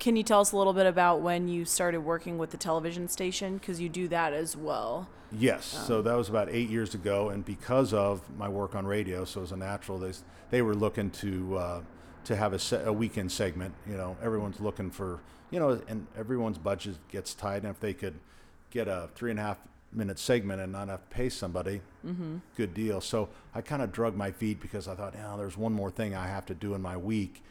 can 0.00 0.16
you 0.16 0.24
tell 0.24 0.40
us 0.40 0.50
a 0.50 0.56
little 0.56 0.72
bit 0.72 0.84
about 0.86 1.20
when 1.20 1.46
you 1.46 1.64
started 1.64 2.00
working 2.00 2.38
with 2.38 2.50
the 2.50 2.56
television 2.56 3.06
station? 3.06 3.54
Because 3.56 3.80
you 3.80 3.88
do 3.88 4.08
that 4.08 4.32
as 4.32 4.56
well. 4.56 5.08
Yes. 5.30 5.76
Um, 5.78 5.84
so 5.86 6.02
that 6.02 6.14
was 6.14 6.28
about 6.28 6.48
eight 6.50 6.68
years 6.68 6.92
ago, 6.96 7.28
and 7.28 7.44
because 7.44 7.94
of 7.94 8.20
my 8.36 8.48
work 8.48 8.74
on 8.74 8.84
radio, 8.84 9.24
so 9.24 9.38
it 9.38 9.42
was 9.42 9.52
a 9.52 9.56
natural, 9.56 9.96
they 10.00 10.10
they 10.50 10.60
were 10.60 10.74
looking 10.74 11.08
to 11.12 11.56
uh, 11.56 11.80
to 12.24 12.34
have 12.34 12.52
a, 12.52 12.58
se- 12.58 12.82
a 12.84 12.92
weekend 12.92 13.30
segment. 13.30 13.72
You 13.88 13.96
know, 13.96 14.16
everyone's 14.20 14.58
looking 14.58 14.90
for 14.90 15.20
you 15.52 15.60
know, 15.60 15.80
and 15.86 16.08
everyone's 16.18 16.58
budget 16.58 16.96
gets 17.08 17.32
tight, 17.32 17.58
and 17.62 17.66
if 17.68 17.78
they 17.78 17.94
could 17.94 18.14
get 18.70 18.88
a 18.88 19.08
three 19.14 19.30
and 19.30 19.38
a 19.38 19.42
half 19.44 19.58
minute 19.92 20.18
segment 20.18 20.60
and 20.60 20.72
not 20.72 20.88
have 20.88 21.08
to 21.08 21.14
pay 21.14 21.28
somebody, 21.28 21.80
Mm-hmm. 22.04 22.38
good 22.56 22.74
deal. 22.74 23.00
So 23.00 23.28
I 23.54 23.60
kind 23.60 23.82
of 23.82 23.92
drug 23.92 24.16
my 24.16 24.32
feet 24.32 24.60
because 24.60 24.88
I 24.88 24.96
thought, 24.96 25.14
yeah, 25.14 25.34
there's 25.36 25.56
one 25.56 25.72
more 25.72 25.90
thing 25.92 26.14
I 26.16 26.26
have 26.26 26.44
to 26.46 26.54
do 26.54 26.74
in 26.74 26.82
my 26.82 26.96
week, 26.96 27.42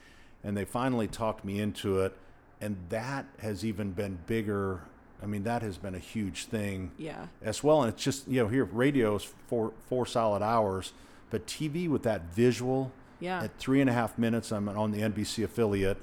and 0.44 0.56
they 0.56 0.66
finally 0.66 1.08
talked 1.08 1.44
me 1.46 1.60
into 1.60 2.00
it, 2.00 2.16
and 2.62 2.78
that 2.90 3.26
has 3.40 3.64
even 3.66 3.92
been 3.92 4.20
bigger. 4.26 4.82
I 5.22 5.26
mean, 5.26 5.44
that 5.44 5.62
has 5.62 5.78
been 5.78 5.96
a 5.96 6.00
huge 6.00 6.46
thing 6.46 6.92
Yeah. 6.98 7.28
as 7.42 7.64
well. 7.64 7.84
And 7.84 7.94
it's 7.94 8.04
just 8.04 8.28
you 8.28 8.42
know 8.42 8.48
here 8.48 8.66
radio 8.66 9.16
is 9.16 9.24
four 9.48 9.74
four 9.88 10.06
solid 10.06 10.42
hours, 10.42 10.94
but 11.30 11.46
TV 11.46 11.88
with 11.90 12.04
that 12.04 12.34
visual 12.34 12.92
Yeah. 13.20 13.44
at 13.44 13.58
three 13.58 13.82
and 13.82 13.90
a 13.90 13.94
half 13.94 14.18
minutes. 14.18 14.52
I'm 14.52 14.70
on 14.70 14.92
the 14.92 15.02
NBC 15.02 15.44
affiliate 15.44 15.98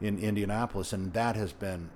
in 0.00 0.18
Indianapolis, 0.18 0.92
and 0.92 1.12
that 1.12 1.36
has 1.36 1.52
been 1.52 1.90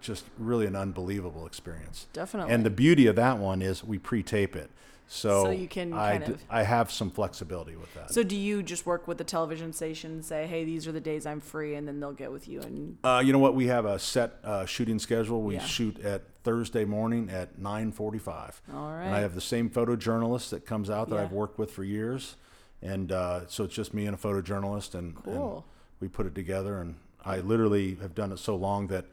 just 0.00 0.24
really 0.38 0.66
an 0.66 0.74
unbelievable 0.76 1.46
experience. 1.46 2.06
Definitely. 2.12 2.52
And 2.52 2.64
the 2.66 2.70
beauty 2.70 3.06
of 3.06 3.16
that 3.16 3.38
one 3.38 3.62
is 3.62 3.82
we 3.84 3.98
pre-tape 3.98 4.54
it, 4.56 4.68
so, 5.12 5.44
So 5.44 5.50
you 5.50 5.68
can 5.68 5.92
I, 5.92 6.18
kind 6.18 6.32
of- 6.32 6.42
I 6.48 6.62
have 6.62 6.90
some 6.90 7.10
flexibility 7.10 7.76
with 7.76 7.92
that. 7.94 8.10
So, 8.12 8.22
do 8.22 8.34
you 8.34 8.62
just 8.62 8.86
work 8.86 9.06
with 9.06 9.18
the 9.18 9.24
television 9.24 9.72
station 9.74 10.12
and 10.12 10.24
say, 10.24 10.46
"Hey, 10.46 10.64
these 10.64 10.88
are 10.88 10.92
the 10.92 11.00
days 11.00 11.26
I'm 11.26 11.40
free," 11.40 11.74
and 11.74 11.86
then 11.86 12.00
they'll 12.00 12.12
get 12.14 12.32
with 12.32 12.48
you 12.48 12.60
and 12.62 12.96
Uh, 13.04 13.22
you 13.24 13.32
know 13.32 13.38
what? 13.38 13.54
We 13.54 13.66
have 13.66 13.84
a 13.84 13.98
set 13.98 14.38
uh, 14.42 14.64
shooting 14.64 14.98
schedule. 14.98 15.42
We 15.42 15.54
Yeah. 15.56 15.64
shoot 15.66 15.98
at 16.00 16.22
Thursday 16.44 16.84
morning 16.86 17.28
at 17.28 17.58
9:45. 17.58 18.62
All 18.72 18.88
And 18.88 19.14
I 19.14 19.20
have 19.20 19.34
the 19.34 19.40
same 19.42 19.68
photojournalist 19.68 20.48
that 20.50 20.64
comes 20.66 20.88
out 20.88 21.10
that 21.10 21.16
Yeah. 21.16 21.22
I've 21.22 21.32
worked 21.32 21.58
with 21.58 21.70
for 21.70 21.84
years, 21.84 22.36
and 22.80 23.12
uh, 23.12 23.46
so 23.48 23.64
it's 23.64 23.74
just 23.74 23.92
me 23.92 24.06
and 24.06 24.14
a 24.14 24.18
photojournalist, 24.18 24.94
and, 24.94 25.14
and 25.14 25.24
Cool. 25.24 25.64
we 26.00 26.08
put 26.08 26.26
it 26.26 26.34
together. 26.34 26.80
And 26.80 26.94
I 27.24 27.40
literally 27.40 27.96
have 27.96 28.14
done 28.14 28.32
it 28.32 28.38
so 28.38 28.56
long 28.56 28.86
that 28.88 29.04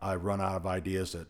I 0.00 0.16
run 0.16 0.40
out 0.40 0.54
of 0.56 0.66
ideas 0.66 1.14
at 1.14 1.26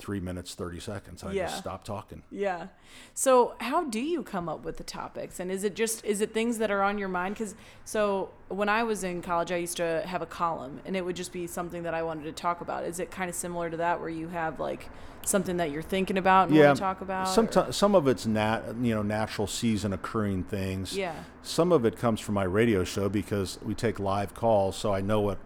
three 0.00 0.18
minutes 0.20 0.54
thirty 0.54 0.80
seconds. 0.80 1.22
I 1.22 1.32
Yeah. 1.32 1.46
just 1.46 1.58
stop 1.58 1.84
talking. 1.84 2.22
Yeah. 2.30 2.68
So, 3.14 3.54
how 3.60 3.84
do 3.84 4.00
you 4.00 4.22
come 4.22 4.48
up 4.48 4.64
with 4.64 4.76
the 4.78 4.84
topics? 4.84 5.38
And 5.38 5.50
is 5.50 5.62
it 5.62 5.76
just 5.76 6.04
is 6.04 6.20
it 6.20 6.32
things 6.34 6.58
that 6.58 6.70
are 6.70 6.82
on 6.82 6.98
your 6.98 7.08
mind 7.08 7.36
cuz 7.36 7.54
so 7.84 8.30
when 8.48 8.68
I 8.68 8.82
was 8.82 9.04
in 9.04 9.22
college 9.22 9.52
I 9.52 9.56
used 9.56 9.76
to 9.76 10.02
have 10.06 10.22
a 10.22 10.26
column 10.26 10.80
and 10.84 10.96
it 10.96 11.04
would 11.04 11.16
just 11.16 11.32
be 11.32 11.46
something 11.46 11.82
that 11.84 11.94
I 11.94 12.02
wanted 12.02 12.24
to 12.24 12.32
talk 12.32 12.60
about. 12.60 12.84
Is 12.84 12.98
it 12.98 13.10
kind 13.10 13.28
of 13.28 13.36
similar 13.36 13.70
to 13.70 13.76
that 13.76 14.00
where 14.00 14.08
you 14.08 14.28
have 14.28 14.58
like 14.58 14.88
something 15.22 15.58
that 15.58 15.70
you're 15.70 15.82
thinking 15.82 16.16
about 16.16 16.48
and 16.48 16.58
want 16.58 16.76
to 16.76 16.80
talk 16.80 17.00
about? 17.02 17.28
Sometimes 17.28 17.76
some 17.76 17.94
of 17.94 18.08
it's 18.08 18.26
nat 18.26 18.62
you 18.80 18.94
know 18.94 19.02
natural 19.02 19.46
season 19.46 19.92
occurring 19.92 20.44
things. 20.44 20.96
Yeah. 20.96 21.14
Some 21.42 21.72
of 21.72 21.84
it 21.84 21.96
comes 21.98 22.20
from 22.20 22.34
my 22.34 22.44
radio 22.44 22.84
show 22.84 23.08
because 23.08 23.58
we 23.62 23.74
take 23.74 23.98
live 24.00 24.34
calls, 24.34 24.76
so 24.76 24.94
I 24.94 25.00
know 25.00 25.20
what 25.20 25.38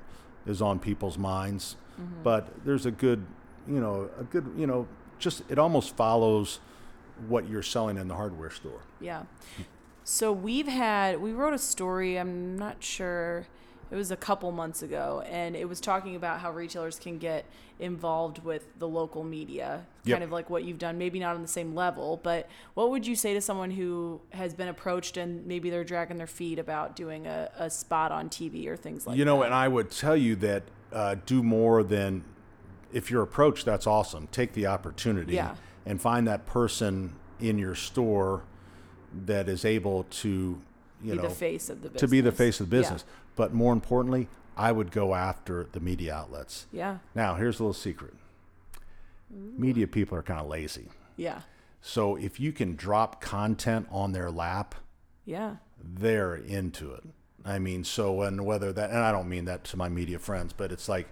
is 0.46 0.62
on 0.62 0.78
people's 0.78 1.18
minds. 1.18 1.76
Mm-hmm. 2.00 2.22
But 2.22 2.64
there's 2.64 2.86
a 2.86 2.90
good, 2.90 3.24
you 3.66 3.80
know, 3.80 4.10
a 4.18 4.24
good, 4.24 4.50
you 4.56 4.66
know, 4.66 4.86
just 5.18 5.42
it 5.48 5.58
almost 5.58 5.96
follows 5.96 6.60
what 7.28 7.48
you're 7.48 7.62
selling 7.62 7.96
in 7.96 8.08
the 8.08 8.14
hardware 8.14 8.50
store. 8.50 8.80
Yeah. 9.00 9.22
So 10.02 10.32
we've 10.32 10.66
had 10.68 11.20
we 11.20 11.32
wrote 11.32 11.54
a 11.54 11.58
story, 11.58 12.18
I'm 12.18 12.58
not 12.58 12.82
sure 12.82 13.46
it 13.90 13.96
was 13.96 14.10
a 14.10 14.16
couple 14.16 14.50
months 14.50 14.82
ago 14.82 15.22
and 15.30 15.54
it 15.54 15.68
was 15.68 15.80
talking 15.80 16.16
about 16.16 16.40
how 16.40 16.50
retailers 16.50 16.98
can 16.98 17.18
get 17.18 17.44
involved 17.78 18.42
with 18.42 18.66
the 18.78 18.88
local 18.88 19.22
media, 19.22 19.86
Yep. 20.04 20.14
kind 20.16 20.24
of 20.24 20.32
like 20.32 20.50
what 20.50 20.64
you've 20.64 20.78
done, 20.78 20.98
maybe 20.98 21.18
not 21.18 21.36
on 21.36 21.42
the 21.42 21.48
same 21.48 21.74
level, 21.74 22.18
but 22.22 22.48
what 22.74 22.90
would 22.90 23.06
you 23.06 23.14
say 23.14 23.34
to 23.34 23.40
someone 23.40 23.70
who 23.70 24.20
has 24.30 24.52
been 24.54 24.68
approached 24.68 25.16
and 25.16 25.46
maybe 25.46 25.70
they're 25.70 25.84
dragging 25.84 26.16
their 26.18 26.26
feet 26.26 26.58
about 26.58 26.96
doing 26.96 27.26
a, 27.26 27.50
a 27.56 27.70
spot 27.70 28.10
on 28.12 28.28
TV 28.28 28.66
or 28.66 28.76
things 28.76 29.06
like 29.06 29.14
that 29.14 29.18
you 29.18 29.24
know, 29.24 29.38
that? 29.40 29.46
and 29.46 29.54
I 29.54 29.68
would 29.68 29.90
tell 29.90 30.16
you 30.16 30.34
that 30.36 30.64
uh, 30.92 31.16
do 31.26 31.42
more 31.42 31.82
than 31.82 32.24
if 32.94 33.10
you're 33.10 33.22
approached. 33.22 33.64
That's 33.66 33.86
awesome. 33.86 34.28
Take 34.28 34.52
the 34.54 34.66
opportunity 34.66 35.34
Yeah. 35.34 35.56
and 35.84 36.00
find 36.00 36.26
that 36.28 36.46
person 36.46 37.14
in 37.40 37.58
your 37.58 37.74
store 37.74 38.44
that 39.26 39.48
is 39.48 39.64
able 39.64 40.04
to, 40.04 40.60
you 41.02 41.10
be 41.10 41.16
know, 41.16 41.22
the 41.22 41.30
face 41.30 41.68
of 41.68 41.82
the 41.82 41.88
business. 41.88 42.00
to 42.00 42.08
be 42.08 42.20
the 42.20 42.32
face 42.32 42.60
of 42.60 42.70
the 42.70 42.76
Yeah. 42.76 42.82
business. 42.82 43.04
But 43.36 43.52
more 43.52 43.72
importantly, 43.72 44.28
I 44.56 44.70
would 44.72 44.92
go 44.92 45.14
after 45.14 45.66
the 45.72 45.80
media 45.80 46.14
outlets. 46.14 46.66
Yeah. 46.72 46.98
Now, 47.14 47.34
here's 47.34 47.58
a 47.58 47.62
little 47.64 47.74
secret. 47.74 48.14
Media 49.30 49.86
people 49.88 50.16
are 50.16 50.22
kind 50.22 50.38
of 50.40 50.46
lazy. 50.46 50.88
Yeah. 51.16 51.40
So 51.82 52.16
if 52.16 52.38
you 52.38 52.52
can 52.52 52.76
drop 52.76 53.20
content 53.20 53.88
on 53.90 54.12
their 54.12 54.30
lap, 54.30 54.74
Yeah. 55.24 55.56
they're 55.82 56.36
into 56.36 56.92
it. 56.92 57.04
I 57.44 57.58
mean, 57.58 57.84
so 57.84 58.22
and 58.22 58.46
whether 58.46 58.72
that, 58.72 58.90
and 58.90 59.00
I 59.00 59.10
don't 59.12 59.28
mean 59.28 59.44
that 59.46 59.64
to 59.64 59.76
my 59.76 59.88
media 59.88 60.18
friends, 60.18 60.52
but 60.52 60.70
it's 60.72 60.88
like, 60.88 61.08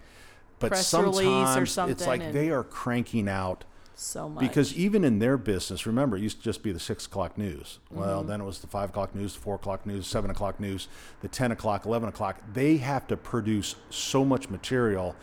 but 0.62 0.68
Press 0.70 0.94
release 0.94 1.57
or 1.57 1.66
sometimes 1.66 2.01
it's 2.01 2.07
like 2.07 2.33
they 2.33 2.51
are 2.51 2.64
cranking 2.64 3.29
out 3.29 3.64
So 3.94 4.29
much. 4.29 4.40
because 4.40 4.75
even 4.75 5.05
in 5.05 5.18
their 5.18 5.37
business, 5.37 5.87
remember, 5.87 6.16
it 6.16 6.22
used 6.22 6.38
to 6.38 6.42
just 6.44 6.62
be 6.62 6.72
the 6.72 6.81
six 6.81 7.05
o'clock 7.07 7.37
news. 7.37 7.79
Mm-hmm. 7.87 8.01
Well, 8.01 8.22
then 8.22 8.40
it 8.40 8.44
was 8.44 8.61
the 8.61 8.66
five 8.66 8.88
o'clock 8.90 9.14
news, 9.14 9.35
the 9.35 9.40
four 9.40 9.57
o'clock 9.57 9.85
news, 9.85 10.07
seven 10.07 10.31
o'clock 10.31 10.59
news, 10.59 10.88
the 11.20 11.29
ten 11.29 11.53
o'clock, 11.53 11.85
eleven 11.85 12.09
o'clock. 12.09 12.40
They 12.53 12.79
have 12.79 13.07
to 13.09 13.16
produce 13.16 13.75
so 13.90 14.25
much 14.25 14.48
material 14.48 15.14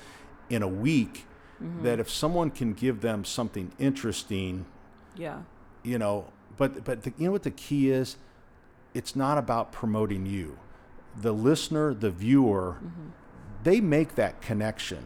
in 0.49 0.61
a 0.61 0.67
week 0.67 1.25
Mm-hmm. 1.61 1.83
that 1.83 1.99
if 1.99 2.09
someone 2.09 2.51
can 2.51 2.71
give 2.71 3.01
them 3.01 3.25
something 3.25 3.73
interesting, 3.79 4.65
yeah. 5.17 5.39
you 5.83 5.97
know, 5.99 6.31
but 6.55 6.85
but 6.85 7.03
the, 7.03 7.11
you 7.17 7.25
know 7.25 7.33
what 7.33 7.43
the 7.43 7.51
key 7.51 7.89
is? 7.89 8.15
It's 8.93 9.13
not 9.13 9.37
about 9.37 9.73
promoting 9.73 10.25
you. 10.25 10.57
The 11.21 11.33
listener, 11.33 11.93
the 11.93 12.11
viewer, 12.11 12.77
Mm-hmm. 12.81 13.09
they 13.63 13.81
make 13.81 14.15
that 14.15 14.41
connection. 14.41 15.03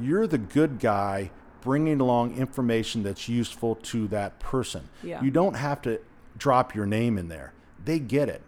You're 0.00 0.26
the 0.26 0.38
good 0.38 0.78
guy 0.78 1.30
bringing 1.60 2.00
along 2.00 2.36
information 2.36 3.02
that's 3.02 3.28
useful 3.28 3.74
to 3.76 4.08
that 4.08 4.38
person. 4.40 4.88
Yeah. 5.02 5.22
You 5.22 5.30
don't 5.30 5.54
have 5.54 5.82
to 5.82 6.00
drop 6.36 6.74
your 6.74 6.86
name 6.86 7.18
in 7.18 7.28
there. 7.28 7.52
They 7.84 7.98
get 7.98 8.28
it. 8.28 8.42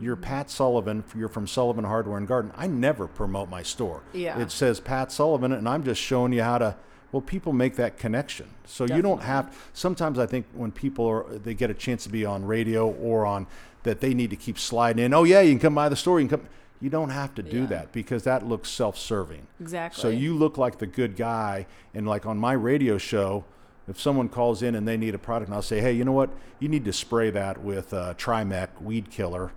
You're 0.00 0.16
mm-hmm. 0.16 0.24
Pat 0.24 0.50
Sullivan. 0.50 1.04
You're 1.16 1.28
from 1.28 1.46
Sullivan 1.46 1.84
Hardware 1.84 2.18
and 2.18 2.28
Garden. 2.28 2.52
I 2.56 2.66
never 2.66 3.06
promote 3.06 3.48
my 3.48 3.62
store. 3.62 4.02
Yeah. 4.12 4.38
It 4.38 4.50
says 4.50 4.80
Pat 4.80 5.10
Sullivan, 5.10 5.52
and 5.52 5.68
I'm 5.68 5.82
just 5.82 6.00
showing 6.00 6.32
you 6.32 6.42
how 6.42 6.58
to. 6.58 6.76
Well, 7.10 7.22
people 7.22 7.54
make 7.54 7.76
that 7.76 7.96
connection, 7.96 8.50
so 8.66 8.84
you 8.84 9.00
don't 9.00 9.22
have. 9.22 9.56
Sometimes 9.72 10.18
I 10.18 10.26
think 10.26 10.44
when 10.52 10.70
people 10.70 11.06
are 11.06 11.24
they 11.38 11.54
get 11.54 11.70
a 11.70 11.74
chance 11.74 12.02
to 12.02 12.10
be 12.10 12.26
on 12.26 12.44
radio 12.44 12.86
or 12.90 13.24
on 13.24 13.46
that 13.84 14.00
they 14.00 14.12
need 14.12 14.28
to 14.28 14.36
keep 14.36 14.58
sliding 14.58 15.02
in. 15.02 15.14
Oh 15.14 15.24
yeah, 15.24 15.40
you 15.40 15.52
can 15.52 15.58
come 15.58 15.74
by 15.74 15.88
the 15.88 15.96
store. 15.96 16.20
You 16.20 16.28
can 16.28 16.40
come. 16.40 16.48
You 16.80 16.90
don't 16.90 17.10
have 17.10 17.34
to 17.34 17.42
do 17.42 17.60
Yeah. 17.60 17.66
that 17.66 17.92
because 17.92 18.22
that 18.24 18.46
looks 18.46 18.68
self-serving. 18.70 19.46
Exactly. 19.60 20.00
So 20.00 20.08
you 20.08 20.34
look 20.34 20.56
like 20.58 20.78
the 20.78 20.86
good 20.86 21.16
guy, 21.16 21.66
and 21.94 22.06
like 22.06 22.24
on 22.26 22.38
my 22.38 22.52
radio 22.52 22.98
show, 22.98 23.44
if 23.88 23.98
someone 24.00 24.28
calls 24.28 24.62
in 24.62 24.74
and 24.74 24.86
they 24.86 24.96
need 24.96 25.14
a 25.14 25.18
product, 25.18 25.48
and 25.48 25.54
I'll 25.56 25.62
say, 25.62 25.80
hey, 25.80 25.92
you 25.92 26.04
know 26.04 26.12
what? 26.12 26.30
You 26.60 26.68
need 26.68 26.84
to 26.84 26.92
spray 26.92 27.30
that 27.30 27.62
with 27.62 27.92
uh, 27.94 28.14
Trimec 28.14 28.68
weed 28.80 29.10
killer, 29.10 29.50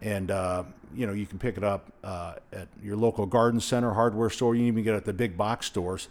and 0.00 0.30
uh, 0.30 0.64
you 0.94 1.06
know 1.06 1.12
you 1.12 1.26
can 1.26 1.38
pick 1.38 1.56
it 1.56 1.64
up 1.64 1.90
uh, 2.04 2.34
at 2.52 2.68
your 2.82 2.96
local 2.96 3.26
garden 3.26 3.60
center, 3.60 3.92
hardware 3.94 4.30
store. 4.30 4.54
You 4.54 4.60
can 4.60 4.68
even 4.68 4.84
get 4.84 4.94
it 4.94 4.98
at 4.98 5.04
the 5.04 5.12
big 5.12 5.36
box 5.36 5.66
stores. 5.66 6.08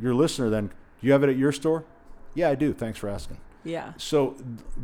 Your 0.00 0.14
listener 0.14 0.48
then, 0.50 0.68
do 0.68 1.06
you 1.06 1.12
have 1.12 1.22
it 1.22 1.30
at 1.30 1.36
your 1.36 1.52
store? 1.52 1.84
Yeah, 2.34 2.50
I 2.50 2.54
do. 2.54 2.72
Thanks 2.72 2.98
for 2.98 3.08
asking. 3.08 3.38
yeah. 3.64 3.92
So 3.98 4.36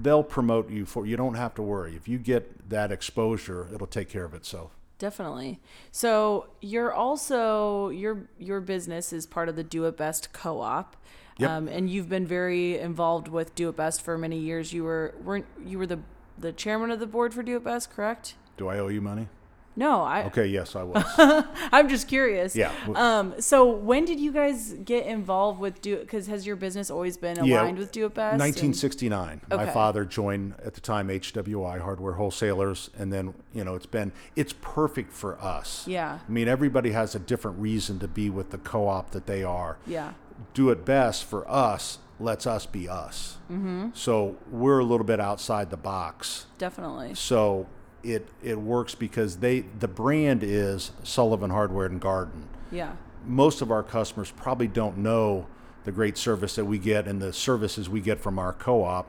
they'll 0.02 0.22
promote 0.24 0.70
you 0.70 0.84
for. 0.86 1.06
You 1.06 1.16
don't 1.16 1.34
have 1.34 1.54
to 1.56 1.62
worry. 1.62 1.96
If 1.96 2.08
you 2.08 2.18
get 2.18 2.68
that 2.70 2.92
exposure, 2.92 3.68
it'll 3.74 3.86
take 3.86 4.08
care 4.08 4.24
of 4.24 4.34
itself. 4.34 4.76
Definitely. 5.02 5.58
So 5.90 6.46
you're 6.60 6.92
also 6.92 7.88
your 7.88 8.28
your 8.38 8.60
business 8.60 9.12
is 9.12 9.26
part 9.26 9.48
of 9.48 9.56
the 9.56 9.64
Do 9.64 9.84
It 9.86 9.96
Best 9.96 10.32
co-op, 10.32 10.94
Yep. 11.38 11.50
um, 11.50 11.66
and 11.66 11.90
you've 11.90 12.08
been 12.08 12.24
very 12.24 12.78
involved 12.78 13.26
with 13.26 13.52
Do 13.56 13.68
It 13.68 13.74
Best 13.74 14.00
for 14.00 14.16
many 14.16 14.38
years. 14.38 14.72
You 14.72 14.84
were 14.84 15.16
weren't 15.24 15.46
you 15.66 15.76
were 15.76 15.88
the 15.88 15.98
the 16.38 16.52
chairman 16.52 16.92
of 16.92 17.00
the 17.00 17.08
board 17.08 17.34
for 17.34 17.42
Do 17.42 17.56
It 17.56 17.64
Best, 17.64 17.90
correct? 17.90 18.36
Do 18.56 18.68
I 18.68 18.78
owe 18.78 18.86
you 18.86 19.00
money? 19.00 19.26
No, 19.74 20.02
I 20.02 20.24
Okay, 20.24 20.46
yes, 20.46 20.76
I 20.76 20.82
was. 20.82 21.02
I'm 21.72 21.88
just 21.88 22.06
curious. 22.08 22.54
Yeah. 22.54 22.72
Um. 22.94 23.34
So 23.40 23.70
when 23.70 24.04
did 24.04 24.20
you 24.20 24.30
guys 24.32 24.74
get 24.84 25.06
involved 25.06 25.60
with 25.60 25.80
Do? 25.80 25.96
Because 25.98 26.26
has 26.26 26.46
your 26.46 26.56
business 26.56 26.90
always 26.90 27.16
been 27.16 27.42
Yeah, 27.44 27.62
aligned 27.62 27.78
with 27.78 27.90
Do 27.92 28.04
It 28.06 28.14
Best? 28.14 28.32
and- 28.32 28.40
1969. 28.40 29.40
My 29.50 29.62
Okay. 29.64 29.72
father 29.72 30.04
joined 30.04 30.54
at 30.64 30.74
the 30.74 30.80
time 30.80 31.08
HWI 31.08 31.80
Hardware 31.80 32.14
Wholesalers, 32.14 32.90
and 32.98 33.12
then 33.12 33.34
you 33.54 33.64
know 33.64 33.74
it's 33.74 33.86
been 33.86 34.12
it's 34.36 34.52
perfect 34.60 35.12
for 35.12 35.40
us. 35.42 35.86
Yeah. 35.88 36.18
I 36.26 36.30
mean, 36.30 36.48
everybody 36.48 36.90
has 36.92 37.14
a 37.14 37.18
different 37.18 37.58
reason 37.58 37.98
to 38.00 38.08
be 38.08 38.28
with 38.28 38.50
the 38.50 38.58
co-op 38.58 39.10
that 39.12 39.26
they 39.26 39.42
are. 39.42 39.78
Yeah. 39.86 40.12
Do 40.54 40.70
it 40.70 40.84
best 40.84 41.24
for 41.24 41.48
us. 41.50 41.98
Lets 42.20 42.46
us 42.46 42.66
be 42.66 42.88
us. 42.88 43.38
Mm-hmm. 43.50 43.88
So 43.94 44.36
we're 44.50 44.78
a 44.78 44.84
little 44.84 45.06
bit 45.06 45.18
outside 45.18 45.70
the 45.70 45.76
box. 45.76 46.46
Definitely. 46.58 47.14
So 47.16 47.66
it 48.04 48.28
it 48.42 48.58
works 48.60 48.94
because 48.94 49.36
they 49.38 49.60
the 49.78 49.88
brand 49.88 50.42
is 50.42 50.90
Sullivan 51.02 51.50
Hardware 51.50 51.86
and 51.86 52.00
Garden 52.00 52.48
Yeah. 52.70 52.92
most 53.24 53.60
of 53.62 53.70
our 53.70 53.82
customers 53.82 54.30
probably 54.32 54.68
don't 54.68 54.98
know 54.98 55.46
the 55.84 55.92
great 55.92 56.16
service 56.18 56.54
that 56.56 56.64
we 56.64 56.78
get 56.78 57.06
and 57.08 57.20
the 57.20 57.32
services 57.32 57.88
we 57.88 58.00
get 58.00 58.20
from 58.20 58.38
our 58.38 58.52
co-op. 58.52 59.06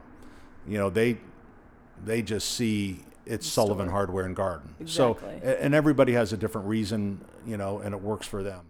You 0.67 0.77
know, 0.77 0.89
they 0.89 1.17
they 2.03 2.21
just 2.21 2.51
see 2.51 2.99
it's 3.25 3.47
Sullivan 3.47 3.89
Hardware 3.89 4.25
and 4.25 4.35
Garden. 4.35 4.75
Exactly. 4.79 5.39
So, 5.41 5.47
and 5.47 5.73
everybody 5.73 6.13
has 6.13 6.33
a 6.33 6.37
different 6.37 6.67
reason, 6.67 7.23
you 7.45 7.55
know, 7.57 7.79
and 7.79 7.93
it 7.93 8.01
works 8.01 8.27
for 8.27 8.43
them. 8.43 8.65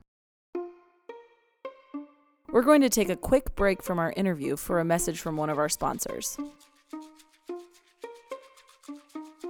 We're 2.51 2.61
going 2.61 2.81
to 2.81 2.89
take 2.89 3.09
a 3.09 3.15
quick 3.15 3.55
break 3.55 3.81
from 3.81 3.97
our 3.97 4.11
interview 4.15 4.55
for 4.57 4.79
a 4.79 4.85
message 4.85 5.19
from 5.19 5.37
one 5.37 5.49
of 5.49 5.57
our 5.57 5.69
sponsors. 5.69 6.37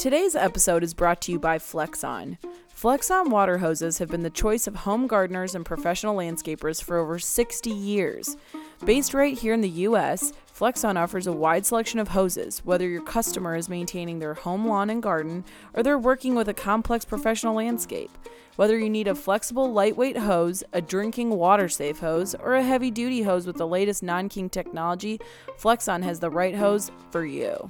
Today's 0.04 0.36
episode 0.36 0.84
is 0.84 0.94
brought 0.94 1.22
to 1.22 1.32
you 1.32 1.40
by 1.40 1.58
Flexon. 1.58 2.38
Flexon 2.76 3.30
water 3.30 3.60
hoses 3.60 4.00
have 4.00 4.10
been 4.10 4.22
the 4.22 4.30
choice 4.30 4.68
of 4.68 4.76
home 4.76 5.08
gardeners 5.08 5.56
and 5.56 5.66
professional 5.66 6.18
landscapers 6.18 6.84
for 6.84 6.98
over 6.98 7.18
60 7.18 7.70
years. 7.70 8.36
Based 8.84 9.14
right 9.14 9.38
here 9.38 9.54
in 9.54 9.62
the 9.62 9.70
US, 9.70 10.34
Flexon 10.54 10.98
offers 10.98 11.26
a 11.26 11.32
wide 11.32 11.66
selection 11.66 12.02
of 12.02 12.10
hoses, 12.10 12.60
whether 12.66 12.86
your 12.86 13.02
customer 13.02 13.56
is 13.56 13.70
maintaining 13.70 14.20
their 14.20 14.34
home 14.34 14.68
lawn 14.68 14.90
and 14.90 15.02
garden 15.02 15.46
or 15.74 15.82
they're 15.82 15.98
working 15.98 16.36
with 16.36 16.50
a 16.50 16.54
complex 16.54 17.06
professional 17.06 17.56
landscape. 17.56 18.12
Whether 18.58 18.78
you 18.78 18.90
need 18.90 19.08
a 19.08 19.16
flexible, 19.16 19.72
lightweight 19.72 20.18
hose, 20.18 20.66
a 20.74 20.82
drinking 20.82 21.30
water 21.30 21.70
safe 21.70 22.00
hose, 22.00 22.36
or 22.36 22.56
a 22.56 22.62
heavy 22.62 22.92
duty 22.92 23.22
hose 23.22 23.48
with 23.48 23.56
the 23.56 23.66
latest 23.66 24.04
non 24.04 24.28
kink 24.28 24.52
technology, 24.52 25.22
Flexon 25.58 26.04
has 26.04 26.20
the 26.20 26.30
right 26.30 26.56
hose 26.56 26.92
for 27.10 27.26
you. 27.26 27.70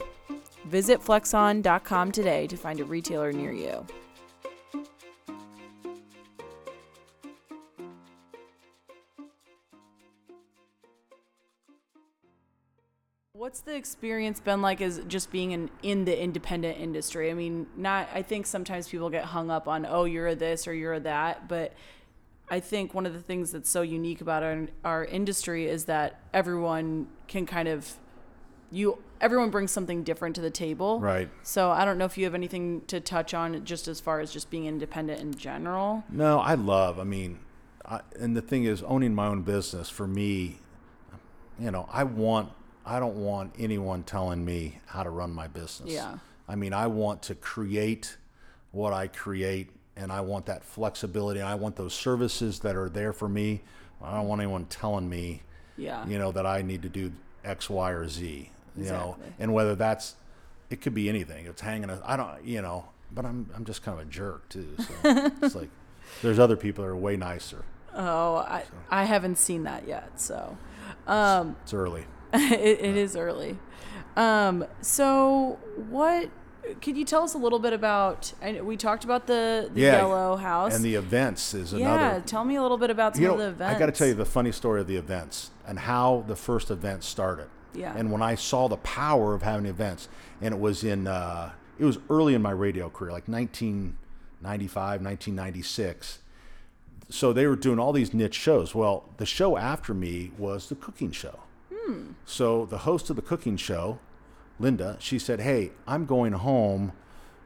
Visit 0.65 1.02
flexon.com 1.02 2.12
today 2.12 2.47
to 2.47 2.58
find 2.58 2.80
a 2.80 2.86
retailer 2.86 3.32
near 3.32 3.52
you. 3.52 3.86
What's 13.34 13.60
the 13.60 13.76
experience 13.76 14.39
been 14.39 14.62
like 14.62 14.80
as 14.80 15.02
just 15.08 15.30
being 15.30 15.52
in, 15.52 15.69
in 15.82 16.06
the 16.06 16.17
independent 16.17 16.80
industry? 16.80 17.30
I 17.30 17.34
mean, 17.34 17.67
not 17.76 18.08
I 18.13 18.21
think 18.21 18.45
sometimes 18.45 18.88
people 18.88 19.10
get 19.10 19.26
hung 19.26 19.52
up 19.52 19.67
on 19.67 19.86
oh 19.86 20.06
you're 20.06 20.28
a 20.28 20.36
this 20.36 20.65
or 20.65 20.73
you're 20.73 20.93
a 20.93 20.99
that, 21.02 21.49
but 21.49 21.73
I 22.49 22.62
think 22.62 22.93
one 22.93 23.06
of 23.06 23.13
the 23.13 23.19
things 23.19 23.52
that's 23.52 23.69
so 23.69 23.82
unique 23.82 24.21
about 24.21 24.43
our 24.43 24.67
our 24.86 25.04
industry 25.04 25.67
is 25.67 25.86
that 25.86 26.21
everyone 26.34 27.08
can 27.28 27.45
kind 27.45 27.67
of 27.67 27.93
you 28.71 28.97
everyone 29.24 29.50
brings 29.50 29.72
something 29.72 30.04
different 30.04 30.36
to 30.36 30.42
the 30.42 30.52
table. 30.52 31.00
Right. 31.00 31.30
So 31.42 31.72
I 31.72 31.86
don't 31.86 31.98
know 31.98 32.06
if 32.06 32.18
you 32.18 32.26
have 32.26 32.36
anything 32.36 32.82
to 32.88 33.00
touch 33.00 33.34
on 33.34 33.64
just 33.66 33.88
as 33.88 34.00
far 34.00 34.20
as 34.20 34.32
just 34.32 34.50
being 34.52 34.66
independent 34.66 35.22
in 35.22 35.34
general. 35.34 36.04
No, 36.10 36.40
I 36.40 36.56
love. 36.56 37.00
I 37.00 37.06
mean, 37.06 37.40
I, 37.86 38.02
and 38.20 38.36
the 38.36 38.42
thing 38.42 38.66
is, 38.66 38.84
owning 38.84 39.16
my 39.16 39.28
own 39.28 39.42
business 39.44 39.90
for 39.90 40.06
me, 40.06 40.60
you 41.60 41.72
know, 41.72 41.88
I 41.92 42.04
want. 42.04 42.52
I 42.86 43.00
don't 43.00 43.16
want 43.16 43.56
anyone 43.58 44.04
telling 44.04 44.44
me 44.44 44.80
how 44.88 45.04
to 45.04 45.10
run 45.10 45.32
my 45.32 45.48
business. 45.48 45.90
Yeah. 45.90 46.18
I 46.50 46.56
mean, 46.56 46.74
I 46.74 46.88
want 46.88 47.22
to 47.24 47.36
create 47.36 48.18
what 48.72 48.92
I 48.92 49.08
create, 49.08 49.70
and 49.96 50.12
I 50.12 50.20
want 50.20 50.48
that 50.48 50.66
flexibility. 50.66 51.40
And 51.40 51.48
I 51.48 51.56
want 51.56 51.78
those 51.78 51.94
services 51.94 52.60
that 52.60 52.76
are 52.76 52.90
there 52.90 53.14
for 53.14 53.30
me. 53.30 53.62
I 54.02 54.18
don't 54.18 54.28
want 54.28 54.42
anyone 54.42 54.66
telling 54.66 55.08
me, 55.08 55.44
Yeah. 55.78 56.06
you 56.06 56.20
know, 56.20 56.34
that 56.34 56.46
I 56.46 56.62
need 56.62 56.82
to 56.82 56.90
do 56.90 57.14
X, 57.46 57.70
Y, 57.70 57.92
or 57.92 58.10
Z. 58.10 58.50
You 58.78 58.86
know, 58.86 59.18
and 59.40 59.54
whether 59.54 59.76
that's, 59.76 60.16
it 60.70 60.82
could 60.82 60.94
be 60.94 61.08
anything. 61.10 61.46
It's 61.46 61.62
hanging. 61.62 61.90
A, 61.90 62.02
I 62.06 62.16
don't, 62.18 62.44
you 62.44 62.62
know, 62.62 62.86
but 63.12 63.26
I'm 63.26 63.50
I'm 63.56 63.64
just 63.66 63.84
kind 63.84 64.00
of 64.00 64.08
a 64.08 64.10
jerk 64.10 64.50
too. 64.50 64.76
So 64.80 64.94
it's 65.42 65.56
like 65.56 65.70
there's 66.22 66.40
other 66.40 66.56
people 66.56 66.84
that 66.84 66.90
are 66.90 66.96
way 66.96 67.16
nicer. 67.16 67.64
Oh, 67.96 68.38
I 68.38 68.64
I 68.90 69.04
haven't 69.04 69.38
seen 69.38 69.64
that 69.64 69.88
yet. 69.88 70.20
So, 70.20 70.58
um, 71.06 71.56
It's 71.64 71.74
early. 71.74 72.06
it, 72.34 72.80
it 72.80 72.98
is 72.98 73.16
early. 73.16 73.60
Um, 74.16 74.66
so 74.82 75.60
what? 75.90 76.30
Could 76.82 76.96
you 76.98 77.04
tell 77.04 77.24
us 77.24 77.34
a 77.34 77.38
little 77.38 77.60
bit 77.60 77.74
about? 77.74 78.34
We 78.64 78.78
talked 78.78 79.04
about 79.04 79.28
the, 79.28 79.70
the 79.74 79.82
Yeah, 79.82 79.98
yellow 79.98 80.38
house. 80.38 80.74
And 80.74 80.84
the 80.84 80.96
events 80.96 81.54
is 81.54 81.74
yeah, 81.74 81.94
another. 81.94 82.24
tell 82.26 82.46
me 82.46 82.56
a 82.56 82.62
little 82.62 82.78
bit 82.78 82.90
about 82.90 83.16
some 83.16 83.24
You 83.24 83.32
of 83.34 83.38
the 83.38 83.44
know, 83.44 83.50
events. 83.50 83.76
I 83.76 83.80
got 83.80 83.88
to 83.88 83.92
tell 83.92 84.08
you 84.08 84.14
the 84.14 84.26
funny 84.26 84.54
story 84.54 84.80
of 84.80 84.88
the 84.88 84.96
events 84.96 85.52
and 85.68 85.78
how 85.78 86.24
the 86.26 86.38
first 86.38 86.72
event 86.72 87.04
started. 87.04 87.50
Yeah. 87.74 87.94
And 87.96 88.12
when 88.12 88.22
I 88.22 88.36
saw 88.36 88.68
the 88.68 88.78
power 88.78 89.34
of 89.34 89.42
having 89.42 89.66
events, 89.66 90.08
and 90.42 90.54
it 90.54 90.60
was 90.60 90.84
in, 90.84 91.08
uh, 91.08 91.52
it 91.80 91.86
was 91.86 91.98
early 92.10 92.34
in 92.36 92.42
my 92.42 92.52
radio 92.52 92.90
career, 92.90 93.12
like 93.12 93.28
1995, 93.28 95.02
1996. 95.02 96.20
So 97.10 97.34
they 97.34 97.46
were 97.48 97.56
doing 97.56 97.80
all 97.80 97.92
these 97.94 98.14
niche 98.14 98.36
shows. 98.36 98.74
Well, 98.74 99.10
the 99.18 99.26
show 99.26 99.58
after 99.58 99.94
me 99.94 100.32
was 100.38 100.70
the 100.70 100.76
cooking 100.76 101.12
show. 101.12 101.40
So 102.26 102.66
the 102.66 102.80
host 102.80 103.10
of 103.10 103.18
the 103.18 103.22
cooking 103.22 103.58
show, 103.58 104.00
Linda, 104.58 104.96
she 105.00 105.20
said, 105.20 105.42
"Hey, 105.42 105.72
I'm 105.86 106.06
going 106.06 106.32
home 106.34 106.94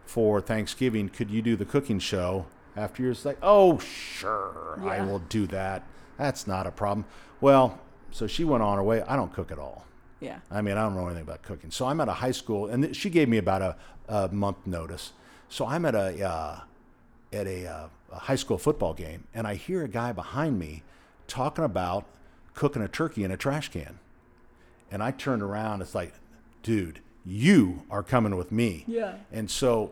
for 0.06 0.40
Thanksgiving. 0.42 1.10
Could 1.10 1.32
you 1.32 1.42
do 1.42 1.56
the 1.56 1.66
cooking 1.66 1.98
show 2.00 2.46
after 2.76 3.02
yours?" 3.02 3.26
Like, 3.26 3.40
"Oh, 3.42 3.80
sure, 3.80 4.80
I 4.86 5.04
will 5.04 5.20
do 5.20 5.48
that. 5.48 5.84
That's 6.18 6.46
not 6.46 6.68
a 6.68 6.72
problem." 6.72 7.06
Well, 7.42 7.80
so 8.12 8.28
she 8.28 8.44
went 8.44 8.62
on 8.62 8.78
her 8.78 8.84
way. 8.84 9.02
I 9.02 9.16
don't 9.16 9.34
cook 9.34 9.52
at 9.52 9.58
all. 9.58 9.87
Yeah. 10.20 10.40
I 10.50 10.62
mean, 10.62 10.78
I 10.78 10.84
don't 10.84 10.96
know 10.96 11.06
anything 11.06 11.24
about 11.24 11.44
cooking. 11.44 11.72
So 11.72 11.86
I'm 11.86 12.00
at 12.02 12.08
a 12.08 12.14
high 12.14 12.32
school, 12.32 12.68
and 12.68 12.84
th- 12.84 12.96
she 12.96 13.10
gave 13.10 13.30
me 13.30 13.38
about 13.38 13.62
a, 13.62 13.76
a 14.08 14.28
month 14.30 14.66
notice. 14.66 15.14
So 15.50 15.66
I'm 15.66 15.86
at 15.86 15.96
a 15.96 16.28
uh, 16.28 16.60
at 17.34 17.48
a, 17.48 17.68
uh, 17.68 17.88
a 18.12 18.20
high 18.20 18.36
school 18.36 18.58
football 18.58 18.94
game, 18.94 19.26
and 19.34 19.46
I 19.46 19.56
hear 19.56 19.84
a 19.84 19.88
guy 19.88 20.12
behind 20.12 20.58
me 20.60 20.84
talking 21.28 21.64
about 21.64 22.06
cooking 22.54 22.82
a 22.82 22.88
turkey 22.88 23.24
in 23.24 23.32
a 23.32 23.38
trash 23.38 23.70
can. 23.70 24.00
And 24.90 25.04
I 25.04 25.12
turned 25.12 25.44
around. 25.44 25.82
It's 25.82 25.94
like, 25.94 26.14
dude, 26.64 27.02
you 27.26 27.84
are 27.92 28.04
coming 28.04 28.36
with 28.38 28.52
me. 28.52 28.86
Yeah. 28.88 29.16
And 29.32 29.52
so 29.52 29.92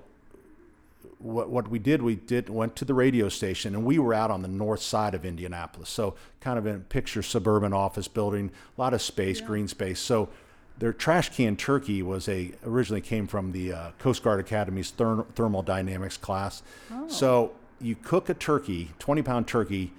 what 1.26 1.50
what 1.50 1.68
we 1.70 1.80
did, 1.80 2.02
we 2.02 2.16
did 2.16 2.50
went 2.50 2.76
to 2.78 2.86
the 2.86 2.94
radio 2.94 3.30
station, 3.30 3.74
and 3.74 3.84
we 3.84 3.98
were 3.98 4.14
out 4.14 4.30
on 4.30 4.42
the 4.42 4.48
north 4.48 4.82
side 4.82 5.16
of 5.16 5.26
Indianapolis, 5.26 5.90
so 5.90 6.16
kind 6.40 6.60
of 6.60 6.68
in 6.68 6.82
picture 6.84 7.24
suburban 7.24 7.74
office 7.74 8.08
building, 8.08 8.52
a 8.78 8.82
lot 8.82 8.94
of 8.94 9.02
space, 9.02 9.42
green 9.42 9.68
space. 9.68 10.00
So 10.00 10.30
their 10.78 10.94
trash 10.94 11.36
can 11.36 11.56
turkey 11.56 12.04
was 12.04 12.30
a 12.30 12.52
originally 12.66 13.02
came 13.02 13.28
from 13.28 13.52
the 13.52 13.74
uh, 13.74 13.92
Coast 13.98 14.24
Guard 14.24 14.40
Academy's 14.40 14.92
therm, 14.92 15.26
thermodynamics 15.34 16.18
class. 16.18 16.62
So 17.08 17.54
you 17.82 17.96
cook 17.96 18.30
a 18.30 18.34
turkey, 18.34 18.92
20 19.00 19.22
pound 19.24 19.48
turkey, 19.48 19.94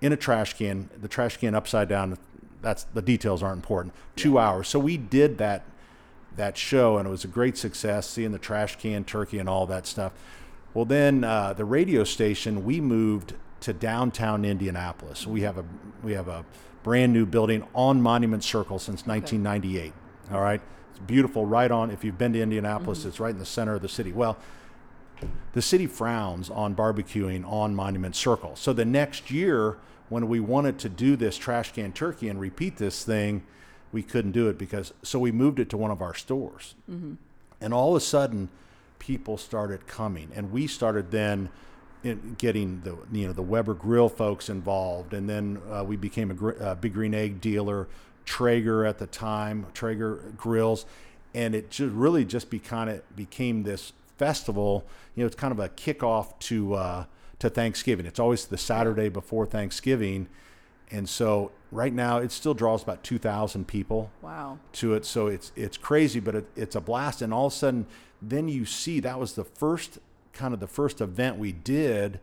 in 0.00 0.12
a 0.12 0.16
trash 0.16 0.54
can, 0.54 0.88
the 1.00 1.08
trash 1.08 1.36
can 1.36 1.54
upside 1.54 1.88
down. 1.88 2.16
That's 2.62 2.84
the 2.84 3.02
details 3.02 3.42
aren't 3.42 3.58
important. 3.58 3.92
Two 4.16 4.38
hours. 4.38 4.68
So 4.68 4.78
we 4.78 4.96
did 4.96 5.36
that 5.38 5.64
that 6.36 6.56
show, 6.56 6.96
and 6.96 7.06
it 7.06 7.10
was 7.10 7.24
a 7.24 7.28
great 7.28 7.56
success. 7.56 8.08
Seeing 8.08 8.32
the 8.32 8.38
trash 8.38 8.76
can 8.76 9.04
turkey 9.04 9.38
and 9.38 9.48
all 9.48 9.66
that 9.66 9.86
stuff. 9.86 10.12
Well, 10.74 10.84
then 10.84 11.22
uh, 11.22 11.52
the 11.52 11.64
radio 11.64 12.02
station 12.02 12.64
we 12.64 12.80
moved 12.80 13.34
to 13.60 13.72
downtown 13.72 14.44
Indianapolis. 14.44 15.26
We 15.26 15.42
have 15.42 15.56
a 15.56 15.64
we 16.02 16.12
have 16.12 16.28
a 16.28 16.44
brand 16.82 17.12
new 17.12 17.24
building 17.24 17.66
on 17.74 18.02
Monument 18.02 18.42
Circle 18.42 18.80
since 18.80 19.06
1998. 19.06 19.92
All 20.32 20.40
right, 20.40 20.60
it's 20.90 20.98
beautiful. 20.98 21.46
Right 21.46 21.70
on. 21.70 21.90
If 21.90 22.02
you've 22.02 22.18
been 22.18 22.32
to 22.32 22.42
Indianapolis, 22.42 23.04
it's 23.04 23.20
right 23.20 23.30
in 23.30 23.38
the 23.38 23.46
center 23.46 23.74
of 23.74 23.82
the 23.82 23.88
city. 23.88 24.12
Well, 24.12 24.36
the 25.52 25.62
city 25.62 25.86
frowns 25.86 26.50
on 26.50 26.74
barbecuing 26.74 27.50
on 27.50 27.74
Monument 27.74 28.16
Circle. 28.16 28.56
So 28.56 28.72
the 28.72 28.84
next 28.84 29.30
year, 29.30 29.78
when 30.08 30.28
we 30.28 30.40
wanted 30.40 30.78
to 30.80 30.88
do 30.88 31.14
this 31.14 31.38
trash 31.38 31.72
can 31.72 31.92
turkey 31.92 32.28
and 32.28 32.40
repeat 32.40 32.76
this 32.76 33.04
thing, 33.04 33.44
we 33.92 34.02
couldn't 34.02 34.32
do 34.32 34.48
it 34.48 34.58
because 34.58 34.92
so 35.02 35.20
we 35.20 35.30
moved 35.30 35.60
it 35.60 35.70
to 35.70 35.76
one 35.76 35.92
of 35.92 36.02
our 36.02 36.14
stores. 36.14 36.74
And 37.60 37.72
all 37.72 37.94
of 37.94 38.02
a 38.02 38.04
sudden, 38.04 38.48
people 39.06 39.36
started 39.36 39.86
coming, 39.86 40.30
and 40.34 40.50
we 40.50 40.66
started 40.66 41.10
then 41.10 41.50
in 42.02 42.34
getting 42.38 42.80
the 42.80 42.96
you 43.12 43.26
know 43.26 43.32
the 43.32 43.42
Weber 43.42 43.74
Grill 43.74 44.08
folks 44.08 44.48
involved, 44.48 45.12
and 45.12 45.28
then 45.28 45.60
uh, 45.70 45.84
we 45.84 45.96
became 45.96 46.30
a 46.30 46.34
gr- 46.34 46.62
uh, 46.62 46.74
Big 46.74 46.94
Green 46.94 47.12
Egg 47.14 47.40
dealer, 47.40 47.86
Traeger 48.24 48.84
at 48.86 48.98
the 48.98 49.06
time, 49.06 49.66
Traeger 49.74 50.16
grills, 50.36 50.86
and 51.34 51.54
it 51.54 51.70
just 51.70 51.92
really 51.94 52.24
just 52.24 52.48
be 52.48 52.58
kind 52.58 52.88
of 52.90 53.16
became 53.16 53.62
this 53.64 53.92
festival. 54.16 54.86
You 55.14 55.22
know, 55.22 55.26
it's 55.26 55.36
kind 55.36 55.52
of 55.52 55.58
a 55.60 55.68
kickoff 55.68 56.38
to 56.40 56.74
uh, 56.74 57.04
to 57.40 57.50
Thanksgiving. 57.50 58.06
It's 58.06 58.20
always 58.20 58.46
the 58.46 58.58
Saturday 58.58 59.10
before 59.10 59.44
Thanksgiving, 59.44 60.28
and 60.90 61.06
so 61.08 61.50
right 61.70 61.92
now 61.92 62.18
it 62.18 62.32
still 62.32 62.54
draws 62.54 62.82
about 62.82 63.02
two 63.02 63.18
thousand 63.18 63.66
people 63.66 64.10
Wow. 64.22 64.58
to 64.74 64.94
it. 64.94 65.04
So 65.04 65.26
it's 65.26 65.52
it's 65.56 65.76
crazy, 65.76 66.20
but 66.20 66.34
it, 66.34 66.46
it's 66.56 66.74
a 66.74 66.80
blast. 66.80 67.20
And 67.22 67.32
all 67.34 67.46
of 67.46 67.52
a 67.52 67.56
sudden, 67.56 67.86
then 68.30 68.48
you 68.48 68.64
see 68.64 69.00
that 69.00 69.18
was 69.18 69.34
the 69.34 69.44
first 69.44 69.98
kind 70.32 70.52
of 70.52 70.60
the 70.60 70.66
first 70.66 71.00
event 71.00 71.38
we 71.38 71.52
did, 71.52 72.20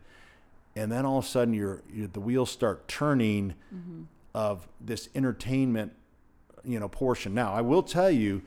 and 0.75 0.91
then 0.91 1.05
all 1.05 1.19
of 1.19 1.25
a 1.25 1.27
sudden, 1.27 1.53
you're, 1.53 1.81
you 1.91 2.07
the 2.07 2.19
wheels 2.19 2.51
start 2.51 2.87
turning 2.87 3.55
mm-hmm. 3.73 4.03
of 4.33 4.67
this 4.79 5.09
entertainment, 5.15 5.93
you 6.63 6.79
know, 6.79 6.87
portion. 6.87 7.33
Now, 7.33 7.53
I 7.53 7.61
will 7.61 7.83
tell 7.83 8.11
you, 8.11 8.41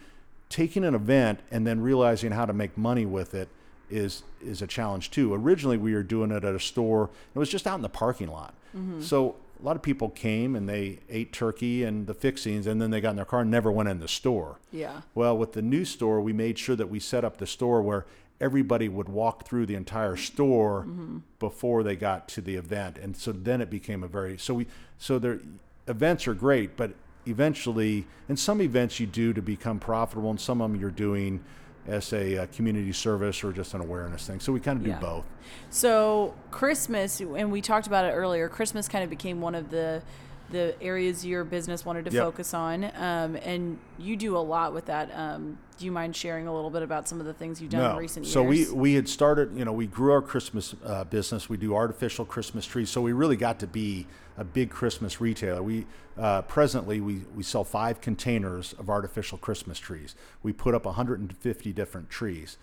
taking 0.48 0.84
an 0.84 0.94
event 0.94 1.40
and 1.50 1.66
then 1.66 1.80
realizing 1.80 2.30
how 2.30 2.46
to 2.46 2.52
make 2.52 2.76
money 2.78 3.04
with 3.04 3.34
it 3.34 3.48
is 3.90 4.22
is 4.40 4.62
a 4.62 4.66
challenge 4.66 5.10
too. 5.10 5.34
Originally, 5.34 5.76
we 5.76 5.94
were 5.94 6.02
doing 6.02 6.30
it 6.30 6.44
at 6.44 6.54
a 6.54 6.60
store. 6.60 7.10
It 7.34 7.38
was 7.38 7.48
just 7.48 7.66
out 7.66 7.76
in 7.76 7.82
the 7.82 7.88
parking 7.88 8.28
lot. 8.28 8.54
Mm-hmm. 8.76 9.02
So 9.02 9.36
a 9.64 9.66
lot 9.66 9.76
of 9.76 9.82
people 9.82 10.10
came 10.10 10.54
and 10.54 10.68
they 10.68 10.98
ate 11.08 11.32
turkey 11.32 11.84
and 11.84 12.06
the 12.06 12.12
fixings, 12.12 12.66
and 12.66 12.82
then 12.82 12.90
they 12.90 13.00
got 13.00 13.10
in 13.10 13.16
their 13.16 13.24
car 13.24 13.40
and 13.40 13.50
never 13.50 13.72
went 13.72 13.88
in 13.88 13.98
the 13.98 14.08
store. 14.08 14.58
Yeah. 14.70 15.00
Well, 15.14 15.38
with 15.38 15.54
the 15.54 15.62
new 15.62 15.86
store, 15.86 16.20
we 16.20 16.34
made 16.34 16.58
sure 16.58 16.76
that 16.76 16.90
we 16.90 17.00
set 17.00 17.24
up 17.24 17.38
the 17.38 17.46
store 17.46 17.80
where 17.80 18.04
everybody 18.42 18.90
would 18.90 19.08
walk 19.08 19.48
through 19.48 19.64
the 19.64 19.74
entire 19.74 20.16
store 20.16 20.82
mm-hmm. 20.82 21.18
before 21.38 21.82
they 21.82 21.96
got 21.96 22.28
to 22.28 22.42
the 22.42 22.56
event, 22.56 22.98
and 22.98 23.16
so 23.16 23.32
then 23.32 23.62
it 23.62 23.70
became 23.70 24.02
a 24.02 24.06
very 24.06 24.36
so 24.36 24.52
we 24.52 24.66
so 24.98 25.18
their 25.18 25.40
events 25.88 26.28
are 26.28 26.34
great, 26.34 26.76
but 26.76 26.92
eventually, 27.26 28.06
and 28.28 28.38
some 28.38 28.60
events 28.60 29.00
you 29.00 29.06
do 29.06 29.32
to 29.32 29.40
become 29.40 29.78
profitable, 29.78 30.28
and 30.28 30.40
some 30.40 30.60
of 30.60 30.70
them 30.70 30.78
you're 30.78 30.90
doing 30.90 31.42
as 31.86 32.12
a 32.12 32.38
uh, 32.38 32.46
community 32.54 32.92
service 32.92 33.44
or 33.44 33.52
just 33.52 33.74
an 33.74 33.80
awareness 33.80 34.26
thing. 34.26 34.40
So 34.40 34.52
we 34.52 34.60
kind 34.60 34.78
of 34.78 34.84
do 34.84 34.90
Yeah. 34.90 35.00
both. 35.00 35.24
So 35.70 36.34
Christmas, 36.50 37.20
and 37.20 37.52
we 37.52 37.60
talked 37.60 37.86
about 37.86 38.04
it 38.06 38.12
earlier. 38.12 38.48
Christmas 38.48 38.88
kind 38.88 39.04
of 39.04 39.10
became 39.10 39.40
one 39.40 39.54
of 39.54 39.70
the 39.70 40.02
the 40.50 40.74
areas 40.82 41.24
your 41.24 41.42
business 41.44 41.84
wanted 41.84 42.04
to 42.04 42.10
Yep. 42.12 42.22
focus 42.24 42.54
on, 42.54 42.84
um, 42.96 43.36
and 43.36 43.78
you 43.98 44.16
do 44.16 44.36
a 44.36 44.38
lot 44.38 44.74
with 44.74 44.86
that. 44.86 45.10
Um, 45.14 45.58
do 45.78 45.84
you 45.84 45.90
mind 45.92 46.14
sharing 46.14 46.46
a 46.46 46.54
little 46.54 46.70
bit 46.70 46.82
about 46.82 47.08
some 47.08 47.18
of 47.18 47.26
the 47.26 47.32
things 47.32 47.60
you've 47.60 47.70
done 47.72 47.90
in 47.92 47.96
recent 47.96 48.26
so 48.26 48.42
years? 48.50 48.70
we 48.70 48.74
we 48.74 48.94
had 48.94 49.08
started, 49.08 49.56
you 49.56 49.64
know, 49.64 49.72
we 49.72 49.86
grew 49.86 50.12
our 50.12 50.22
Christmas 50.22 50.74
uh, 50.84 51.04
business. 51.04 51.48
We 51.48 51.56
do 51.56 51.74
artificial 51.74 52.24
Christmas 52.24 52.66
trees, 52.66 52.90
so 52.90 53.00
we 53.00 53.12
really 53.12 53.36
got 53.36 53.58
to 53.60 53.66
be 53.66 54.06
a 54.36 54.44
big 54.44 54.70
Christmas 54.70 55.20
retailer. 55.20 55.62
We 55.62 55.86
uh, 56.18 56.42
presently 56.42 57.00
we 57.00 57.22
we 57.34 57.42
sell 57.42 57.64
five 57.64 58.00
containers 58.00 58.72
of 58.74 58.88
artificial 58.88 59.38
Christmas 59.38 59.78
trees. 59.78 60.14
We 60.42 60.52
put 60.52 60.74
up 60.74 60.84
150 60.84 61.72
different 61.72 62.10
trees. 62.10 62.56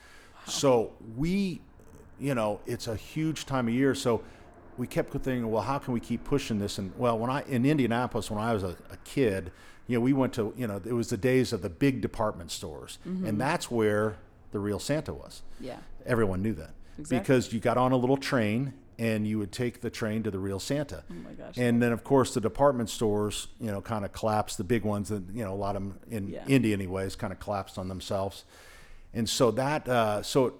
So 0.45 0.93
we, 1.17 1.61
you 2.19 2.33
know, 2.33 2.61
it's 2.65 2.87
a 2.87 2.95
huge 2.95 3.45
time 3.45 3.67
of 3.67 3.73
year. 3.73 3.93
So 3.93 4.21
we 4.81 4.87
kept 4.87 5.11
thinking, 5.13 5.49
well, 5.51 5.61
how 5.61 5.77
can 5.77 5.93
we 5.93 5.99
keep 5.99 6.23
pushing 6.23 6.57
this? 6.57 6.79
And 6.79 6.91
well, 6.97 7.17
when 7.19 7.29
I 7.29 7.43
in 7.43 7.65
Indianapolis, 7.67 8.31
when 8.31 8.41
I 8.41 8.51
was 8.51 8.63
a, 8.63 8.75
a 8.91 8.97
kid, 9.03 9.51
you 9.87 9.95
know, 9.97 10.01
we 10.01 10.11
went 10.11 10.33
to, 10.33 10.53
you 10.57 10.65
know, 10.65 10.81
it 10.83 10.93
was 10.93 11.09
the 11.09 11.17
days 11.17 11.53
of 11.53 11.61
the 11.61 11.69
big 11.69 12.01
department 12.01 12.49
stores, 12.51 12.97
and 13.05 13.39
that's 13.39 13.69
where 13.69 14.15
the 14.51 14.59
real 14.59 14.79
Santa 14.79 15.13
was. 15.13 15.43
yeah. 15.59 15.77
Everyone 16.05 16.41
knew 16.41 16.53
that 16.53 16.71
Exactly. 16.97 17.19
because 17.19 17.53
you 17.53 17.59
got 17.59 17.77
on 17.77 17.91
a 17.91 17.95
little 17.95 18.17
train 18.17 18.73
and 18.97 19.27
you 19.27 19.37
would 19.37 19.51
take 19.51 19.81
the 19.81 19.89
train 19.91 20.23
to 20.23 20.31
the 20.31 20.39
real 20.39 20.59
Santa. 20.59 21.03
Oh 21.09 21.13
my 21.13 21.31
gosh. 21.33 21.55
And 21.57 21.79
then, 21.81 21.91
of 21.91 22.03
course, 22.03 22.33
the 22.33 22.41
department 22.41 22.89
stores, 22.89 23.47
you 23.59 23.71
know, 23.71 23.81
kind 23.81 24.03
of 24.03 24.11
collapsed. 24.11 24.57
The 24.57 24.63
big 24.63 24.83
ones, 24.83 25.11
and 25.11 25.29
you 25.35 25.43
know, 25.43 25.53
a 25.53 25.61
lot 25.67 25.75
of 25.75 25.83
them 25.83 25.99
in 26.09 26.27
Yeah. 26.29 26.43
Indy, 26.47 26.73
anyways, 26.73 27.15
kind 27.15 27.31
of 27.31 27.39
collapsed 27.39 27.77
on 27.77 27.87
themselves. 27.87 28.45
And 29.13 29.29
so 29.29 29.51
that, 29.51 29.87
uh, 29.87 30.23
so, 30.23 30.55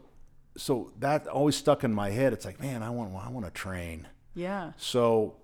so 0.58 0.92
that 1.00 1.28
always 1.28 1.56
stuck 1.56 1.84
in 1.84 1.94
my 1.94 2.10
head. 2.10 2.34
It's 2.34 2.46
like, 2.46 2.60
man, 2.60 2.84
I 2.84 2.90
want, 2.90 3.16
I 3.16 3.30
want 3.30 3.46
a 3.46 3.52
train. 3.52 4.08
Yeah. 4.36 4.74
So 4.78 5.36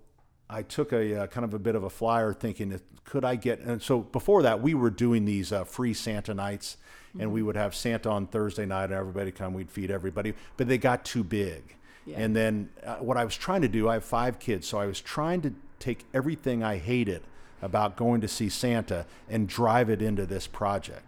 I 0.50 0.64
took 0.64 0.94
a 0.94 1.24
uh, 1.24 1.28
kind 1.28 1.46
of 1.46 1.54
a 1.54 1.60
bit 1.60 1.76
of 1.76 1.84
a 1.84 1.90
flyer 1.90 2.34
thinking, 2.34 2.70
that 2.70 2.82
could 3.04 3.24
I 3.24 3.36
get, 3.36 3.60
and 3.60 3.82
so 3.82 4.00
before 4.00 4.42
that, 4.44 4.62
we 4.62 4.74
were 4.74 4.90
doing 4.90 5.26
these 5.26 5.52
uh, 5.52 5.64
free 5.64 5.94
Santa 5.94 6.34
nights, 6.34 6.78
and 7.20 7.32
we 7.32 7.42
would 7.42 7.56
have 7.56 7.74
Santa 7.74 8.10
on 8.10 8.28
Thursday 8.28 8.66
night, 8.66 8.86
and 8.86 8.94
everybody 8.94 9.32
come, 9.32 9.54
we'd 9.54 9.72
feed 9.72 9.90
everybody, 9.90 10.34
but 10.58 10.68
they 10.68 10.78
got 10.78 11.06
too 11.06 11.24
big. 11.24 11.76
Yeah. 12.06 12.20
And 12.20 12.36
then 12.36 12.70
uh, 12.86 12.96
what 12.98 13.18
I 13.18 13.26
was 13.26 13.36
trying 13.36 13.62
to 13.62 13.68
do, 13.68 13.90
I 13.90 13.96
have 13.96 14.06
five 14.06 14.40
kids, 14.40 14.68
so 14.68 14.78
I 14.78 14.86
was 14.86 15.02
trying 15.02 15.42
to 15.42 15.54
take 15.80 16.06
everything 16.14 16.64
I 16.64 16.78
hated 16.78 17.24
about 17.62 17.96
going 17.96 18.22
to 18.22 18.28
see 18.28 18.50
Santa 18.50 19.06
and 19.30 19.48
drive 19.48 19.90
it 19.90 20.02
into 20.02 20.26
this 20.26 20.48
project. 20.48 21.07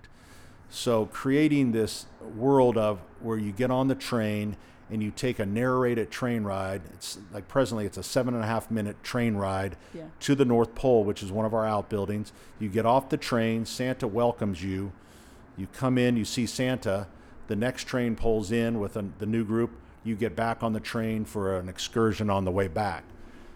So 0.69 1.07
creating 1.07 1.71
this 1.71 2.05
world 2.35 2.77
of 2.77 2.99
where 3.21 3.37
you 3.37 3.51
get 3.51 3.71
on 3.71 3.87
the 3.87 3.95
train 3.95 4.55
and 4.91 5.03
you 5.03 5.11
take 5.11 5.37
a 5.39 5.45
narrated 5.45 6.09
train 6.09 6.43
ride. 6.43 6.81
It's 6.93 7.19
like 7.31 7.47
presently 7.47 7.85
it's 7.85 7.97
a 7.97 8.03
seven 8.03 8.33
and 8.33 8.43
a 8.43 8.47
half 8.47 8.71
minute 8.71 9.03
train 9.03 9.35
ride 9.35 9.77
Yeah. 9.93 10.05
to 10.21 10.33
the 10.35 10.45
North 10.45 10.73
Pole, 10.73 11.03
which 11.03 11.21
is 11.21 11.31
one 11.31 11.45
of 11.45 11.53
our 11.53 11.65
outbuildings. 11.65 12.33
You 12.59 12.69
get 12.69 12.85
off 12.85 13.09
the 13.09 13.17
train, 13.17 13.65
Santa 13.65 14.07
welcomes 14.07 14.63
you. 14.63 14.91
You 15.57 15.67
come 15.73 15.97
in, 15.97 16.17
you 16.17 16.25
see 16.25 16.45
Santa. 16.45 17.07
The 17.47 17.55
next 17.55 17.83
train 17.85 18.15
pulls 18.15 18.51
in 18.51 18.79
with 18.79 18.95
a, 18.95 19.05
the 19.19 19.25
new 19.25 19.43
group. 19.43 19.71
You 20.03 20.15
get 20.15 20.35
back 20.35 20.63
on 20.63 20.73
the 20.73 20.79
train 20.79 21.25
for 21.25 21.57
an 21.59 21.67
excursion 21.69 22.29
on 22.29 22.45
the 22.45 22.51
way 22.51 22.67
back. 22.67 23.03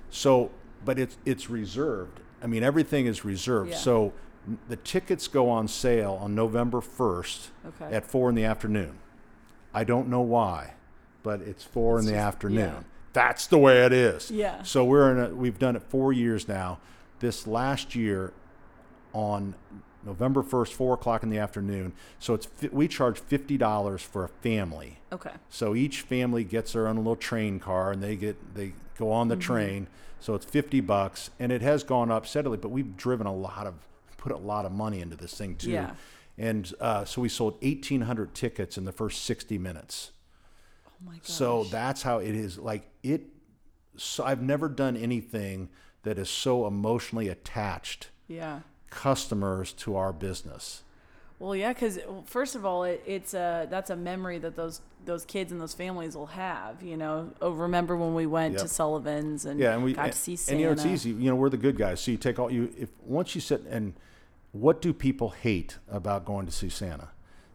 So, 0.09 0.51
but 0.85 0.99
it's 0.99 1.17
it's 1.25 1.49
reserved. 1.49 2.19
I 2.43 2.47
mean, 2.47 2.61
everything 2.63 3.05
is 3.07 3.23
reserved. 3.23 3.71
Yeah. 3.71 3.77
So 3.77 4.13
the 4.67 4.75
tickets 4.77 5.27
go 5.27 5.49
on 5.49 5.67
sale 5.67 6.17
on 6.21 6.35
November 6.35 6.81
1st 6.81 7.47
Okay. 7.67 7.95
at 7.95 8.05
4 8.05 8.29
in 8.29 8.35
the 8.35 8.43
afternoon. 8.45 8.97
I 9.73 9.83
don't 9.83 10.07
know 10.09 10.21
why, 10.21 10.73
but 11.23 11.41
it's 11.41 11.63
4 11.63 11.99
in 11.99 12.05
the 12.05 12.11
just- 12.11 12.21
afternoon. 12.21 12.57
yeah. 12.57 12.83
That's 13.13 13.45
the 13.47 13.57
way 13.59 13.85
it 13.85 13.93
is. 13.93 14.31
Yeah. 14.31 14.63
So 14.63 14.83
we're 14.83 15.11
in 15.11 15.19
a, 15.31 15.35
we've 15.35 15.59
done 15.59 15.75
it 15.75 15.83
4 15.83 16.11
years 16.13 16.47
now. 16.47 16.79
This 17.19 17.45
last 17.47 17.93
year 17.95 18.33
on 19.13 19.53
November 20.03 20.41
1st, 20.43 20.73
4 20.73 20.95
o'clock 20.95 21.23
in 21.23 21.29
the 21.29 21.37
afternoon. 21.37 21.93
So 22.19 22.33
it's 22.33 22.47
we 22.71 22.87
charge 22.87 23.21
$50 23.21 24.01
for 24.01 24.23
a 24.25 24.27
family. 24.27 24.99
Okay. 25.11 25.31
So 25.49 25.75
each 25.75 26.01
family 26.01 26.43
gets 26.43 26.73
their 26.73 26.87
own 26.87 26.97
little 26.97 27.15
train 27.15 27.59
car, 27.59 27.91
and 27.91 28.01
they 28.03 28.15
get 28.15 28.55
they 28.55 28.73
go 28.97 29.11
on 29.11 29.27
Mm-hmm. 29.29 29.39
the 29.39 29.43
train. 29.45 29.87
So 30.19 30.33
it's 30.35 30.45
fifty 30.45 30.81
bucks, 30.81 31.29
and 31.39 31.51
it 31.51 31.61
has 31.61 31.83
gone 31.83 32.09
up 32.11 32.25
steadily. 32.25 32.57
But 32.57 32.69
we've 32.69 32.97
driven 32.97 33.27
a 33.27 33.33
lot 33.33 33.67
of 33.67 33.75
put 34.23 34.31
a 34.31 34.37
lot 34.37 34.65
of 34.65 34.71
money 34.71 35.01
into 35.01 35.17
this 35.17 35.33
thing 35.33 35.57
too. 35.57 35.71
Yeah. 35.71 35.91
And 36.37 36.73
uh, 36.79 37.03
so 37.03 37.21
we 37.21 37.29
sold 37.29 37.57
eighteen 37.61 38.01
hundred 38.01 38.33
tickets 38.33 38.77
in 38.77 38.85
the 38.85 38.93
first 38.93 39.25
sixty 39.25 39.57
minutes. 39.57 40.11
Oh 40.87 40.91
my 41.05 41.15
gosh. 41.15 41.21
So 41.23 41.65
that's 41.65 42.01
how 42.01 42.19
it 42.19 42.33
is. 42.33 42.57
Like 42.57 42.89
it. 43.03 43.23
So 43.97 44.23
I've 44.23 44.41
never 44.41 44.69
done 44.69 44.95
anything 44.95 45.69
that 46.03 46.17
is 46.17 46.29
so 46.29 46.65
emotionally 46.65 47.27
attached 47.27 48.07
yeah. 48.27 48.61
customers 48.89 49.73
to 49.73 49.95
our 49.95 50.11
business. 50.13 50.83
Well, 51.37 51.55
yeah, 51.55 51.73
because 51.73 51.99
first 52.25 52.55
of 52.55 52.65
all, 52.65 52.85
it, 52.85 53.03
it's 53.05 53.33
a 53.33 53.67
that's 53.69 53.89
a 53.89 53.95
memory 53.95 54.39
that 54.39 54.55
those 54.55 54.79
those 55.05 55.25
kids 55.25 55.51
and 55.51 55.59
those 55.59 55.73
families 55.73 56.15
will 56.15 56.27
have. 56.27 56.81
You 56.81 56.95
know, 56.95 57.31
oh, 57.41 57.51
remember 57.51 57.97
when 57.97 58.15
we 58.15 58.25
went 58.25 58.57
to 58.59 58.67
Sullivan's 58.69 59.45
and 59.45 59.59
Yeah, 59.59 59.73
and 59.73 59.83
we 59.83 59.93
got 59.93 60.05
and, 60.05 60.13
to 60.13 60.17
see 60.17 60.31
and 60.31 60.39
Santa. 60.39 60.59
you 60.59 60.65
know 60.67 60.71
it's 60.71 60.85
easy. 60.85 61.09
You 61.09 61.29
know 61.29 61.35
we're 61.35 61.49
the 61.49 61.57
good 61.57 61.77
guys. 61.77 61.99
So 61.99 62.11
you 62.11 62.17
take 62.17 62.39
all 62.39 62.49
you 62.49 62.73
if 62.79 62.89
once 63.03 63.35
you 63.35 63.41
sit 63.41 63.61
and 63.69 63.93
what 64.53 64.81
do 64.81 64.93
people 64.93 65.31
hate 65.31 65.77
about 65.91 66.23
going 66.25 66.45
to 66.45 66.51
see 66.51 66.69
Santa? 66.69 67.09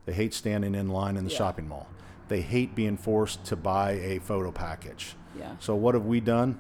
They 0.05 0.13
hate 0.13 0.35
standing 0.35 0.75
in 0.75 0.89
line 0.89 1.17
in 1.17 1.25
the 1.25 1.31
Yeah. 1.31 1.39
shopping 1.39 1.69
mall. 1.69 1.87
They 2.29 2.41
hate 2.43 2.75
being 2.75 2.97
forced 2.97 3.45
to 3.47 3.57
buy 3.57 3.93
a 3.93 4.19
photo 4.19 4.51
package. 4.53 5.15
Yeah. 5.39 5.53
So 5.61 5.75
what 5.75 5.95
have 5.95 6.05
we 6.07 6.21
done? 6.21 6.59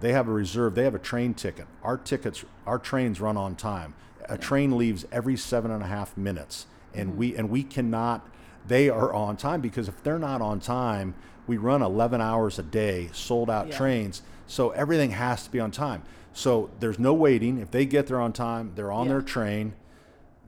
They 0.00 0.12
have 0.12 0.28
a 0.28 0.32
reserve. 0.32 0.74
They 0.74 0.84
have 0.84 0.94
a 0.94 0.98
train 1.00 1.34
ticket. 1.34 1.66
Our 1.82 1.96
tickets, 1.96 2.44
our 2.66 2.78
trains 2.78 3.20
run 3.20 3.36
on 3.36 3.56
time. 3.56 3.94
A 4.28 4.38
train 4.38 4.76
leaves 4.76 5.04
every 5.10 5.36
seven 5.36 5.70
and 5.72 5.82
a 5.82 5.86
half 5.86 6.16
minutes, 6.16 6.66
Mm-hmm. 6.92 7.00
and 7.00 7.16
we 7.16 7.36
and 7.36 7.50
we 7.50 7.62
cannot. 7.62 8.26
They 8.66 8.88
are 8.90 9.12
on 9.12 9.36
time 9.36 9.60
because 9.60 9.88
if 9.88 10.02
they're 10.02 10.18
not 10.18 10.42
on 10.42 10.60
time, 10.60 11.14
we 11.46 11.56
run 11.56 11.82
11 11.82 12.20
hours 12.20 12.58
a 12.58 12.62
day, 12.62 13.08
sold 13.12 13.48
out 13.48 13.68
Yeah. 13.68 13.76
trains. 13.76 14.22
So 14.46 14.70
everything 14.70 15.12
has 15.12 15.44
to 15.44 15.50
be 15.50 15.60
on 15.60 15.70
time. 15.70 16.02
So 16.32 16.70
there's 16.80 16.98
no 16.98 17.12
waiting. 17.14 17.58
If 17.58 17.70
they 17.70 17.84
get 17.86 18.06
there 18.06 18.20
on 18.20 18.32
time, 18.32 18.72
they're 18.74 18.92
on 18.92 19.06
Yeah. 19.06 19.12
their 19.14 19.22
train. 19.22 19.74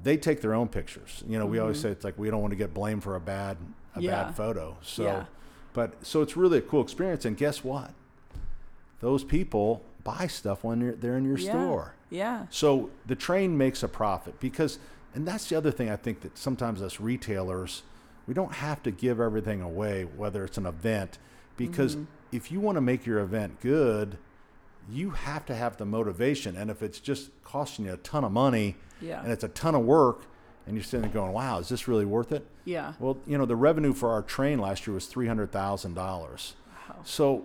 They 0.03 0.17
take 0.17 0.41
their 0.41 0.55
own 0.55 0.69
pictures. 0.69 1.23
You 1.29 1.39
know, 1.39 1.47
we 1.47 1.59
always 1.59 1.81
say 1.81 1.91
it's 1.91 2.05
like 2.05 2.19
we 2.19 2.31
don't 2.31 2.41
want 2.41 2.53
to 2.53 2.57
get 2.57 2.73
blamed 2.75 3.03
for 3.03 3.15
a 3.17 3.21
bad 3.21 3.57
a 3.95 3.99
Mm-hmm. 3.99 4.01
Yeah. 4.07 4.25
bad 4.25 4.35
photo. 4.37 4.77
So, 4.83 5.03
Yeah. 5.03 5.25
but 5.75 6.05
so 6.07 6.23
it's 6.23 6.37
really 6.37 6.59
a 6.59 6.63
cool 6.63 6.83
experience. 6.83 7.25
And 7.25 7.37
guess 7.37 7.63
what? 7.63 7.91
Those 9.01 9.25
people 9.25 9.83
buy 10.05 10.27
stuff 10.29 10.65
when 10.65 10.81
they're, 10.81 10.93
they're 10.93 11.17
in 11.17 11.25
your 11.25 11.37
store. 11.39 11.95
Yeah. 12.11 12.47
So 12.51 12.91
the 13.07 13.15
train 13.17 13.57
makes 13.59 13.83
a 13.83 13.89
profit 13.89 14.39
because, 14.41 14.79
and 15.15 15.27
that's 15.27 15.49
the 15.49 15.57
other 15.57 15.71
thing 15.71 15.91
I 15.91 15.97
think 15.97 16.21
that 16.23 16.39
sometimes 16.39 16.81
as 16.83 17.01
retailers, 17.01 17.83
we 18.27 18.35
don't 18.35 18.53
have 18.55 18.83
to 18.85 18.91
give 18.91 19.21
everything 19.21 19.61
away, 19.61 20.05
whether 20.05 20.45
it's 20.45 20.59
an 20.59 20.67
event, 20.67 21.19
because 21.57 21.97
Mm-hmm. 21.97 22.05
if 22.33 22.51
you 22.53 22.61
want 22.61 22.77
to 22.77 22.81
make 22.81 23.05
your 23.07 23.19
event 23.19 23.61
good, 23.61 24.17
you 24.91 25.11
have 25.11 25.47
to 25.47 25.55
have 25.55 25.77
the 25.77 25.85
motivation. 25.85 26.57
And 26.57 26.71
if 26.71 26.83
it's 26.83 26.99
just 27.01 27.31
costing 27.45 27.85
you 27.87 27.93
a 27.95 27.97
ton 27.99 28.25
of 28.25 28.33
money 28.33 28.77
Yeah. 29.01 29.23
and 29.23 29.31
it's 29.33 29.45
a 29.45 29.49
ton 29.49 29.75
of 29.75 29.83
work, 29.85 30.23
and 30.67 30.77
you're 30.77 30.85
sitting 30.85 31.03
there 31.03 31.11
going, 31.11 31.33
wow, 31.33 31.59
is 31.59 31.69
this 31.69 31.89
really 31.89 32.05
worth 32.05 32.31
it? 32.33 32.47
Yeah. 32.65 32.93
Well, 33.01 33.19
you 33.27 33.37
know, 33.37 33.47
the 33.47 33.57
revenue 33.57 33.93
for 33.93 34.11
our 34.11 34.23
train 34.23 34.59
last 34.61 34.87
year 34.87 34.95
was 34.95 35.07
three 35.07 35.27
hundred 35.27 35.51
thousand 35.51 35.95
dollars. 35.95 36.55
Wow. 36.89 36.97
So, 37.05 37.45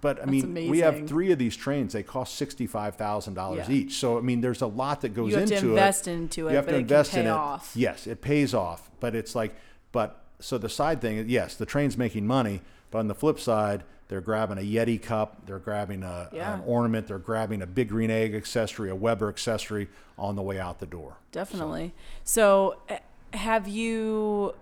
but 0.00 0.22
I 0.22 0.26
mean, 0.26 0.54
we 0.70 0.78
have 0.78 1.08
three 1.08 1.32
of 1.32 1.38
these 1.38 1.56
trains. 1.56 1.92
They 1.92 2.04
cost 2.04 2.36
sixty-five 2.36 2.94
thousand 2.94 3.34
dollars 3.34 3.68
Yeah. 3.68 3.74
each. 3.74 3.94
So, 3.94 4.16
I 4.16 4.20
mean, 4.20 4.40
there's 4.40 4.62
a 4.62 4.68
lot 4.68 5.00
that 5.00 5.08
goes 5.10 5.34
into 5.34 5.42
it. 5.42 5.48
You 5.48 5.54
have 5.54 5.60
to 5.62 5.66
it. 5.66 5.70
invest 5.70 6.08
into 6.08 6.46
it, 6.48 6.50
You 6.50 6.56
have 6.56 6.66
to 6.68 6.74
it 6.76 6.80
invest 6.80 7.14
in 7.16 7.26
off. 7.26 7.74
it. 7.76 7.80
Yes, 7.80 8.06
it 8.06 8.20
pays 8.22 8.54
off. 8.54 8.90
But 9.00 9.16
it's 9.16 9.34
like, 9.34 9.54
but 9.90 10.22
so 10.38 10.56
the 10.56 10.68
side 10.68 11.00
thing, 11.00 11.16
is 11.16 11.26
yes, 11.26 11.56
the 11.56 11.66
train's 11.66 11.98
making 11.98 12.26
money. 12.28 12.60
But 12.92 12.98
on 13.00 13.08
the 13.08 13.14
flip 13.14 13.40
side, 13.40 13.82
they're 14.10 14.20
grabbing 14.20 14.58
a 14.58 14.60
Yeti 14.60 15.00
cup, 15.00 15.46
they're 15.46 15.60
grabbing 15.60 16.02
a, 16.02 16.28
Yeah. 16.32 16.52
an 16.54 16.62
ornament, 16.66 17.06
they're 17.06 17.18
grabbing 17.18 17.62
a 17.62 17.66
big 17.66 17.88
green 17.88 18.10
egg 18.10 18.34
accessory, 18.34 18.90
a 18.90 18.94
Weber 18.94 19.28
accessory 19.28 19.88
on 20.18 20.34
the 20.34 20.42
way 20.42 20.58
out 20.58 20.80
the 20.80 20.86
door. 20.86 21.18
Definitely. 21.30 21.94
So, 22.24 22.76
uh, 22.90 22.96
have 23.32 23.68
you, 23.68 24.54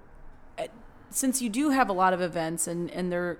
uh, 0.58 0.64
since 1.10 1.40
you 1.40 1.48
do 1.48 1.70
have 1.70 1.88
a 1.88 1.94
lot 1.94 2.12
of 2.12 2.20
events 2.20 2.66
and 2.68 2.90
and 2.90 3.10
they're 3.10 3.38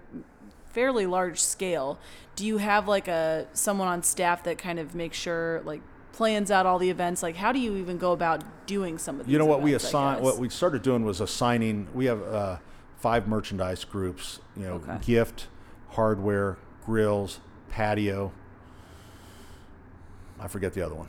fairly 0.73 1.05
large 1.07 1.39
scale, 1.41 1.99
do 2.37 2.47
you 2.47 2.57
have 2.57 2.89
like 2.89 3.07
a 3.07 3.47
someone 3.53 3.87
on 3.89 4.03
staff 4.03 4.43
that 4.45 4.57
kind 4.57 4.79
of 4.79 4.95
makes 4.95 5.17
sure 5.19 5.61
like 5.67 5.83
plans 6.13 6.51
out 6.51 6.65
all 6.65 6.79
the 6.79 6.89
events? 6.89 7.23
Like, 7.23 7.37
how 7.37 7.53
do 7.53 7.59
you 7.59 7.77
even 7.77 7.99
go 7.99 8.13
about 8.13 8.43
doing 8.67 8.97
some 8.97 9.21
of 9.21 9.27
these? 9.27 9.33
You 9.35 9.39
know 9.39 9.45
what 9.45 9.61
we 9.61 9.73
events, 9.75 9.85
I 9.85 9.89
assign? 10.15 10.23
What 10.23 10.39
we 10.39 10.49
started 10.49 10.81
doing 10.81 11.05
was 11.05 11.21
assigning. 11.21 11.87
We 11.93 12.07
have 12.07 12.23
uh, 12.23 12.57
five 12.97 13.29
merchandise 13.29 13.85
groups. 13.85 14.41
You 14.57 14.63
know, 14.65 14.73
Okay. 14.77 14.99
gift, 15.05 15.49
hardware, 15.91 16.57
grills, 16.85 17.41
patio. 17.71 18.33
I 20.41 20.49
forget 20.49 20.73
the 20.75 20.85
other 20.85 20.95
one. 20.95 21.09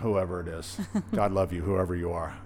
Whoever 0.00 0.40
it 0.40 0.48
is, 0.48 0.80
God 1.14 1.32
love 1.32 1.52
you, 1.52 1.62
whoever 1.62 1.94
you 1.94 2.10
are. 2.12 2.36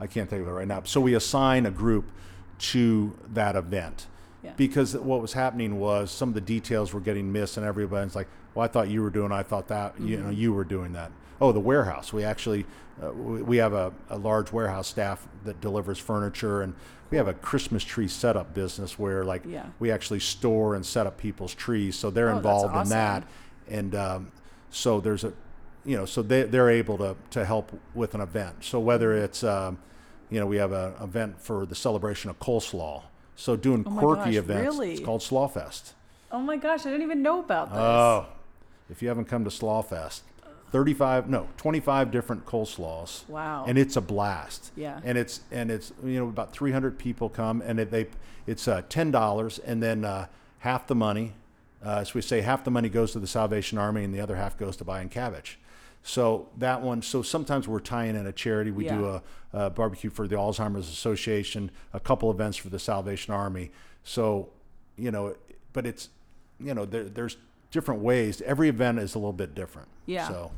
I 0.00 0.06
can't 0.06 0.28
think 0.28 0.42
of 0.42 0.48
it 0.48 0.52
right 0.52 0.68
now. 0.68 0.82
So 0.84 1.00
we 1.00 1.14
assign 1.14 1.64
a 1.66 1.70
group 1.70 2.10
to 2.58 3.16
that 3.32 3.56
event. 3.56 4.06
Yeah. 4.42 4.52
Because 4.56 4.96
what 4.96 5.20
was 5.20 5.32
happening 5.32 5.78
was 5.78 6.10
some 6.10 6.28
of 6.28 6.34
the 6.34 6.40
details 6.40 6.92
were 6.92 7.00
getting 7.00 7.32
missed, 7.32 7.56
and 7.56 7.66
everybody's 7.66 8.14
like, 8.14 8.28
"Well, 8.54 8.64
I 8.64 8.68
thought 8.68 8.88
you 8.88 9.02
were 9.02 9.10
doing. 9.10 9.32
I 9.32 9.42
thought 9.42 9.68
that 9.68 9.98
you 10.00 10.18
know 10.18 10.30
you 10.30 10.52
were 10.52 10.64
doing 10.64 10.92
that." 10.92 11.10
Oh, 11.40 11.52
the 11.52 11.60
warehouse. 11.60 12.12
We 12.12 12.22
actually 12.22 12.64
uh, 13.02 13.12
we 13.12 13.42
we 13.42 13.56
have 13.56 13.72
a, 13.72 13.92
a 14.08 14.18
large 14.18 14.52
warehouse 14.52 14.86
staff 14.86 15.26
that 15.44 15.60
delivers 15.60 15.98
furniture, 15.98 16.62
and 16.62 16.74
we 17.10 17.16
have 17.16 17.28
a 17.28 17.34
Christmas 17.34 17.84
tree 17.84 18.08
setup 18.08 18.54
business 18.54 18.98
where 18.98 19.24
like 19.24 19.42
Yeah. 19.46 19.66
we 19.78 19.90
actually 19.90 20.20
store 20.20 20.74
and 20.74 20.84
set 20.84 21.06
up 21.06 21.18
people's 21.18 21.54
trees, 21.54 21.96
so 21.96 22.10
they're 22.10 22.30
Oh, 22.30 22.36
involved 22.36 22.76
in 22.76 22.88
that, 22.90 23.24
and 23.68 23.94
um, 23.94 24.32
so 24.70 25.00
there's 25.00 25.24
a 25.24 25.32
you 25.84 25.96
know 25.96 26.04
so 26.04 26.22
they 26.22 26.42
they're 26.44 26.70
able 26.70 26.98
to 26.98 27.16
to 27.30 27.44
help 27.44 27.72
with 27.94 28.14
an 28.14 28.20
event. 28.20 28.56
So 28.64 28.80
whether 28.80 29.10
Mm-hmm. 29.10 29.24
it's 29.24 29.44
um, 29.44 29.78
you 30.30 30.40
know 30.40 30.46
we 30.46 30.56
have 30.56 30.72
an 30.72 30.94
event 31.00 31.40
for 31.40 31.64
the 31.66 31.74
celebration 31.76 32.30
of 32.30 32.38
coleslaw. 32.38 33.02
So 33.36 33.54
doing 33.54 33.84
Oh 33.86 33.90
quirky 33.98 34.30
gosh, 34.30 34.34
events. 34.36 34.62
really? 34.76 34.92
It's 34.94 35.00
called 35.04 35.20
Slawfest. 35.20 35.92
Oh 36.32 36.40
my 36.40 36.56
gosh, 36.56 36.80
I 36.86 36.90
didn't 36.90 37.02
even 37.02 37.22
know 37.22 37.38
about 37.40 37.68
this. 37.70 37.78
Oh, 37.78 38.26
if 38.90 39.00
you 39.02 39.08
haven't 39.08 39.26
come 39.26 39.44
to 39.44 39.50
Slawfest, 39.50 40.22
35 40.76 41.30
no 41.30 41.48
25 41.56 42.10
different 42.10 42.44
coleslaws. 42.44 43.26
Wow. 43.30 43.64
And 43.66 43.78
it's 43.78 43.96
a 43.96 44.02
blast. 44.02 44.72
Yeah. 44.76 45.00
And 45.04 45.16
it's 45.16 45.40
and 45.50 45.70
it's 45.70 45.90
you 46.04 46.18
know 46.18 46.28
about 46.28 46.52
300 46.52 46.98
people 46.98 47.30
come 47.30 47.62
and 47.62 47.80
it, 47.80 47.90
they 47.90 48.08
it's 48.46 48.68
uh, 48.68 48.82
ten 48.90 49.10
dollars 49.10 49.58
and 49.58 49.82
then 49.82 50.04
uh, 50.04 50.26
half 50.58 50.86
the 50.86 50.94
money. 50.94 51.32
Uh, 51.82 52.04
so 52.04 52.12
we 52.14 52.20
say 52.20 52.42
half 52.42 52.62
the 52.62 52.70
money 52.70 52.90
goes 52.90 53.12
to 53.12 53.18
the 53.18 53.26
Salvation 53.26 53.78
Army 53.78 54.04
and 54.04 54.12
the 54.12 54.20
other 54.20 54.36
half 54.36 54.58
goes 54.58 54.76
to 54.76 54.84
buying 54.84 55.08
cabbage. 55.08 55.58
So 56.02 56.50
that 56.58 56.82
one. 56.82 57.00
So 57.00 57.22
sometimes 57.22 57.66
we're 57.66 57.80
tying 57.80 58.14
in 58.14 58.26
a 58.26 58.32
charity. 58.32 58.70
We 58.70 58.86
do 58.86 59.06
a, 59.06 59.22
a 59.54 59.70
barbecue 59.70 60.10
for 60.10 60.28
the 60.28 60.36
Alzheimer's 60.36 60.90
Association, 60.90 61.70
a 61.94 62.00
couple 62.00 62.30
events 62.30 62.58
for 62.58 62.68
the 62.68 62.78
Salvation 62.78 63.32
Army. 63.32 63.70
So 64.04 64.50
you 64.98 65.10
know, 65.10 65.36
but 65.72 65.86
it's 65.86 66.10
you 66.60 66.74
know 66.74 66.84
there, 66.84 67.04
there's 67.04 67.38
different 67.76 68.00
ways. 68.00 68.42
Every 68.42 68.68
event 68.68 68.98
is 68.98 69.14
a 69.14 69.18
little 69.18 69.32
bit 69.32 69.54
different. 69.54 69.88
Yeah. 70.06 70.28
So 70.28 70.50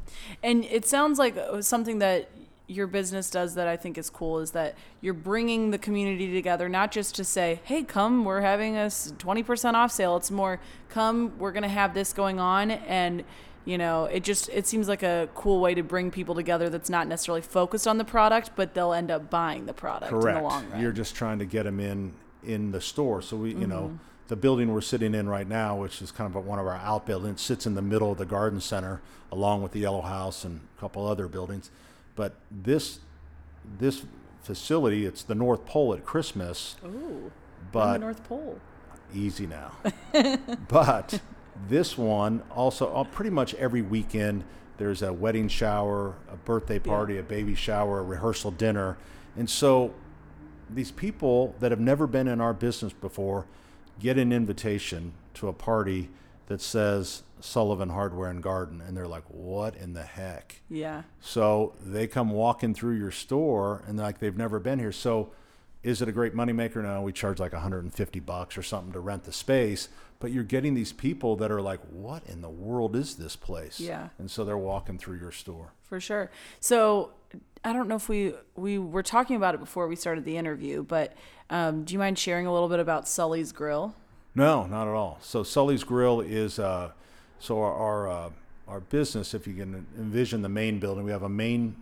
And 0.43 0.65
it 0.65 0.87
sounds 0.87 1.19
like 1.19 1.37
uh, 1.37 1.61
something 1.61 1.99
that 1.99 2.31
your 2.69 2.87
business 2.87 3.31
does 3.31 3.55
that 3.55 3.67
I 3.67 3.77
think 3.77 3.97
is 3.99 4.11
cool 4.11 4.39
is 4.41 4.53
that 4.53 4.75
you're 5.01 5.15
bringing 5.15 5.71
the 5.71 5.79
community 5.79 6.33
together, 6.33 6.69
not 6.69 6.93
just 6.93 7.15
to 7.17 7.25
say, 7.25 7.61
hey, 7.65 7.83
come, 7.83 8.25
we're 8.25 8.43
having 8.43 8.77
a 8.77 8.87
20% 8.87 9.75
off 9.75 9.91
sale. 9.91 10.17
It's 10.17 10.31
more, 10.31 10.61
come, 10.91 11.33
we're 11.39 11.53
going 11.53 11.63
to 11.63 11.69
have 11.69 11.95
this 11.95 12.13
going 12.13 12.39
on. 12.39 12.71
And, 12.71 13.25
you 13.65 13.79
know, 13.79 14.05
it 14.05 14.23
just, 14.23 14.51
it 14.51 14.67
seems 14.67 14.87
like 14.87 15.03
a 15.03 15.29
cool 15.35 15.61
way 15.61 15.75
to 15.75 15.83
bring 15.83 16.11
people 16.11 16.35
together 16.35 16.69
that's 16.69 16.91
not 16.91 17.09
necessarily 17.09 17.41
focused 17.43 17.89
on 17.89 17.97
the 17.97 18.05
product, 18.05 18.51
but 18.55 18.75
they'll 18.75 18.93
end 18.93 19.11
up 19.11 19.31
buying 19.31 19.65
the 19.65 19.75
product 19.75 20.13
in 20.13 20.21
the 20.21 20.41
long 20.43 20.69
run. 20.69 20.81
You're 20.81 20.93
just 20.93 21.15
trying 21.15 21.39
to 21.39 21.47
get 21.47 21.65
them 21.65 21.81
in 21.81 22.13
in 22.45 22.71
the 22.71 22.81
store. 22.81 23.21
So 23.23 23.37
we, 23.39 23.51
you 23.55 23.67
know, 23.67 23.85
Mm-hmm. 23.89 23.97
The 24.29 24.37
building 24.37 24.73
we're 24.73 24.81
sitting 24.81 25.15
in 25.15 25.29
right 25.29 25.49
now, 25.49 25.77
which 25.77 26.01
is 26.01 26.13
kind 26.13 26.35
of 26.35 26.47
one 26.47 26.59
of 26.59 26.67
our 26.67 26.77
outbuildings, 26.77 27.41
sits 27.41 27.67
in 27.67 27.75
the 27.75 27.83
middle 27.83 28.13
of 28.13 28.19
the 28.19 28.27
garden 28.27 28.61
center, 28.61 29.01
along 29.33 29.63
with 29.63 29.73
the 29.73 29.81
Yellow 29.81 30.03
House 30.03 30.45
and 30.45 30.61
a 30.77 30.81
couple 30.81 31.07
other 31.07 31.29
buildings. 31.29 31.71
But 32.15 32.35
this 32.51 33.01
this 33.79 34.03
facility, 34.43 35.05
it's 35.05 35.23
the 35.23 35.35
North 35.35 35.67
Pole 35.67 35.93
at 35.95 36.05
Christmas, 36.05 36.77
Ooh, 36.85 37.31
but 37.73 37.95
the 37.95 37.99
North 37.99 38.25
Pole. 38.25 38.59
easy 39.15 39.47
now. 39.47 39.73
but 40.69 41.21
this 41.69 41.99
one 41.99 42.43
also, 42.51 42.93
uh, 42.95 43.05
pretty 43.05 43.31
much 43.31 43.55
every 43.55 43.83
weekend, 43.83 44.45
there's 44.79 45.03
a 45.03 45.13
wedding 45.13 45.49
shower, 45.49 46.15
a 46.31 46.37
birthday 46.37 46.79
party, 46.79 47.19
a 47.19 47.23
baby 47.23 47.55
shower, 47.55 48.01
a 48.01 48.03
rehearsal 48.03 48.51
dinner. 48.51 48.97
And 49.37 49.51
so 49.51 49.93
these 50.71 50.91
people 50.91 51.55
that 51.61 51.71
have 51.71 51.81
never 51.81 52.07
been 52.07 52.29
in 52.29 52.41
our 52.41 52.55
business 52.55 52.93
before 52.93 53.47
get 54.01 54.19
an 54.19 54.33
invitation 54.33 55.13
to 55.35 55.49
a 55.49 55.53
party 55.53 56.11
that 56.47 56.61
says 56.61 57.23
Sullivan 57.41 57.91
Hardware 57.91 58.31
and 58.31 58.43
Garden. 58.43 58.81
And 58.81 58.97
they're 58.97 59.07
like, 59.07 59.25
what 59.29 59.77
in 59.77 59.93
the 59.93 60.03
heck? 60.03 60.61
Yeah. 60.69 61.03
So 61.21 61.75
they 61.85 62.07
come 62.07 62.31
walking 62.31 62.75
through 62.75 62.97
your 62.97 63.11
store 63.11 63.83
and 63.87 63.99
like 63.99 64.19
they've 64.19 64.37
never 64.37 64.59
been 64.59 64.79
here. 64.79 64.93
So 64.93 65.31
is 65.83 66.03
it 66.03 66.09
a 66.09 66.13
great 66.13 66.35
moneymaker? 66.35 66.83
No, 66.83 67.03
we 67.03 67.13
charge 67.13 67.39
like 67.39 67.53
150 67.53 68.21
bucks 68.21 68.59
or 68.59 68.63
something 68.63 68.93
to 68.93 69.01
rent 69.01 69.25
the 69.25 69.33
space. 69.33 69.89
But 70.21 70.33
you're 70.33 70.43
getting 70.43 70.75
these 70.75 70.93
people 70.93 71.37
that 71.37 71.53
are 71.53 71.61
like, 71.61 71.81
what 71.91 72.25
in 72.27 72.41
the 72.41 72.51
world 72.51 72.97
is 72.97 73.15
this 73.17 73.37
place? 73.37 73.79
Yeah. 73.79 74.09
And 74.19 74.29
so 74.29 74.45
they're 74.45 74.59
walking 74.59 74.99
through 74.99 75.19
your 75.19 75.31
store. 75.31 75.75
For 75.85 76.01
sure. 76.01 76.31
So 76.59 77.13
I 77.65 77.73
don't 77.73 77.89
know 77.89 77.97
if 77.97 78.09
we 78.09 78.35
we 78.57 78.79
were 78.79 79.03
talking 79.03 79.37
about 79.37 79.55
it 79.55 79.61
before 79.61 79.89
we 79.89 79.97
started 79.97 80.25
the 80.25 80.37
interview, 80.37 80.83
but 80.83 81.15
um, 81.51 81.85
do 81.85 81.93
you 81.93 81.99
mind 81.99 82.19
sharing 82.19 82.47
a 82.47 82.53
little 82.53 82.69
bit 82.69 82.81
about 82.81 83.09
Sully's 83.09 83.53
Grill? 83.53 83.95
No, 84.35 84.67
not 84.67 84.87
at 84.89 84.95
all. 84.95 85.19
So 85.21 85.43
Sully's 85.43 85.85
Grill 85.85 86.21
is 86.21 86.59
uh, 86.59 86.93
so 87.39 87.59
our 87.61 87.73
our, 87.75 88.09
uh, 88.09 88.31
our 88.69 88.81
business. 88.81 89.35
If 89.35 89.47
you 89.47 89.55
can 89.55 89.87
envision 89.99 90.43
the 90.43 90.49
main 90.49 90.79
building, 90.79 91.05
we 91.05 91.11
have 91.11 91.23
a 91.23 91.29
main 91.29 91.77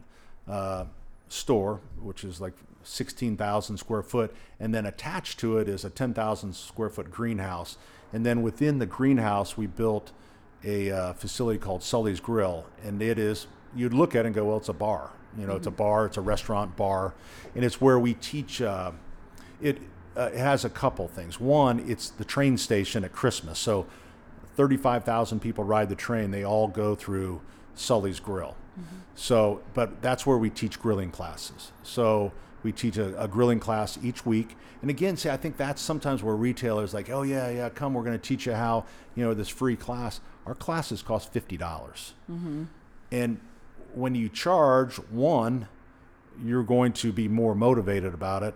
uh, 0.48 0.86
store 1.28 1.80
which 2.00 2.24
is 2.24 2.40
like 2.40 2.54
sixteen 2.82 3.36
thousand 3.36 3.76
square 3.76 4.02
foot, 4.02 4.34
and 4.60 4.74
then 4.74 4.86
attached 4.86 5.38
to 5.40 5.58
it 5.58 5.68
is 5.68 5.84
a 5.84 5.90
ten 5.90 6.14
thousand 6.14 6.54
square 6.54 6.88
foot 6.88 7.10
greenhouse, 7.10 7.76
and 8.12 8.24
then 8.24 8.42
within 8.42 8.78
the 8.78 8.86
greenhouse 8.86 9.56
we 9.56 9.66
built 9.66 10.12
a 10.64 10.90
uh, 10.90 11.12
facility 11.12 11.58
called 11.58 11.82
Sully's 11.82 12.20
Grill, 12.20 12.66
and 12.82 13.02
it 13.02 13.18
is 13.18 13.46
you'd 13.74 13.92
look 13.92 14.14
at 14.14 14.20
it 14.24 14.26
and 14.26 14.34
go, 14.34 14.44
well, 14.46 14.56
it's 14.56 14.70
a 14.70 14.72
bar. 14.72 15.10
You 15.38 15.46
know, 15.46 15.56
it's 15.56 15.66
a 15.66 15.70
bar, 15.70 16.06
it's 16.06 16.16
a 16.16 16.20
restaurant 16.22 16.76
bar, 16.76 17.14
and 17.54 17.64
it's 17.64 17.80
where 17.80 17.98
we 17.98 18.14
teach. 18.14 18.62
Uh, 18.62 18.92
it, 19.60 19.78
uh, 20.16 20.30
it 20.32 20.38
has 20.38 20.64
a 20.64 20.70
couple 20.70 21.08
things. 21.08 21.38
One, 21.38 21.80
it's 21.88 22.10
the 22.10 22.24
train 22.24 22.56
station 22.56 23.04
at 23.04 23.12
Christmas. 23.12 23.58
So, 23.58 23.86
thirty-five 24.56 25.04
thousand 25.04 25.40
people 25.40 25.64
ride 25.64 25.88
the 25.88 25.96
train. 25.96 26.30
They 26.30 26.44
all 26.44 26.68
go 26.68 26.94
through 26.94 27.42
Sully's 27.74 28.20
Grill. 28.20 28.56
So, 29.14 29.62
but 29.72 30.02
that's 30.02 30.26
where 30.26 30.36
we 30.36 30.50
teach 30.50 30.78
grilling 30.78 31.10
classes. 31.10 31.72
So 31.82 32.32
we 32.62 32.72
teach 32.72 32.98
a, 32.98 33.18
a 33.18 33.26
grilling 33.26 33.58
class 33.58 33.98
each 34.02 34.26
week. 34.26 34.54
And 34.82 34.90
again, 34.90 35.16
see, 35.16 35.30
I 35.30 35.38
think 35.38 35.56
that's 35.56 35.80
sometimes 35.80 36.22
where 36.22 36.36
retailers 36.36 36.92
like, 36.92 37.08
oh 37.08 37.22
yeah, 37.22 37.48
yeah, 37.48 37.70
come, 37.70 37.94
we're 37.94 38.02
going 38.02 38.18
to 38.18 38.28
teach 38.28 38.44
you 38.44 38.52
how, 38.52 38.84
you 39.14 39.24
know, 39.24 39.32
this 39.32 39.48
free 39.48 39.76
class. 39.76 40.20
Our 40.44 40.54
classes 40.54 41.00
cost 41.00 41.32
fifty 41.32 41.56
dollars, 41.56 42.12
and 43.10 43.40
when 43.96 44.14
you 44.14 44.28
charge 44.28 44.96
one, 45.10 45.66
you're 46.44 46.62
going 46.62 46.92
to 46.92 47.12
be 47.12 47.26
more 47.28 47.54
motivated 47.54 48.12
about 48.12 48.42
it. 48.42 48.54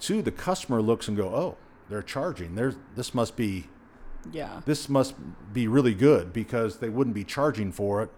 Two, 0.00 0.22
the 0.22 0.32
customer 0.32 0.80
looks 0.80 1.06
and 1.08 1.16
go, 1.16 1.28
oh, 1.28 1.56
they're 1.90 2.02
charging. 2.02 2.54
There's 2.54 2.74
this 2.96 3.12
must 3.14 3.36
be 3.36 3.68
Yeah. 4.32 4.62
this 4.64 4.88
must 4.88 5.14
be 5.52 5.68
really 5.68 5.94
good 5.94 6.32
because 6.32 6.78
they 6.78 6.88
wouldn't 6.88 7.14
be 7.14 7.22
charging 7.22 7.70
for 7.70 8.02
it, 8.02 8.10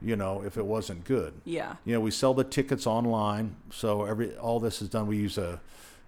you 0.00 0.14
know, 0.14 0.42
if 0.42 0.56
it 0.56 0.64
wasn't 0.66 1.04
good. 1.04 1.34
Yeah. 1.44 1.74
You 1.84 1.94
know, 1.94 2.00
we 2.00 2.12
sell 2.12 2.32
the 2.32 2.44
tickets 2.44 2.86
online, 2.86 3.56
so 3.70 4.04
every 4.04 4.36
all 4.36 4.60
this 4.60 4.80
is 4.80 4.88
done. 4.88 5.08
We 5.08 5.16
use 5.16 5.36
a, 5.36 5.60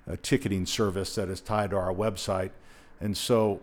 a 0.07 0.17
ticketing 0.17 0.67
service 0.67 1.17
that 1.17 1.29
is 1.29 1.41
tied 1.41 1.71
to 1.71 1.77
our 1.77 1.93
website, 1.93 2.51
and 3.01 3.17
so, 3.17 3.61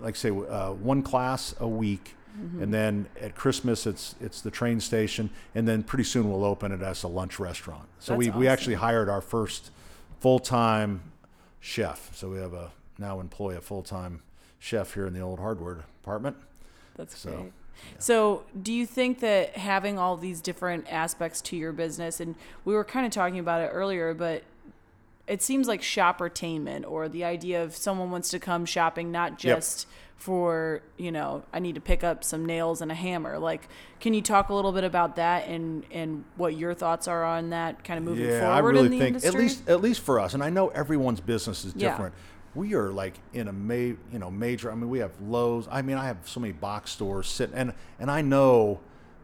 like 0.00 0.14
I 0.14 0.18
say, 0.18 0.30
uh, 0.30 0.72
one 0.72 1.02
class 1.02 1.54
a 1.60 1.68
week, 1.68 2.15
Mm-hmm. 2.36 2.62
and 2.62 2.74
then 2.74 3.06
at 3.20 3.34
Christmas 3.34 3.86
it's 3.86 4.14
it's 4.20 4.40
the 4.40 4.50
train 4.50 4.80
station, 4.80 5.30
and 5.54 5.66
then 5.66 5.82
pretty 5.82 6.04
soon 6.04 6.30
we'll 6.30 6.44
open 6.44 6.72
it 6.72 6.82
as 6.82 7.02
a 7.02 7.08
lunch 7.08 7.38
restaurant. 7.38 7.88
So 7.98 8.12
That's 8.12 8.18
we 8.18 8.30
we 8.30 8.48
actually 8.48 8.74
hired 8.74 9.08
our 9.08 9.20
first 9.20 9.70
full 10.20 10.38
time 10.38 11.00
chef. 11.60 12.14
So 12.14 12.30
we 12.30 12.38
have 12.38 12.52
a 12.52 12.72
now 12.98 13.20
employ 13.20 13.56
a 13.56 13.60
full 13.60 13.82
time 13.82 14.22
chef 14.58 14.94
here 14.94 15.06
in 15.06 15.14
the 15.14 15.20
old 15.20 15.38
hardware 15.38 15.84
department. 16.02 16.36
That's 16.96 17.18
So, 17.18 17.30
great. 17.30 17.52
So, 17.98 18.44
do 18.62 18.72
you 18.72 18.86
think 18.86 19.20
that 19.20 19.56
having 19.56 19.98
all 19.98 20.16
these 20.16 20.40
different 20.40 20.90
aspects 20.90 21.42
to 21.42 21.56
your 21.56 21.72
business, 21.72 22.20
and 22.20 22.34
we 22.64 22.72
were 22.72 22.84
kind 22.84 23.04
of 23.04 23.12
talking 23.12 23.38
about 23.38 23.60
it 23.60 23.66
earlier, 23.66 24.14
but 24.14 24.44
it 25.26 25.42
seems 25.42 25.66
like 25.68 25.80
shoppertainment 25.82 26.84
or 26.86 27.08
the 27.08 27.24
idea 27.24 27.62
of 27.62 27.74
someone 27.76 28.10
wants 28.10 28.28
to 28.30 28.38
come 28.38 28.64
shopping 28.64 29.10
not 29.10 29.32
Yep. 29.32 29.56
just 29.56 29.86
for, 30.16 30.80
you 30.96 31.12
know, 31.12 31.42
I 31.52 31.58
need 31.58 31.74
to 31.74 31.80
pick 31.80 32.02
up 32.02 32.24
some 32.24 32.46
nails 32.46 32.80
and 32.80 32.90
a 32.90 32.94
hammer. 32.94 33.38
Like, 33.38 33.68
can 34.00 34.14
you 34.14 34.22
talk 34.22 34.48
a 34.48 34.54
little 34.54 34.72
bit 34.72 34.84
about 34.84 35.16
that 35.16 35.46
and 35.48 35.84
and 35.90 36.24
what 36.36 36.56
your 36.56 36.72
thoughts 36.74 37.06
are 37.06 37.22
on 37.24 37.50
that 37.50 37.84
kind 37.84 37.98
of 37.98 38.04
moving 38.04 38.24
yeah, 38.24 38.50
I 38.50 38.56
forward 38.60 38.72
really 38.76 38.86
in 38.86 38.92
the 38.92 38.98
think 38.98 39.08
industry? 39.16 39.28
at 39.30 39.38
least 39.42 39.68
at 39.68 39.80
least 39.82 40.00
for 40.00 40.18
us, 40.20 40.32
and 40.32 40.42
I 40.42 40.48
know 40.48 40.68
everyone's 40.68 41.20
business 41.20 41.64
is 41.66 41.74
Yeah. 41.76 41.90
different. 41.90 42.14
We 42.54 42.72
are 42.74 42.90
like 42.92 43.18
in 43.34 43.48
a 43.48 43.52
ma- 43.52 43.74
you 43.74 44.18
know 44.18 44.30
major. 44.30 44.72
I 44.72 44.74
mean, 44.74 44.88
we 44.88 45.00
have 45.00 45.12
Lowe's. 45.20 45.68
I 45.70 45.82
mean, 45.82 45.98
I 45.98 46.06
have 46.06 46.16
so 46.24 46.40
many 46.40 46.54
box 46.54 46.92
stores 46.92 47.26
sitting, 47.28 47.54
and 47.56 47.74
and 48.00 48.10
I 48.10 48.22
know 48.22 48.80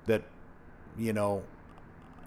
that 0.06 0.22
you 0.98 1.14
know 1.14 1.42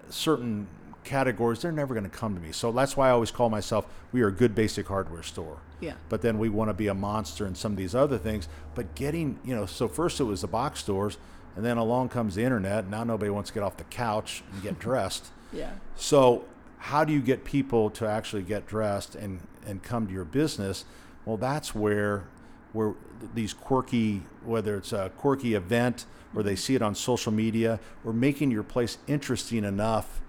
certain 0.09 0.67
categories 1.05 1.61
they're 1.61 1.71
never 1.71 1.93
going 1.93 2.09
to 2.09 2.15
come 2.15 2.35
to 2.35 2.41
me. 2.41 2.51
So 2.51 2.71
that's 2.71 2.97
why 2.97 3.07
I 3.07 3.11
always 3.11 3.31
call 3.31 3.49
myself 3.49 3.85
we 4.11 4.21
are 4.21 4.27
a 4.27 4.31
good 4.31 4.53
basic 4.53 4.87
hardware 4.87 5.23
store. 5.23 5.59
Yeah. 5.79 5.93
But 6.09 6.21
then 6.21 6.39
we 6.39 6.49
want 6.49 6.69
to 6.69 6.73
be 6.73 6.87
a 6.87 6.93
monster 6.93 7.45
in 7.45 7.55
some 7.55 7.71
of 7.73 7.77
these 7.77 7.95
other 7.95 8.17
things. 8.17 8.47
But 8.73 8.95
getting 8.95 9.39
you 9.45 9.55
know, 9.55 9.65
so 9.65 9.87
first 9.87 10.19
it 10.19 10.25
was 10.25 10.41
the 10.41 10.47
box 10.47 10.79
stores, 10.79 11.17
and 11.55 11.63
then 11.63 11.77
along 11.77 12.09
comes 12.09 12.35
the 12.35 12.43
internet. 12.43 12.87
Now 12.89 13.03
nobody 13.03 13.29
wants 13.29 13.49
to 13.51 13.53
get 13.53 13.63
off 13.63 13.77
the 13.77 13.83
couch 13.85 14.43
and 14.51 14.61
get 14.61 14.79
dressed. 14.87 15.27
yeah. 15.53 15.71
So, 15.95 16.45
how 16.77 17.03
do 17.03 17.13
you 17.13 17.21
get 17.21 17.45
people 17.45 17.89
to 17.91 18.05
actually 18.05 18.43
get 18.43 18.67
dressed 18.67 19.15
and, 19.15 19.39
and 19.65 19.81
come 19.81 20.05
to 20.05 20.13
your 20.13 20.25
business? 20.25 20.85
Well, 21.25 21.37
that's 21.37 21.73
where 21.73 22.25
where 22.73 22.93
these 23.33 23.53
quirky, 23.53 24.23
whether 24.43 24.75
it's 24.77 24.91
a 24.91 25.09
quirky 25.17 25.53
event 25.55 26.05
or 26.35 26.43
they 26.43 26.55
see 26.55 26.75
it 26.75 26.81
on 26.81 26.93
social 26.93 27.31
media, 27.31 27.79
or 28.03 28.11
making 28.11 28.51
your 28.51 28.63
place 28.63 28.97
interesting 29.07 29.63
enough 29.63 30.19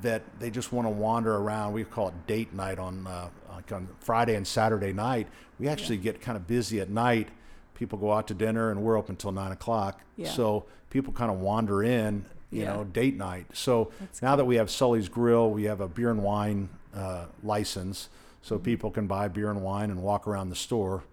that 0.00 0.22
they 0.40 0.50
just 0.50 0.72
want 0.72 0.86
to 0.86 0.90
wander 0.90 1.36
around. 1.36 1.72
We 1.74 1.84
call 1.84 2.08
it 2.08 2.26
date 2.26 2.52
night 2.54 2.78
on 2.78 3.06
uh, 3.06 3.28
like 3.52 3.70
on 3.72 3.88
Friday 4.00 4.34
and 4.34 4.46
Saturday 4.46 4.92
night. 4.92 5.28
We 5.58 5.68
actually 5.68 5.98
get 5.98 6.20
kind 6.20 6.36
of 6.36 6.46
busy 6.46 6.80
at 6.80 6.88
night. 6.90 7.28
People 7.74 7.98
go 7.98 8.12
out 8.12 8.28
to 8.28 8.34
dinner, 8.34 8.70
and 8.70 8.82
we're 8.82 8.96
open 8.96 9.16
till 9.16 9.32
nine 9.32 9.52
o'clock. 9.52 10.00
Yeah. 10.16 10.30
So 10.30 10.64
people 10.90 11.12
kind 11.12 11.30
of 11.30 11.40
wander 11.40 11.82
in, 11.82 12.24
you 12.50 12.62
Yeah. 12.62 12.74
know, 12.74 12.84
date 12.84 13.16
night. 13.16 13.46
So 13.52 13.90
now 14.20 14.36
that 14.36 14.44
we 14.44 14.56
have 14.56 14.70
Sully's 14.70 15.08
Grill, 15.08 15.50
we 15.50 15.64
have 15.64 15.80
a 15.80 15.88
beer 15.88 16.10
and 16.10 16.22
wine 16.22 16.68
uh, 16.94 17.26
license, 17.42 18.08
so 18.42 18.56
Mm-hmm. 18.56 18.64
people 18.64 18.90
can 18.90 19.06
buy 19.06 19.28
beer 19.28 19.50
and 19.50 19.62
wine 19.62 19.90
and 19.90 20.02
walk 20.02 20.26
around 20.26 20.48
the 20.50 20.56
store. 20.56 21.04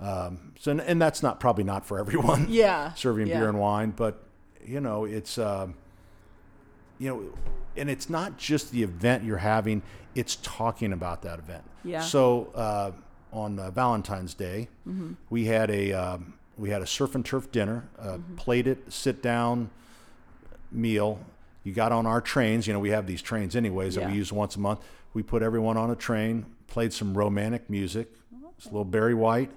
Um, 0.00 0.52
so, 0.58 0.72
and, 0.72 0.80
and 0.80 1.00
that's 1.00 1.22
not 1.22 1.38
probably 1.40 1.64
not 1.64 1.86
for 1.86 1.98
everyone. 1.98 2.46
Yeah. 2.48 2.92
serving 2.96 3.28
yeah. 3.28 3.38
beer 3.38 3.48
and 3.48 3.58
wine, 3.60 3.90
but 3.94 4.22
you 4.64 4.80
know, 4.80 5.04
it's 5.04 5.38
um, 5.38 5.74
you 6.98 7.08
know, 7.08 7.22
and 7.76 7.90
it's 7.90 8.08
not 8.08 8.36
just 8.38 8.70
the 8.72 8.82
event 8.82 9.24
you're 9.24 9.38
having; 9.38 9.82
it's 10.14 10.36
talking 10.42 10.92
about 10.92 11.22
that 11.22 11.38
event. 11.38 11.64
Yeah. 11.84 12.00
So 12.00 12.50
uh, 12.54 12.92
on 13.32 13.58
uh, 13.58 13.70
Valentine's 13.70 14.34
Day, 14.34 14.68
we 15.30 15.46
had 15.46 15.70
a 15.70 15.92
um, 15.92 16.34
we 16.56 16.70
had 16.70 16.82
a 16.82 16.86
surf 16.86 17.14
and 17.14 17.24
turf 17.24 17.50
dinner, 17.52 17.88
a 17.98 18.18
plated 18.36 18.92
sit 18.92 19.22
down 19.22 19.70
meal. 20.70 21.18
You 21.62 21.72
got 21.72 21.92
on 21.92 22.06
our 22.06 22.20
trains. 22.20 22.66
You 22.66 22.72
know, 22.74 22.80
we 22.80 22.90
have 22.90 23.06
these 23.06 23.22
trains 23.22 23.56
anyways 23.56 23.94
that 23.94 24.02
Yeah. 24.02 24.10
we 24.10 24.14
use 24.16 24.32
once 24.32 24.56
a 24.56 24.60
month. 24.60 24.80
We 25.14 25.22
put 25.22 25.42
everyone 25.42 25.76
on 25.76 25.90
a 25.90 25.96
train, 25.96 26.44
played 26.66 26.92
some 26.92 27.16
romantic 27.16 27.70
music, 27.70 28.12
it's 28.56 28.66
a 28.66 28.68
little 28.68 28.84
Barry 28.84 29.14
White, 29.14 29.50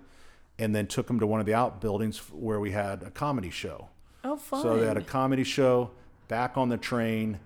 and 0.60 0.74
then 0.76 0.88
took 0.88 1.08
them 1.08 1.20
to 1.20 1.28
one 1.28 1.40
of 1.40 1.46
the 1.46 1.54
outbuildings 1.54 2.20
where 2.32 2.60
we 2.60 2.72
had 2.72 3.04
a 3.04 3.10
comedy 3.10 3.50
show. 3.50 3.90
Oh, 4.24 4.38
fun. 4.38 4.62
So 4.62 4.80
they 4.80 4.86
had 4.88 4.98
a 4.98 5.02
comedy 5.02 5.44
show 5.44 5.92
back 6.28 6.58
on 6.58 6.70
the 6.70 6.78
train, 6.78 7.40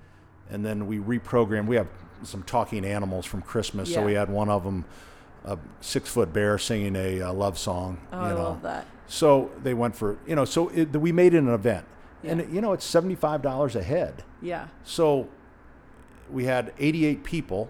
and 0.49 0.65
then 0.65 0.87
we 0.87 0.97
reprogrammed. 0.99 1.67
We 1.67 1.75
have 1.75 1.87
some 2.23 2.43
talking 2.43 2.85
animals 2.85 3.25
from 3.25 3.41
Christmas, 3.41 3.93
so 3.93 4.03
we 4.05 4.13
had 4.13 4.29
one 4.29 4.49
of 4.49 4.63
them, 4.63 4.85
a 5.45 5.57
six 5.79 6.09
foot 6.09 6.31
bear 6.33 6.57
singing 6.57 6.95
a, 6.95 7.21
uh 7.21 7.33
love 7.33 7.57
song. 7.57 7.99
oh, 8.11 8.19
you 8.19 8.25
I 8.25 8.29
know. 8.29 8.43
love 8.43 8.61
that. 8.63 8.85
So 9.07 9.51
they 9.61 9.73
went 9.73 9.95
for 9.95 10.17
you 10.27 10.35
know. 10.35 10.45
So 10.45 10.69
it, 10.69 10.95
we 10.95 11.11
made 11.11 11.33
it 11.33 11.39
an 11.39 11.49
event, 11.49 11.85
Yeah. 12.23 12.31
and 12.33 12.53
you 12.53 12.61
know 12.61 12.73
it's 12.73 12.85
seventy 12.85 13.15
five 13.15 13.41
dollars 13.41 13.75
a 13.75 13.83
head. 13.83 14.23
Yeah. 14.41 14.67
So 14.83 15.27
we 16.29 16.45
had 16.45 16.73
eighty 16.79 17.05
eight 17.05 17.23
people. 17.23 17.69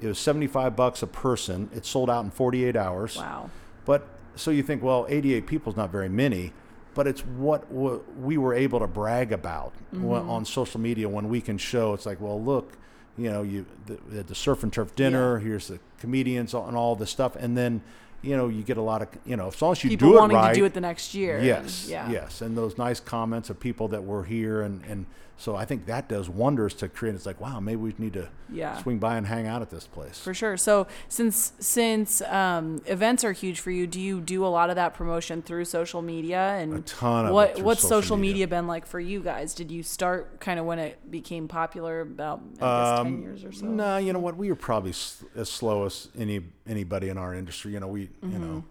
It 0.00 0.06
was 0.06 0.18
seventy 0.18 0.46
five 0.46 0.74
bucks 0.76 1.02
a 1.02 1.06
person. 1.06 1.70
It 1.74 1.84
sold 1.84 2.08
out 2.10 2.24
in 2.24 2.30
forty 2.30 2.64
eight 2.64 2.76
hours. 2.76 3.16
Wow. 3.16 3.50
But 3.84 4.06
so 4.36 4.50
you 4.52 4.62
think, 4.62 4.82
well, 4.84 5.04
88 5.08 5.46
people 5.48 5.72
is 5.72 5.76
not 5.76 5.90
very 5.90 6.08
many, 6.08 6.52
but 6.98 7.06
it's 7.06 7.20
what 7.20 7.72
we 7.72 8.36
were 8.38 8.52
able 8.52 8.80
to 8.80 8.88
brag 8.88 9.30
about 9.30 9.72
when, 9.92 10.02
mm-hmm. 10.02 10.30
on 10.30 10.44
social 10.44 10.80
media 10.80 11.08
when 11.08 11.28
we 11.28 11.40
can 11.40 11.56
show. 11.56 11.94
It's 11.94 12.04
like, 12.04 12.20
well, 12.20 12.42
look, 12.42 12.76
you 13.16 13.30
know, 13.30 13.44
you 13.44 13.66
the, 13.86 14.24
the, 14.24 14.34
surf 14.34 14.64
and 14.64 14.72
turf 14.72 14.96
dinner. 14.96 15.38
Here's 15.38 15.68
the 15.68 15.78
comedians 16.00 16.54
and 16.54 16.76
all 16.76 16.96
this 16.96 17.08
stuff, 17.08 17.36
and 17.36 17.56
then 17.56 17.82
you 18.20 18.36
know 18.36 18.48
you 18.48 18.64
get 18.64 18.78
a 18.78 18.82
lot 18.82 19.00
of 19.02 19.08
you 19.24 19.36
know 19.36 19.46
as 19.46 19.62
long 19.62 19.70
as 19.70 19.84
you 19.84 19.90
People 19.90 20.08
do 20.08 20.16
it 20.16 20.18
wanting 20.18 20.36
right. 20.38 20.52
to 20.52 20.58
do 20.58 20.64
it 20.64 20.74
the 20.74 20.80
next 20.80 21.14
year. 21.14 21.40
Yes, 21.40 21.86
yeah. 21.88 22.10
yes, 22.10 22.40
and 22.40 22.58
those 22.58 22.76
nice 22.76 22.98
comments 22.98 23.48
of 23.48 23.60
people 23.60 23.86
that 23.86 24.02
were 24.02 24.24
here, 24.24 24.62
and 24.62 24.84
and 24.86 25.06
so 25.40 25.54
I 25.54 25.64
think 25.64 25.86
that 25.86 26.08
does 26.08 26.28
wonders 26.28 26.74
to 26.74 26.88
create. 26.88 27.14
It's 27.14 27.24
like, 27.24 27.40
wow, 27.40 27.60
maybe 27.60 27.76
we 27.76 27.94
need 27.96 28.14
to 28.14 28.28
Yeah. 28.50 28.76
swing 28.82 28.98
by 28.98 29.16
and 29.16 29.24
hang 29.24 29.46
out 29.46 29.62
at 29.62 29.70
this 29.70 29.86
place. 29.86 30.18
For 30.18 30.34
sure. 30.34 30.56
So 30.56 30.88
since 31.08 31.52
since 31.60 32.20
um, 32.22 32.82
events 32.86 33.22
are 33.22 33.30
huge 33.30 33.60
for 33.60 33.70
you, 33.70 33.86
do 33.86 34.00
you 34.00 34.20
do 34.20 34.44
a 34.44 34.48
lot 34.48 34.68
of 34.68 34.74
that 34.76 34.94
promotion 34.94 35.40
through 35.42 35.66
social 35.66 36.02
media 36.02 36.40
and 36.58 36.74
A 36.78 36.80
ton 36.80 37.26
of 37.26 37.32
what 37.32 37.62
what's 37.62 37.80
social 37.82 38.00
social 38.02 38.16
media. 38.16 38.32
media. 38.34 38.46
been 38.48 38.66
like 38.66 38.84
for 38.84 38.98
you 38.98 39.20
guys? 39.22 39.54
Did 39.54 39.70
you 39.70 39.82
start 39.84 40.40
kind 40.40 40.58
of 40.58 40.66
when 40.66 40.80
it 40.80 41.08
became 41.10 41.46
popular 41.46 42.00
about 42.00 42.40
I 42.60 42.94
guess 42.96 43.02
ten 43.04 43.22
years 43.22 43.44
or 43.44 43.52
so? 43.52 43.66
No, 43.66 43.96
Um, 43.98 44.04
you 44.06 44.12
know 44.12 44.18
what? 44.18 44.36
We 44.36 44.48
were 44.50 44.56
probably 44.56 44.90
s- 44.90 45.24
as 45.36 45.48
slow 45.48 45.86
as 45.86 46.08
any 46.18 46.40
anybody 46.66 47.10
in 47.10 47.16
our 47.16 47.32
industry. 47.32 47.72
You 47.74 47.80
know, 47.80 47.88
we, 47.88 48.00
you 48.02 48.08
Mm-hmm. 48.24 48.40
know, 48.42 48.64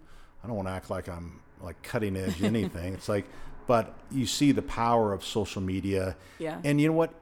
I 0.44 0.46
don't 0.46 0.56
want 0.56 0.68
to 0.68 0.72
act 0.72 0.90
like 0.90 1.08
I'm 1.08 1.40
like 1.62 1.80
cutting 1.82 2.16
edge 2.16 2.42
anything. 2.42 2.92
it's 2.94 3.08
like, 3.08 3.24
but 3.68 3.94
you 4.10 4.26
see 4.26 4.50
the 4.50 4.62
power 4.62 5.12
of 5.12 5.24
social 5.24 5.62
media. 5.62 6.16
Yeah. 6.40 6.58
And 6.64 6.80
you 6.80 6.88
know 6.88 6.94
what? 6.94 7.12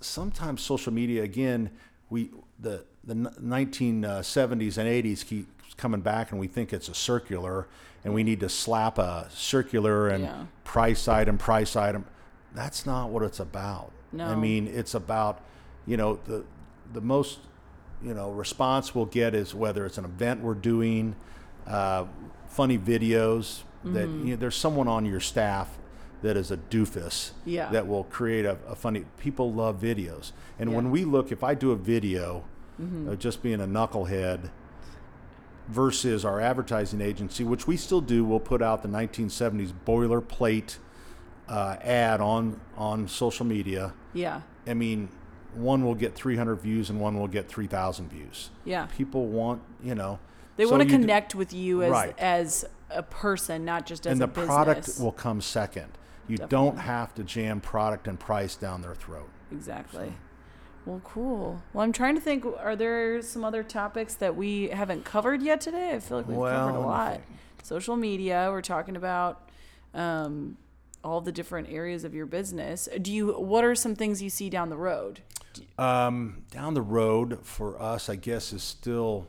Sometimes 0.00 0.60
social 0.62 0.92
media, 0.92 1.22
again, 1.22 1.70
we 2.10 2.30
the 2.58 2.84
the 3.04 3.14
nineteen 3.40 4.04
seventies 4.22 4.78
and 4.78 4.88
eighties 4.88 5.22
keep 5.22 5.46
coming 5.76 6.00
back, 6.00 6.32
and 6.32 6.40
we 6.40 6.48
think 6.48 6.72
it's 6.72 6.88
a 6.88 6.94
circular, 6.94 7.68
and 8.04 8.12
we 8.12 8.24
need 8.24 8.40
to 8.40 8.48
slap 8.48 8.98
a 8.98 9.28
circular 9.30 10.08
and 10.08 10.24
Yeah. 10.24 10.44
price 10.64 11.06
item, 11.06 11.38
price 11.38 11.76
item. 11.76 12.04
That's 12.54 12.84
not 12.84 13.10
what 13.10 13.22
it's 13.22 13.38
about. 13.40 13.92
no. 14.12 14.26
I 14.26 14.34
mean, 14.34 14.66
it's 14.66 14.94
about, 14.94 15.40
you 15.86 15.96
know, 15.96 16.18
the 16.26 16.44
the 16.92 17.00
most, 17.00 17.38
you 18.02 18.12
know, 18.12 18.30
response 18.32 18.94
we'll 18.94 19.06
get 19.06 19.34
is 19.34 19.54
whether 19.54 19.86
it's 19.86 19.98
an 19.98 20.04
event 20.04 20.40
we're 20.42 20.54
doing, 20.54 21.14
uh, 21.66 22.04
funny 22.48 22.76
videos 22.78 23.62
that 23.84 24.06
Mm-hmm. 24.08 24.26
you 24.26 24.34
know, 24.34 24.40
there's 24.40 24.56
someone 24.56 24.88
on 24.88 25.06
your 25.06 25.20
staff 25.20 25.78
that 26.22 26.36
is 26.36 26.50
a 26.50 26.56
doofus 26.56 27.32
Yeah. 27.44 27.68
that 27.70 27.86
will 27.86 28.04
create 28.04 28.44
a, 28.44 28.56
a 28.66 28.74
funny. 28.74 29.04
People 29.18 29.52
love 29.52 29.80
videos, 29.80 30.32
and 30.58 30.70
Yeah. 30.70 30.76
when 30.76 30.90
we 30.90 31.04
look, 31.04 31.30
if 31.32 31.42
I 31.44 31.54
do 31.54 31.70
a 31.72 31.76
video 31.76 32.44
Mm-hmm. 32.80 33.08
of 33.10 33.18
just 33.18 33.42
being 33.42 33.60
a 33.60 33.66
knucklehead 33.66 34.48
versus 35.68 36.24
our 36.24 36.40
advertising 36.40 37.00
agency, 37.00 37.44
which 37.44 37.66
we 37.66 37.76
still 37.76 38.00
do, 38.00 38.24
we'll 38.24 38.40
put 38.40 38.62
out 38.62 38.82
the 38.82 38.88
1970s 38.88 39.72
boilerplate 39.86 40.78
uh, 41.48 41.76
ad 41.82 42.20
on 42.20 42.58
on 42.76 43.06
social 43.08 43.44
media. 43.44 43.92
Yeah. 44.14 44.40
I 44.66 44.74
mean, 44.74 45.10
one 45.54 45.84
will 45.84 45.94
get 45.94 46.14
300 46.14 46.56
views 46.56 46.88
and 46.88 46.98
one 47.00 47.18
will 47.18 47.28
get 47.28 47.46
3,000 47.48 48.08
views. 48.08 48.50
Yeah. 48.64 48.86
People 48.86 49.26
want, 49.26 49.60
you 49.82 49.94
know, 49.94 50.18
They 50.56 50.64
so 50.64 50.70
want 50.70 50.82
to 50.82 50.88
d- 50.88 50.94
connect 50.94 51.34
with 51.34 51.52
you 51.52 51.82
as 51.82 51.90
Right. 51.90 52.18
as 52.18 52.64
a 52.90 53.02
person, 53.02 53.64
not 53.64 53.86
just 53.86 54.06
as 54.06 54.18
a 54.18 54.26
product. 54.26 54.38
and 54.38 54.48
the 54.48 54.52
product 54.82 55.00
will 55.00 55.12
come 55.12 55.40
second. 55.40 55.88
You 56.28 56.36
Definitely. 56.36 56.48
don't 56.48 56.78
have 56.78 57.14
to 57.16 57.24
jam 57.24 57.60
product 57.60 58.06
and 58.06 58.18
price 58.18 58.54
down 58.56 58.82
their 58.82 58.94
throat. 58.94 59.28
Exactly. 59.50 60.12
Well, 60.86 61.00
cool. 61.04 61.62
Well, 61.72 61.84
I'm 61.84 61.92
trying 61.92 62.14
to 62.16 62.20
think. 62.20 62.44
Are 62.44 62.74
there 62.76 63.22
some 63.22 63.44
other 63.44 63.62
topics 63.62 64.14
that 64.14 64.34
we 64.36 64.68
haven't 64.68 65.04
covered 65.04 65.42
yet 65.42 65.60
today? 65.60 65.92
I 65.94 66.00
feel 66.00 66.18
like 66.18 66.26
we've 66.28 66.36
Well, 66.36 66.66
covered 66.68 66.78
a 66.78 66.80
lot. 66.86 67.20
Social 67.62 67.96
media. 67.96 68.48
We're 68.50 68.62
talking 68.62 68.96
about 68.96 69.48
um, 69.94 70.56
all 71.04 71.20
the 71.20 71.30
different 71.32 71.68
areas 71.70 72.02
of 72.02 72.14
your 72.14 72.26
business. 72.26 72.88
Do 73.00 73.12
you? 73.12 73.32
What 73.32 73.64
are 73.64 73.74
some 73.74 73.94
things 73.94 74.22
you 74.22 74.30
see 74.30 74.50
down 74.50 74.70
the 74.70 74.76
road? 74.76 75.20
Um, 75.78 76.44
down 76.50 76.74
the 76.74 76.82
road 76.82 77.40
for 77.42 77.80
us, 77.80 78.08
I 78.08 78.16
guess, 78.16 78.52
is 78.52 78.62
still, 78.62 79.26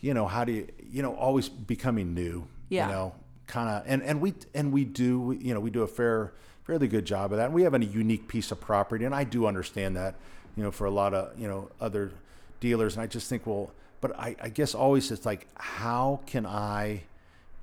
you 0.00 0.12
know, 0.12 0.26
how 0.26 0.44
do 0.44 0.52
you, 0.52 0.68
you 0.82 1.00
know, 1.02 1.14
always 1.14 1.48
becoming 1.48 2.12
new. 2.12 2.46
Yeah. 2.68 2.88
You 2.88 2.92
know, 2.92 3.14
kind 3.46 3.68
of, 3.68 3.82
and 3.86 4.02
and 4.02 4.20
we 4.20 4.34
and 4.54 4.72
we 4.72 4.84
do, 4.84 5.36
you 5.40 5.54
know, 5.54 5.60
we 5.60 5.70
do 5.70 5.82
a 5.82 5.86
fair, 5.86 6.32
fairly 6.64 6.88
good 6.88 7.04
job 7.04 7.32
of 7.32 7.38
that. 7.38 7.46
And 7.46 7.54
we 7.54 7.62
have 7.62 7.74
a 7.74 7.84
unique 7.84 8.28
piece 8.28 8.50
of 8.50 8.60
property, 8.60 9.04
and 9.04 9.14
I 9.14 9.24
do 9.24 9.46
understand 9.46 9.96
that, 9.96 10.14
you 10.56 10.62
know, 10.62 10.70
for 10.70 10.86
a 10.86 10.90
lot 10.90 11.14
of 11.14 11.38
you 11.38 11.48
know 11.48 11.70
other 11.80 12.12
dealers, 12.60 12.94
and 12.94 13.02
I 13.02 13.06
just 13.06 13.28
think, 13.28 13.46
well, 13.46 13.70
but 14.00 14.18
I, 14.18 14.36
I 14.40 14.48
guess 14.48 14.74
always 14.74 15.10
it's 15.10 15.26
like, 15.26 15.46
how 15.56 16.20
can 16.26 16.46
I 16.46 17.02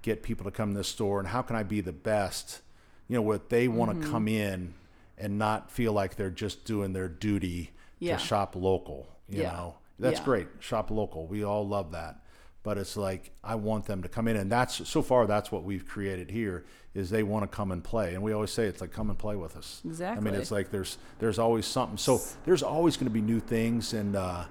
get 0.04 0.24
people 0.24 0.46
to 0.46 0.52
come 0.52 0.74
to 0.74 0.78
the 0.78 0.84
store, 0.84 1.20
and 1.20 1.28
how 1.28 1.42
can 1.42 1.56
I 1.56 1.64
be 1.64 1.82
the 1.82 1.92
best? 1.94 2.62
You 3.08 3.16
know, 3.18 3.22
what 3.24 3.50
they 3.50 3.68
want 3.68 3.92
Mm-hmm. 3.92 4.02
to 4.04 4.10
come 4.10 4.28
in 4.28 4.74
and 5.18 5.38
not 5.38 5.70
feel 5.70 5.92
like 5.94 6.16
they're 6.16 6.30
just 6.32 6.64
doing 6.66 6.94
their 6.94 7.08
duty 7.10 7.72
Yeah. 8.00 8.18
to 8.18 8.24
shop 8.24 8.56
local. 8.56 9.08
You 9.30 9.42
Yeah. 9.44 9.52
know, 9.52 9.76
that's 10.00 10.20
Yeah. 10.20 10.26
great. 10.26 10.48
Shop 10.60 10.90
local. 10.90 11.28
We 11.28 11.44
all 11.44 11.68
love 11.68 11.92
that. 11.92 12.16
But 12.64 12.78
it's 12.78 12.96
like 12.96 13.32
I 13.44 13.56
want 13.56 13.86
them 13.86 14.04
to 14.04 14.10
come 14.10 14.28
in, 14.28 14.36
and 14.38 14.52
that's 14.52 14.88
so 14.88 15.02
far 15.02 15.26
that's 15.26 15.52
what 15.52 15.64
we've 15.64 15.86
created 15.88 16.30
here 16.30 16.64
is 16.94 17.10
they 17.10 17.24
want 17.24 17.50
to 17.50 17.56
come 17.56 17.72
and 17.72 17.84
play, 17.84 18.14
and 18.14 18.22
we 18.22 18.34
always 18.34 18.52
say 18.52 18.66
it's 18.66 18.82
like 18.82 18.92
come 18.92 19.10
and 19.10 19.18
play 19.18 19.36
with 19.36 19.56
us. 19.58 19.82
Exactly. 19.86 20.18
I 20.18 20.32
mean, 20.32 20.40
it's 20.40 20.52
like 20.52 20.70
there's 20.70 20.98
there's 21.20 21.40
always 21.40 21.66
something. 21.66 21.98
So 21.98 22.22
there's 22.46 22.62
always 22.62 22.98
going 22.98 23.08
to 23.08 23.14
be 23.14 23.22
new 23.22 23.40
things, 23.40 23.94
and 23.94 24.16
uh, 24.16 24.44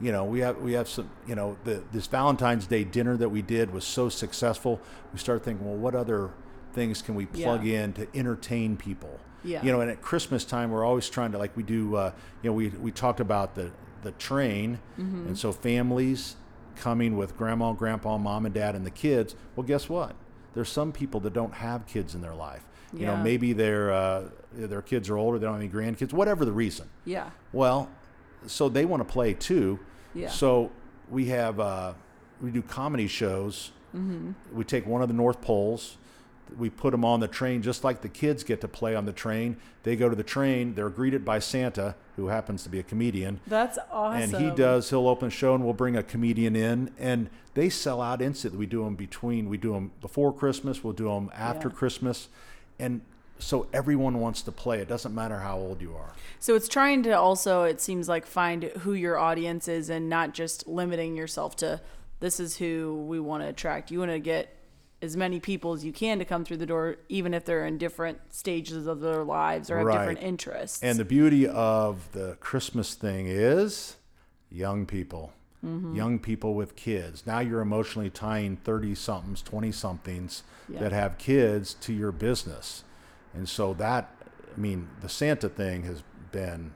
you 0.00 0.12
know 0.12 0.24
we 0.24 0.40
have 0.40 0.56
we 0.58 0.72
have 0.72 0.88
some 0.88 1.10
you 1.26 1.34
know 1.34 1.58
the 1.64 1.82
this 1.92 2.06
Valentine's 2.06 2.66
Day 2.66 2.84
dinner 2.84 3.16
that 3.18 3.28
we 3.28 3.42
did 3.42 3.70
was 3.70 3.84
so 3.84 4.08
successful. 4.08 4.80
We 5.12 5.18
started 5.18 5.44
thinking, 5.44 5.66
well, 5.66 5.76
what 5.76 5.94
other 5.94 6.30
things 6.72 7.02
can 7.02 7.14
we 7.16 7.26
plug 7.26 7.64
Yeah. 7.64 7.82
in 7.84 7.92
to 7.94 8.06
entertain 8.14 8.78
people? 8.78 9.18
Yeah. 9.44 9.62
You 9.62 9.72
know, 9.72 9.80
and 9.82 9.90
at 9.90 10.00
Christmas 10.00 10.44
time, 10.46 10.70
we're 10.70 10.84
always 10.84 11.08
trying 11.10 11.32
to 11.32 11.38
like 11.38 11.54
we 11.54 11.64
do. 11.64 11.96
Uh, 11.96 12.12
you 12.42 12.48
know, 12.48 12.54
we 12.54 12.68
we 12.70 12.92
talked 12.92 13.20
about 13.20 13.56
the 13.56 13.72
the 14.02 14.12
train, 14.12 14.78
Mm-hmm. 14.98 15.26
and 15.26 15.38
so 15.38 15.52
families 15.52 16.36
coming 16.78 17.16
with 17.16 17.36
grandma, 17.36 17.72
grandpa, 17.72 18.16
mom, 18.18 18.46
and 18.46 18.54
dad, 18.54 18.74
and 18.74 18.86
the 18.86 18.90
kids. 18.90 19.34
Well, 19.54 19.66
guess 19.66 19.88
what? 19.88 20.14
There's 20.54 20.68
some 20.68 20.92
people 20.92 21.20
that 21.20 21.32
don't 21.32 21.54
have 21.54 21.86
kids 21.86 22.14
in 22.14 22.20
their 22.20 22.34
life. 22.34 22.64
You 22.92 23.04
know, 23.04 23.16
maybe 23.18 23.52
their 23.52 23.92
uh, 23.92 24.28
their 24.50 24.80
kids 24.80 25.10
are 25.10 25.18
older, 25.18 25.38
they 25.38 25.44
don't 25.44 25.60
have 25.60 25.62
any 25.62 25.70
grandkids, 25.70 26.14
whatever 26.14 26.46
the 26.46 26.52
reason. 26.52 26.88
Yeah. 27.04 27.30
Well, 27.52 27.90
so 28.46 28.70
they 28.70 28.86
want 28.86 29.06
to 29.06 29.12
play 29.12 29.34
too. 29.34 29.78
Yeah. 30.14 30.30
So 30.30 30.70
we 31.10 31.26
have 31.26 31.60
uh, 31.60 31.92
we 32.40 32.50
do 32.50 32.62
comedy 32.62 33.06
shows. 33.06 33.72
Mm-hmm. 33.94 34.32
We 34.56 34.64
take 34.64 34.86
one 34.86 35.02
of 35.02 35.08
the 35.08 35.14
North 35.14 35.42
Poles. 35.42 35.98
We 36.56 36.70
put 36.70 36.92
them 36.92 37.04
on 37.04 37.20
the 37.20 37.28
train 37.28 37.62
just 37.62 37.84
like 37.84 38.00
the 38.00 38.08
kids 38.08 38.44
get 38.44 38.60
to 38.62 38.68
play 38.68 38.94
on 38.94 39.04
the 39.04 39.12
train. 39.12 39.56
They 39.82 39.96
go 39.96 40.08
to 40.08 40.16
the 40.16 40.22
train. 40.22 40.74
They're 40.74 40.88
greeted 40.88 41.24
by 41.24 41.38
Santa, 41.38 41.94
who 42.16 42.28
happens 42.28 42.62
to 42.62 42.68
be 42.68 42.78
a 42.78 42.82
comedian. 42.82 43.40
That's 43.46 43.78
awesome. 43.90 44.34
And 44.34 44.44
he 44.44 44.50
does. 44.50 44.90
He'll 44.90 45.08
open 45.08 45.28
a 45.28 45.30
show, 45.30 45.54
and 45.54 45.64
we'll 45.64 45.74
bring 45.74 45.96
a 45.96 46.02
comedian 46.02 46.56
in, 46.56 46.92
and 46.98 47.30
they 47.54 47.68
sell 47.68 48.00
out 48.00 48.22
instantly. 48.22 48.58
We 48.58 48.66
do 48.66 48.84
them 48.84 48.94
between. 48.94 49.48
We 49.48 49.58
do 49.58 49.72
them 49.72 49.92
before 50.00 50.32
Christmas. 50.32 50.84
We'll 50.84 50.92
do 50.92 51.08
them 51.08 51.30
after 51.34 51.68
Yeah. 51.68 51.74
Christmas, 51.74 52.28
and 52.78 53.00
so 53.38 53.68
everyone 53.72 54.18
wants 54.18 54.42
to 54.42 54.52
play. 54.52 54.80
It 54.80 54.88
doesn't 54.88 55.14
matter 55.14 55.38
how 55.38 55.58
old 55.58 55.80
you 55.80 55.94
are. 55.94 56.12
So 56.40 56.56
it's 56.56 56.68
trying 56.68 57.04
to 57.04 57.12
also, 57.12 57.62
it 57.62 57.80
seems 57.80 58.08
like, 58.08 58.26
find 58.26 58.64
who 58.64 58.94
your 58.94 59.16
audience 59.16 59.68
is 59.68 59.90
and 59.90 60.08
not 60.08 60.34
just 60.34 60.66
limiting 60.66 61.16
yourself 61.16 61.54
to 61.56 61.80
this 62.20 62.40
is 62.40 62.56
who 62.56 63.06
we 63.08 63.20
want 63.20 63.44
to 63.44 63.48
attract. 63.48 63.92
You 63.92 64.00
want 64.00 64.10
to 64.10 64.18
get 64.18 64.57
as 65.00 65.16
many 65.16 65.38
people 65.38 65.72
as 65.72 65.84
you 65.84 65.92
can 65.92 66.18
to 66.18 66.24
come 66.24 66.44
through 66.44 66.56
the 66.56 66.66
door, 66.66 66.96
even 67.08 67.32
if 67.32 67.44
they're 67.44 67.66
in 67.66 67.78
different 67.78 68.18
stages 68.30 68.86
of 68.86 69.00
their 69.00 69.22
lives 69.24 69.70
or 69.70 69.78
have 69.78 69.86
Right. 69.86 69.98
different 69.98 70.22
interests. 70.22 70.82
And 70.82 70.98
the 70.98 71.04
beauty 71.04 71.46
of 71.46 72.10
the 72.12 72.36
Christmas 72.40 72.94
thing 72.94 73.26
is 73.28 73.96
young 74.50 74.86
people, 74.86 75.32
Mm-hmm. 75.64 75.94
young 75.96 76.18
people 76.20 76.54
with 76.54 76.76
kids. 76.76 77.24
Now 77.26 77.40
you're 77.40 77.60
emotionally 77.60 78.10
tying 78.10 78.56
30 78.58 78.94
somethings, 78.94 79.42
20 79.42 79.72
somethings 79.72 80.42
Yeah. 80.68 80.80
that 80.80 80.92
have 80.92 81.18
kids 81.18 81.74
to 81.74 81.92
your 81.92 82.12
business. 82.12 82.84
And 83.34 83.48
so 83.48 83.74
that, 83.74 84.08
I 84.56 84.58
mean, 84.60 84.88
the 85.00 85.08
Santa 85.08 85.48
thing 85.48 85.82
has 85.84 86.02
been 86.32 86.72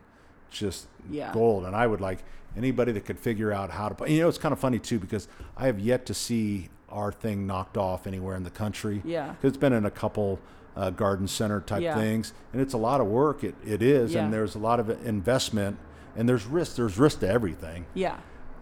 just 0.51 0.87
Yeah. 1.11 1.33
gold. 1.33 1.65
And 1.65 1.75
I 1.77 1.87
would 1.87 2.01
like 2.01 2.25
anybody 2.57 2.93
that 2.93 3.05
could 3.05 3.19
figure 3.19 3.53
out 3.53 3.71
how 3.71 3.89
to. 3.89 4.11
You 4.13 4.21
know, 4.23 4.29
it's 4.29 4.39
kind 4.39 4.53
of 4.53 4.59
funny 4.59 4.79
too 4.79 4.99
because 4.99 5.27
I 5.57 5.67
have 5.67 5.79
yet 5.81 6.05
to 6.07 6.15
see 6.15 6.69
our 6.93 7.11
thing 7.13 7.47
knocked 7.47 7.77
off 7.77 8.07
anywhere 8.07 8.37
in 8.37 8.45
the 8.45 8.51
country. 8.51 9.03
Yeah. 9.05 9.29
'Cause 9.29 9.45
It's 9.51 9.57
been 9.57 9.73
in 9.73 9.85
a 9.87 9.91
couple 9.91 10.39
uh, 10.77 10.91
garden 10.91 11.29
center 11.29 11.61
type 11.61 11.83
Yeah. 11.83 11.95
things, 11.95 12.33
and 12.53 12.63
it's 12.63 12.73
a 12.75 12.79
lot 12.79 13.01
of 13.01 13.07
work. 13.07 13.45
It, 13.45 13.55
it 13.67 13.83
is, 13.83 14.15
Yeah. 14.15 14.25
and 14.25 14.33
there's 14.33 14.55
a 14.55 14.59
lot 14.59 14.81
of 14.81 14.89
investment, 15.07 15.77
and 16.17 16.29
there's 16.29 16.47
risk. 16.47 16.77
There's 16.77 16.99
risk 16.99 17.21
to 17.21 17.29
everything, 17.29 17.85
yeah. 17.95 18.17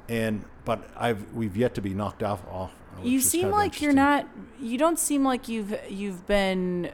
and 0.09 0.45
but 0.64 0.89
I've 0.97 1.33
we've 1.35 1.57
yet 1.57 1.74
to 1.76 1.81
be 1.81 1.95
knocked 1.95 2.22
off. 2.24 2.43
off 2.51 2.72
You 3.03 3.20
seem 3.20 3.43
kind 3.43 3.53
of 3.55 3.59
like 3.59 3.81
you're 3.83 3.93
not. 3.93 4.26
You 4.61 4.76
don't 4.76 4.99
seem 4.99 5.24
like 5.24 5.49
you've 5.49 5.72
you've 5.89 6.26
been 6.26 6.91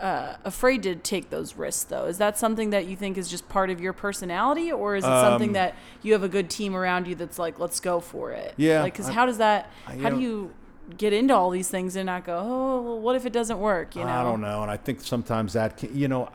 uh, 0.00 0.34
afraid 0.44 0.82
to 0.84 0.94
take 0.96 1.30
those 1.30 1.56
risks, 1.56 1.84
though. 1.84 2.04
Is 2.06 2.18
that 2.18 2.36
something 2.38 2.70
that 2.70 2.86
you 2.86 2.94
think 2.96 3.16
is 3.18 3.28
just 3.28 3.48
part 3.48 3.70
of 3.70 3.80
your 3.80 3.92
personality, 3.92 4.70
or 4.70 4.94
is 4.96 5.04
it 5.04 5.08
something 5.08 5.50
Um, 5.50 5.54
that 5.54 5.74
you 6.02 6.12
have 6.12 6.22
a 6.22 6.28
good 6.28 6.48
team 6.50 6.74
around 6.76 7.06
you 7.08 7.14
that's 7.14 7.38
like, 7.38 7.58
let's 7.58 7.78
go 7.80 7.98
for 8.00 8.30
it? 8.32 8.54
Yeah, 8.56 8.82
Like, 8.82 8.92
because 8.92 9.08
how 9.08 9.26
does 9.26 9.38
that? 9.38 9.70
I- 9.88 9.96
how 9.96 10.10
do 10.10 10.20
you 10.20 10.50
get 10.98 11.12
into 11.12 11.34
all 11.34 11.50
these 11.50 11.68
things 11.68 11.96
and 11.96 12.06
not 12.06 12.24
go, 12.24 12.36
oh, 12.38 12.82
well, 12.82 13.00
what 13.00 13.16
if 13.16 13.26
it 13.26 13.32
doesn't 13.32 13.58
work? 13.58 13.96
You 13.96 14.02
know. 14.04 14.08
I 14.10 14.22
don't 14.22 14.40
know, 14.40 14.62
and 14.62 14.70
I 14.70 14.76
think 14.76 15.00
sometimes 15.00 15.52
that 15.54 15.76
can, 15.76 15.96
you 15.96 16.08
know. 16.08 16.28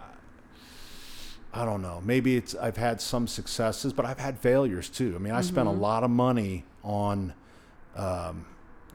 I 1.51 1.65
don't 1.65 1.81
know. 1.81 1.99
Maybe 2.05 2.35
it's 2.37 2.53
I've 2.53 2.77
had 2.77 3.01
some 3.01 3.27
successes, 3.27 3.91
but 3.91 4.05
I've 4.05 4.19
had 4.19 4.37
failures 4.37 4.87
too. 4.87 5.13
I 5.15 5.17
mean, 5.19 5.33
I 5.33 5.41
spent 5.41 5.67
a 5.67 5.71
Mm-hmm. 5.71 5.81
lot 5.81 6.03
of 6.03 6.11
money 6.11 6.63
on 6.83 7.33
um, 7.95 8.45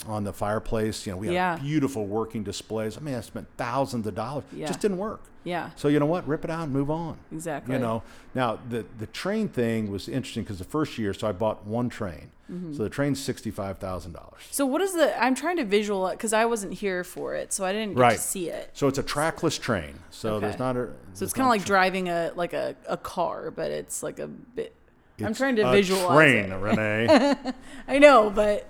on 0.07 0.25
the 0.25 0.33
fireplace. 0.33 1.07
You 1.07 1.13
know, 1.13 1.19
we 1.19 1.31
Yeah. 1.31 1.53
have 1.53 1.63
beautiful 1.63 2.07
working 2.07 2.43
displays. 2.43 2.97
I 2.97 3.01
mean, 3.01 3.15
I 3.15 3.21
spent 3.21 3.47
thousands 3.57 4.07
of 4.07 4.15
dollars. 4.15 4.45
Yeah. 4.53 4.67
Just 4.67 4.81
didn't 4.81 4.99
work. 4.99 5.21
Yeah. 5.45 5.71
So 5.77 5.89
you 5.89 5.99
know 6.01 6.07
what? 6.07 6.27
Rip 6.27 6.45
it 6.45 6.51
out 6.51 6.65
and 6.65 6.73
move 6.73 6.91
on. 6.91 7.19
Exactly. 7.31 7.75
You 7.75 7.81
know. 7.81 8.03
Now 8.35 8.59
the 8.69 8.87
the 8.99 9.07
train 9.07 9.49
thing 9.49 9.91
was 9.91 10.09
interesting 10.09 10.43
because 10.43 10.59
the 10.59 10.65
first 10.65 10.97
year, 10.99 11.13
so 11.13 11.29
I 11.29 11.33
bought 11.33 11.67
one 11.67 11.89
train. 11.91 12.31
Mm-hmm. 12.51 12.75
So 12.75 12.83
the 12.83 12.89
train's 12.91 13.23
sixty 13.23 13.51
five 13.51 13.79
thousand 13.79 14.13
dollars. 14.13 14.41
So 14.51 14.65
what 14.65 14.81
is 14.81 14.95
the? 14.95 15.23
I'm 15.23 15.35
trying 15.35 15.57
to 15.59 15.65
visualize 15.65 16.17
because 16.17 16.33
I 16.33 16.45
wasn't 16.47 16.75
here 16.75 17.05
for 17.05 17.35
it, 17.35 17.53
so 17.53 17.65
I 17.65 17.73
didn't 17.73 17.95
get 17.95 18.01
Right. 18.01 18.17
to 18.17 18.23
see 18.23 18.49
it. 18.49 18.71
So 18.73 18.87
it's 18.89 18.99
a 18.99 19.03
trackless 19.03 19.59
train. 19.59 19.99
So 20.11 20.41
there's 20.41 20.59
not 20.59 20.77
a. 20.79 20.91
So 21.13 21.25
it's 21.25 21.33
kind 21.35 21.47
of 21.47 21.51
like 21.51 21.61
tra- 21.63 21.69
driving 21.69 22.09
a 22.09 22.33
like 22.35 22.53
a, 22.55 22.75
a 22.89 22.97
car, 22.97 23.51
but 23.51 23.71
it's 23.71 24.03
like 24.03 24.19
a 24.19 24.27
bit. 24.29 24.75
I'm 25.23 25.35
trying 25.35 25.57
to 25.57 25.69
a 25.69 25.73
visualize 25.73 26.17
train, 26.17 26.53
it. 26.53 26.57
Renee. 26.57 27.35
I 27.89 27.99
know, 27.99 28.31
but 28.31 28.67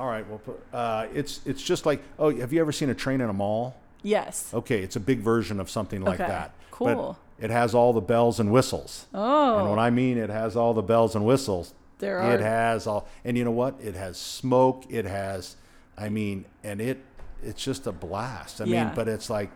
All 0.00 0.06
right. 0.06 0.24
Well, 0.26 0.40
uh, 0.72 1.06
it's 1.12 1.40
it's 1.44 1.62
just 1.62 1.84
like 1.84 2.02
oh, 2.18 2.34
have 2.34 2.54
you 2.54 2.60
ever 2.62 2.72
seen 2.72 2.88
a 2.88 2.94
train 2.94 3.20
in 3.20 3.28
a 3.28 3.34
mall? 3.34 3.76
yes. 4.02 4.50
Okay, 4.54 4.80
it's 4.82 4.96
a 4.96 5.00
big 5.00 5.18
version 5.20 5.60
of 5.60 5.68
something 5.68 6.00
like 6.00 6.18
Okay, 6.18 6.26
that. 6.28 6.54
cool. 6.70 7.18
But 7.38 7.44
it 7.44 7.50
has 7.50 7.74
all 7.74 7.92
the 7.92 8.00
bells 8.00 8.40
and 8.40 8.50
whistles. 8.50 9.06
Oh, 9.12 9.58
And 9.58 9.68
when 9.68 9.78
I 9.78 9.90
mean 9.90 10.16
it 10.16 10.30
has 10.30 10.56
all 10.56 10.72
the 10.72 10.80
bells 10.82 11.14
and 11.14 11.26
whistles, 11.26 11.74
There 11.98 12.18
are. 12.18 12.32
it 12.32 12.40
has 12.40 12.86
all. 12.86 13.06
And 13.26 13.36
you 13.36 13.44
know 13.44 13.50
what? 13.50 13.74
It 13.82 13.94
has 13.94 14.16
smoke. 14.16 14.84
It 14.88 15.04
has, 15.04 15.56
I 15.98 16.08
mean, 16.08 16.46
and 16.64 16.80
it 16.80 17.04
it's 17.42 17.62
just 17.62 17.86
a 17.86 17.92
blast. 17.92 18.62
I 18.62 18.64
Yeah. 18.64 18.84
mean, 18.86 18.94
but 18.94 19.06
it's 19.06 19.28
like. 19.28 19.50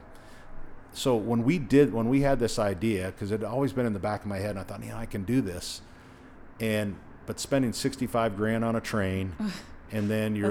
So 0.92 1.16
when 1.16 1.42
we 1.42 1.59
did, 1.59 1.92
when 1.95 2.09
we 2.11 2.20
had 2.20 2.38
this 2.38 2.59
idea, 2.59 3.07
because 3.07 3.32
it 3.32 3.40
had 3.40 3.49
always 3.51 3.72
been 3.72 3.86
in 3.86 3.95
the 3.95 3.99
back 3.99 4.20
of 4.20 4.26
my 4.26 4.38
head, 4.38 4.51
and 4.51 4.59
I 4.61 4.62
thought, 4.62 4.82
you 4.84 4.90
know, 4.90 4.97
I 4.99 5.07
can 5.07 5.24
do 5.24 5.40
this, 5.40 5.80
and 6.61 6.97
but 7.26 7.40
spending 7.40 7.72
sixty-five 7.72 8.36
grand 8.36 8.62
on 8.64 8.76
a 8.76 8.80
train, 8.80 9.34
and 9.95 10.11
then 10.11 10.34
you're, 10.36 10.51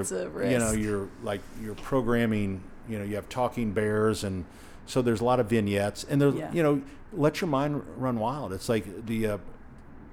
you 0.51 0.57
know, 0.59 0.71
you're 0.71 1.07
like 1.23 1.41
you're 1.61 1.75
programming, 1.75 2.63
you 2.89 2.97
know, 2.97 3.05
you 3.05 3.15
have 3.15 3.29
talking 3.29 3.71
bears 3.73 4.23
and 4.23 4.45
So 4.85 5.01
there's 5.01 5.21
a 5.21 5.25
lot 5.25 5.39
of 5.39 5.47
vignettes, 5.49 6.03
and 6.09 6.19
there's 6.21 6.35
Yeah. 6.35 6.51
you 6.51 6.61
know, 6.63 6.81
let 7.13 7.39
your 7.41 7.47
mind 7.49 7.83
run 7.97 8.19
wild. 8.19 8.51
It's 8.53 8.67
like 8.67 9.05
the 9.05 9.27
uh, 9.27 9.37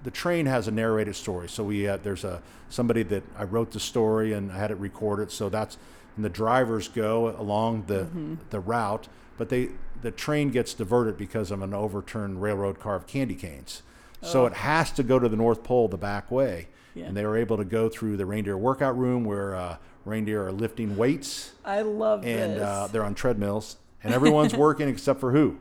the 0.04 0.10
train 0.10 0.46
has 0.46 0.68
a 0.68 0.70
narrated 0.70 1.16
story. 1.16 1.48
So 1.48 1.64
we 1.64 1.88
uh, 1.88 1.96
there's 2.02 2.24
a 2.24 2.40
somebody 2.68 3.02
that 3.04 3.22
I 3.36 3.44
wrote 3.44 3.72
the 3.72 3.80
story 3.80 4.32
and 4.32 4.52
I 4.52 4.58
had 4.58 4.70
it 4.70 4.78
recorded. 4.78 5.30
So 5.32 5.48
that's 5.48 5.76
and 6.16 6.24
the 6.24 6.28
drivers 6.30 6.88
go 6.88 7.28
along 7.38 7.84
the 7.86 8.04
Mm-hmm. 8.04 8.34
the 8.50 8.60
route, 8.60 9.08
but 9.38 9.48
they 9.48 9.70
the 10.02 10.10
train 10.10 10.50
gets 10.50 10.72
diverted 10.74 11.16
because 11.18 11.50
of 11.50 11.62
an 11.62 11.74
overturned 11.74 12.40
railroad 12.40 12.78
car 12.80 12.94
of 12.96 13.06
candy 13.06 13.34
canes. 13.34 13.82
So 14.22 14.46
it 14.46 14.52
has 14.54 14.90
to 14.92 15.02
go 15.02 15.18
to 15.18 15.28
the 15.28 15.36
North 15.36 15.62
Pole 15.62 15.88
the 15.88 15.96
back 15.96 16.30
way. 16.30 16.66
Oh. 16.70 16.74
Yeah. 16.94 17.04
And 17.06 17.16
they 17.16 17.24
were 17.24 17.36
able 17.36 17.56
to 17.56 17.64
go 17.64 17.88
through 17.88 18.16
the 18.16 18.26
reindeer 18.26 18.58
workout 18.58 18.98
room 18.98 19.24
where 19.24 19.54
uh, 19.54 19.76
reindeer 20.04 20.44
are 20.46 20.52
lifting 20.52 20.96
weights 20.96 21.52
I 21.64 21.82
love 21.82 22.26
and 22.26 22.54
this. 22.54 22.62
uh, 22.62 22.88
they're 22.90 23.04
on 23.04 23.14
treadmills, 23.14 23.76
and 24.02 24.12
everyone's 24.12 24.54
working 24.54 24.88
except 24.88 25.20
for 25.20 25.30
who? 25.32 25.58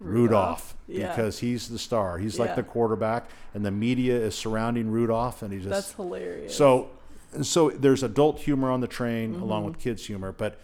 Rudolph, 0.00 0.76
Yeah. 0.86 1.08
because 1.08 1.40
he's 1.40 1.68
the 1.68 1.78
star. 1.78 2.18
He's 2.18 2.38
like 2.38 2.54
the 2.54 2.62
quarterback, 2.62 3.28
and 3.54 3.64
the 3.66 3.70
media 3.72 4.16
is 4.16 4.34
surrounding 4.36 4.90
Rudolph, 4.90 5.42
and 5.42 5.52
he 5.52 5.58
just 5.58 5.70
That's 5.70 5.92
hilarious. 5.92 6.54
so. 6.56 6.90
So 7.42 7.68
there's 7.70 8.02
adult 8.02 8.38
humor 8.38 8.70
on 8.70 8.80
the 8.80 8.86
train 8.86 9.34
Mm-hmm. 9.34 9.42
along 9.42 9.64
with 9.66 9.78
kids 9.78 10.06
humor, 10.06 10.32
but 10.32 10.58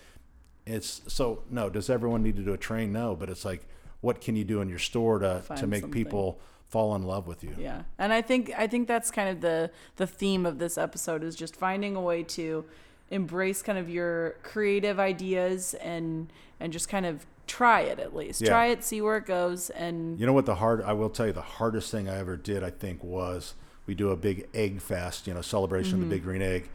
it's 0.67 1.03
so 1.09 1.43
no. 1.51 1.69
Does 1.69 1.91
everyone 1.91 2.23
need 2.23 2.37
to 2.37 2.43
do 2.43 2.55
a 2.55 2.57
train? 2.57 2.91
No, 2.91 3.15
but 3.15 3.29
it's 3.29 3.45
like, 3.45 3.67
what 4.01 4.21
can 4.23 4.35
you 4.35 4.45
do 4.45 4.63
in 4.63 4.69
your 4.71 4.79
store 4.79 5.19
to 5.19 5.43
to 5.57 5.67
make 5.67 5.83
something. 5.83 5.91
people 5.91 6.39
fall 6.69 6.95
in 6.95 7.03
love 7.03 7.27
with 7.27 7.45
you? 7.45 7.55
Yeah, 7.59 7.83
and 7.99 8.13
I 8.13 8.23
think 8.23 8.53
I 8.57 8.67
think 8.67 8.89
that's 8.89 9.11
kind 9.11 9.29
of 9.29 9.41
the 9.41 9.71
the 9.97 10.07
theme 10.07 10.47
of 10.47 10.59
this 10.59 10.79
episode 10.79 11.23
is 11.23 11.37
just 11.37 11.57
finding 11.57 11.97
a 11.97 12.01
way 12.01 12.23
to 12.23 12.65
embrace 13.11 13.63
kind 13.63 13.79
of 13.79 13.89
your 13.89 14.37
creative 14.43 14.99
ideas 14.99 15.75
and 15.75 16.33
and 16.61 16.73
just 16.73 16.89
kind 16.89 17.07
of 17.07 17.27
try 17.47 17.83
it 17.83 17.99
at 17.99 18.15
least. 18.15 18.41
Yeah. 18.41 18.49
Try 18.49 18.67
it, 18.67 18.83
see 18.85 19.01
where 19.01 19.17
it 19.17 19.27
goes, 19.27 19.71
and 19.71 20.19
You 20.19 20.27
know 20.27 20.33
what 20.33 20.47
the 20.47 20.57
hard 20.57 20.83
I 20.83 20.93
will 20.93 21.11
tell 21.11 21.27
you 21.27 21.33
the 21.33 21.43
hardest 21.43 21.91
thing 21.91 22.09
I 22.09 22.19
ever 22.19 22.37
did 22.37 22.63
I 22.63 22.71
think 22.71 23.05
was 23.05 23.55
we 23.87 23.95
do 23.95 24.11
a 24.11 24.17
big 24.17 24.49
egg 24.55 24.81
fest, 24.81 25.27
you 25.27 25.35
know, 25.35 25.43
celebration 25.43 25.95
of 25.95 26.01
the 26.01 26.05
mm-hmm. 26.05 26.11
big 26.11 26.23
green 26.23 26.43
egg. 26.43 26.71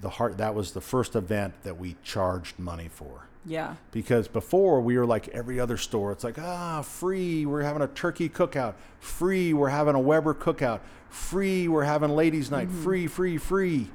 The 0.00 0.10
heart 0.10 0.38
that 0.38 0.54
was 0.54 0.72
the 0.72 0.80
first 0.80 1.14
event 1.14 1.54
that 1.62 1.78
we 1.78 1.96
charged 2.02 2.58
money 2.58 2.88
for. 2.88 3.26
Yeah, 3.46 3.76
Because 3.90 4.28
before 4.28 4.80
we 4.80 4.98
were 4.98 5.06
like 5.06 5.28
every 5.28 5.58
other 5.58 5.76
store, 5.76 6.12
it's 6.12 6.24
like, 6.24 6.38
ah, 6.38 6.82
free, 6.82 7.46
we're 7.46 7.62
having 7.62 7.82
a 7.82 7.86
turkey 7.88 8.28
cookout, 8.28 8.74
free, 8.98 9.52
we're 9.54 9.68
having 9.70 9.94
a 9.94 10.00
Weber 10.00 10.34
cookout, 10.34 10.80
free, 11.08 11.66
we're 11.68 11.84
having 11.84 12.10
ladies' 12.10 12.50
night, 12.50 12.70
free, 12.70 13.06
free, 13.06 13.36
free. 13.38 13.88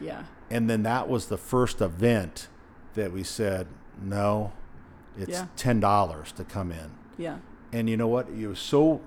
yeah, 0.00 0.24
And 0.50 0.68
then 0.70 0.82
that 0.84 1.08
was 1.08 1.26
the 1.26 1.36
first 1.38 1.80
event 1.80 2.48
that 2.94 3.12
we 3.12 3.22
said, 3.24 3.66
no, 4.00 4.52
it's 5.18 5.30
Yeah. 5.30 5.46
ten 5.56 5.80
dollars 5.80 6.32
to 6.32 6.44
come 6.44 6.70
in. 6.72 6.90
yeah, 7.18 7.38
And 7.72 7.88
you 7.90 7.96
know 7.96 8.08
what? 8.08 8.30
You 8.32 8.50
was 8.50 8.58
so 8.58 9.00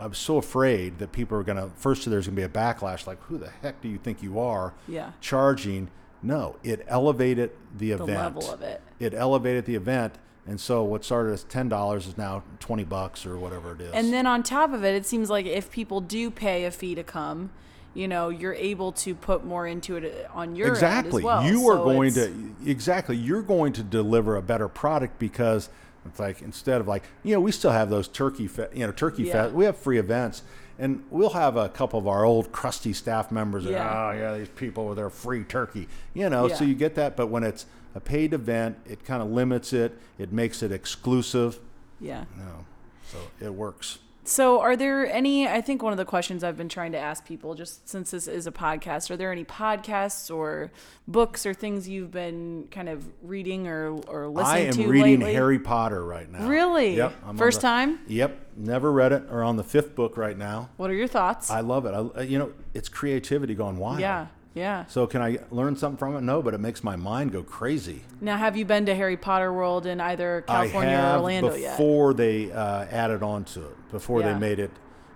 I 0.00 0.06
was 0.06 0.18
so 0.18 0.36
afraid 0.36 0.98
that 0.98 1.10
people 1.12 1.36
are 1.38 1.42
gonna 1.42 1.70
first 1.76 2.08
there's 2.08 2.26
gonna 2.26 2.36
be 2.36 2.42
a 2.42 2.48
backlash 2.48 3.06
like 3.06 3.20
who 3.24 3.36
the 3.38 3.50
heck 3.62 3.80
do 3.80 3.88
you 3.88 3.98
think 3.98 4.22
you 4.22 4.38
are 4.38 4.74
yeah. 4.86 5.10
charging? 5.20 5.90
No, 6.22 6.56
it 6.62 6.84
elevated 6.88 7.50
the 7.76 7.90
The 7.92 8.02
event. 8.02 8.10
level 8.36 8.50
of 8.50 8.62
it. 8.62 8.80
It 8.98 9.14
elevated 9.14 9.64
the 9.66 9.76
event, 9.76 10.14
and 10.46 10.60
so 10.60 10.82
what 10.82 11.04
started 11.04 11.32
as 11.32 11.44
ten 11.44 11.68
dollars 11.68 12.06
is 12.06 12.18
now 12.18 12.42
twenty 12.58 12.84
bucks 12.84 13.24
or 13.24 13.38
whatever 13.38 13.72
it 13.74 13.80
is. 13.80 13.92
And 13.94 14.12
then 14.12 14.26
on 14.26 14.42
top 14.42 14.72
of 14.72 14.84
it, 14.84 14.94
it 14.94 15.06
seems 15.06 15.30
like 15.30 15.46
if 15.46 15.70
people 15.70 16.00
do 16.00 16.30
pay 16.30 16.64
a 16.64 16.70
fee 16.70 16.94
to 16.96 17.04
come, 17.04 17.50
you 17.94 18.08
know, 18.08 18.28
you're 18.30 18.54
able 18.54 18.90
to 18.92 19.14
put 19.14 19.44
more 19.44 19.66
into 19.66 19.96
it 19.96 20.28
uh, 20.28 20.36
on 20.38 20.56
your 20.56 20.66
end 20.68 20.76
as 20.76 20.82
exactly, 20.82 21.22
well. 21.22 21.44
you 21.44 21.68
are 21.68 21.76
So 21.76 21.84
going 21.84 22.12
to 22.14 22.54
exactly 22.66 23.16
you're 23.16 23.42
going 23.42 23.72
to 23.74 23.82
deliver 23.84 24.36
a 24.36 24.42
better 24.42 24.68
product 24.68 25.18
because 25.20 25.68
it's 26.04 26.18
like 26.18 26.42
instead 26.42 26.80
of 26.80 26.88
like 26.88 27.02
you 27.22 27.34
know 27.34 27.40
we 27.40 27.52
still 27.52 27.70
have 27.72 27.90
those 27.90 28.08
turkey 28.08 28.46
fe- 28.48 28.68
you 28.74 28.84
know 28.86 28.92
turkey 28.92 29.24
Yeah. 29.24 29.32
fest 29.44 29.54
we 29.54 29.64
have 29.66 29.76
free 29.76 29.98
events 29.98 30.42
and 30.78 31.02
we'll 31.10 31.30
have 31.30 31.56
a 31.56 31.68
couple 31.68 31.98
of 31.98 32.06
our 32.06 32.24
old 32.24 32.52
crusty 32.52 32.92
staff 32.92 33.30
members 33.32 33.64
that, 33.64 33.72
Yeah. 33.72 34.08
oh 34.08 34.12
yeah 34.12 34.36
these 34.38 34.48
people 34.48 34.86
with 34.88 34.96
their 34.96 35.10
free 35.10 35.44
turkey 35.44 35.88
you 36.14 36.28
know 36.30 36.48
so 36.48 36.64
you 36.64 36.74
get 36.74 36.94
that. 36.96 37.16
But 37.16 37.26
when 37.28 37.42
it's 37.44 37.66
a 37.94 38.00
paid 38.00 38.32
event 38.34 38.76
it 38.86 39.04
kind 39.04 39.22
of 39.22 39.28
limits 39.30 39.72
it. 39.72 39.98
It 40.18 40.32
makes 40.32 40.62
it 40.62 40.70
exclusive. 40.72 41.58
Yeah. 42.00 42.24
you 42.36 42.42
know 42.42 42.64
so 43.10 43.18
it 43.40 43.52
works 43.54 43.98
So, 44.28 44.60
are 44.60 44.76
there 44.76 45.10
any? 45.10 45.48
I 45.48 45.62
think 45.62 45.82
one 45.82 45.92
of 45.92 45.96
the 45.96 46.04
questions 46.04 46.44
I've 46.44 46.56
been 46.58 46.68
trying 46.68 46.92
to 46.92 46.98
ask 46.98 47.24
people, 47.24 47.54
just 47.54 47.88
since 47.88 48.10
this 48.10 48.28
is 48.28 48.46
a 48.46 48.52
podcast, 48.52 49.10
are 49.10 49.16
there 49.16 49.32
any 49.32 49.44
podcasts 49.44 50.30
or 50.34 50.70
books 51.06 51.46
or 51.46 51.54
things 51.54 51.88
you've 51.88 52.10
been 52.10 52.68
kind 52.70 52.90
of 52.90 53.08
reading 53.22 53.66
or 53.66 53.92
or 54.06 54.28
listening 54.28 54.34
to? 54.34 54.42
I 54.42 54.58
am 54.66 54.72
to 54.72 54.88
reading 54.88 55.20
lately? 55.20 55.32
Harry 55.32 55.58
Potter 55.58 56.04
right 56.04 56.30
now 56.30 56.46
Really? 56.46 56.94
yep 56.96 57.14
I'm 57.26 57.38
First 57.38 57.62
the- 57.62 57.68
time? 57.68 58.00
yep 58.06 58.38
never 58.54 58.92
read 58.92 59.12
it 59.12 59.22
or 59.30 59.42
on 59.42 59.56
the 59.56 59.64
fifth 59.64 59.94
book 59.94 60.18
right 60.18 60.36
now 60.36 60.68
What 60.76 60.90
are 60.90 60.94
your 60.94 61.08
thoughts? 61.08 61.50
I 61.50 61.60
love 61.60 61.86
it. 61.86 61.94
I, 62.16 62.22
you 62.22 62.38
know, 62.38 62.52
it's 62.74 62.90
creativity 62.90 63.54
going 63.54 63.78
wild. 63.78 64.00
yeah, 64.00 64.26
yeah. 64.58 64.84
So 64.86 65.06
can 65.06 65.22
I 65.22 65.38
learn 65.50 65.76
something 65.76 65.96
from 65.98 66.16
it? 66.16 66.20
No, 66.22 66.42
but 66.42 66.54
it 66.54 66.58
makes 66.58 66.82
my 66.84 66.96
mind 66.96 67.32
go 67.32 67.42
crazy. 67.42 68.02
Now, 68.20 68.36
have 68.36 68.56
you 68.56 68.64
been 68.64 68.86
to 68.86 68.94
Harry 68.94 69.16
Potter 69.16 69.52
World 69.52 69.86
in 69.86 70.00
either 70.00 70.42
California 70.46 70.96
or 70.98 71.16
Orlando 71.18 71.54
yet? 71.54 71.76
before 71.78 72.14
they 72.14 72.50
uh, 72.52 72.84
added 72.90 73.22
on 73.22 73.44
to 73.44 73.62
it. 73.62 73.90
Before 73.90 74.20
Yeah. 74.20 74.32
they 74.34 74.38
made 74.38 74.58
it. 74.58 74.70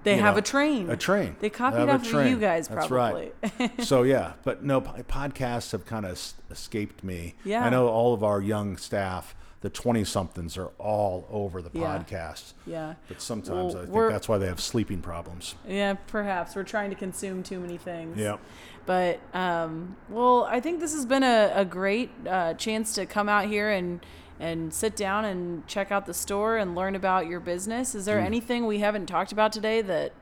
They 0.04 0.16
have 0.16 0.34
know, 0.34 0.38
a 0.40 0.42
train. 0.42 0.90
A 0.90 0.96
train. 0.96 1.36
They 1.38 1.48
copied 1.50 1.88
off 1.88 2.12
of 2.12 2.26
you 2.26 2.36
guys, 2.36 2.66
That's 2.66 2.88
probably. 2.88 3.30
right. 3.60 3.80
so 3.84 4.02
yeah, 4.02 4.32
but 4.42 4.64
no, 4.64 4.80
podcasts 4.80 5.70
have 5.72 5.86
kind 5.86 6.04
of 6.06 6.20
escaped 6.50 7.04
me. 7.04 7.34
Yeah. 7.44 7.64
I 7.64 7.70
know 7.70 7.86
all 7.88 8.12
of 8.12 8.24
our 8.24 8.40
young 8.40 8.76
staff, 8.78 9.36
the 9.60 9.70
twenty 9.70 10.02
somethings, 10.02 10.58
are 10.58 10.72
all 10.78 11.28
over 11.30 11.62
the 11.62 11.70
Yeah. 11.72 12.02
podcasts. 12.02 12.52
Yeah. 12.66 12.94
But 13.06 13.22
sometimes 13.22 13.74
Well, 13.74 13.84
I 13.84 13.86
think 13.86 14.12
that's 14.12 14.28
why 14.28 14.38
they 14.38 14.46
have 14.48 14.60
sleeping 14.60 15.02
problems. 15.02 15.54
Yeah, 15.68 15.94
perhaps 16.08 16.56
we're 16.56 16.64
trying 16.64 16.90
to 16.90 16.96
consume 16.96 17.44
too 17.44 17.60
many 17.60 17.76
things. 17.78 18.18
Yeah. 18.18 18.38
But 18.86 19.20
um, 19.34 19.96
well, 20.08 20.44
I 20.44 20.60
think 20.60 20.80
this 20.80 20.92
has 20.94 21.06
been 21.06 21.22
a, 21.22 21.52
a 21.54 21.64
great 21.64 22.10
uh, 22.28 22.54
chance 22.54 22.94
to 22.94 23.06
come 23.06 23.28
out 23.28 23.46
here 23.46 23.70
and 23.70 24.04
and 24.40 24.74
sit 24.74 24.96
down 24.96 25.24
and 25.24 25.64
check 25.68 25.92
out 25.92 26.06
the 26.06 26.14
store 26.14 26.56
and 26.56 26.74
learn 26.74 26.96
about 26.96 27.26
your 27.28 27.38
business. 27.38 27.94
Is 27.94 28.06
there 28.06 28.18
Mm. 28.18 28.24
anything 28.26 28.66
we 28.66 28.80
haven't 28.80 29.06
talked 29.06 29.30
about 29.30 29.52
today 29.52 29.82
that, 29.82 30.12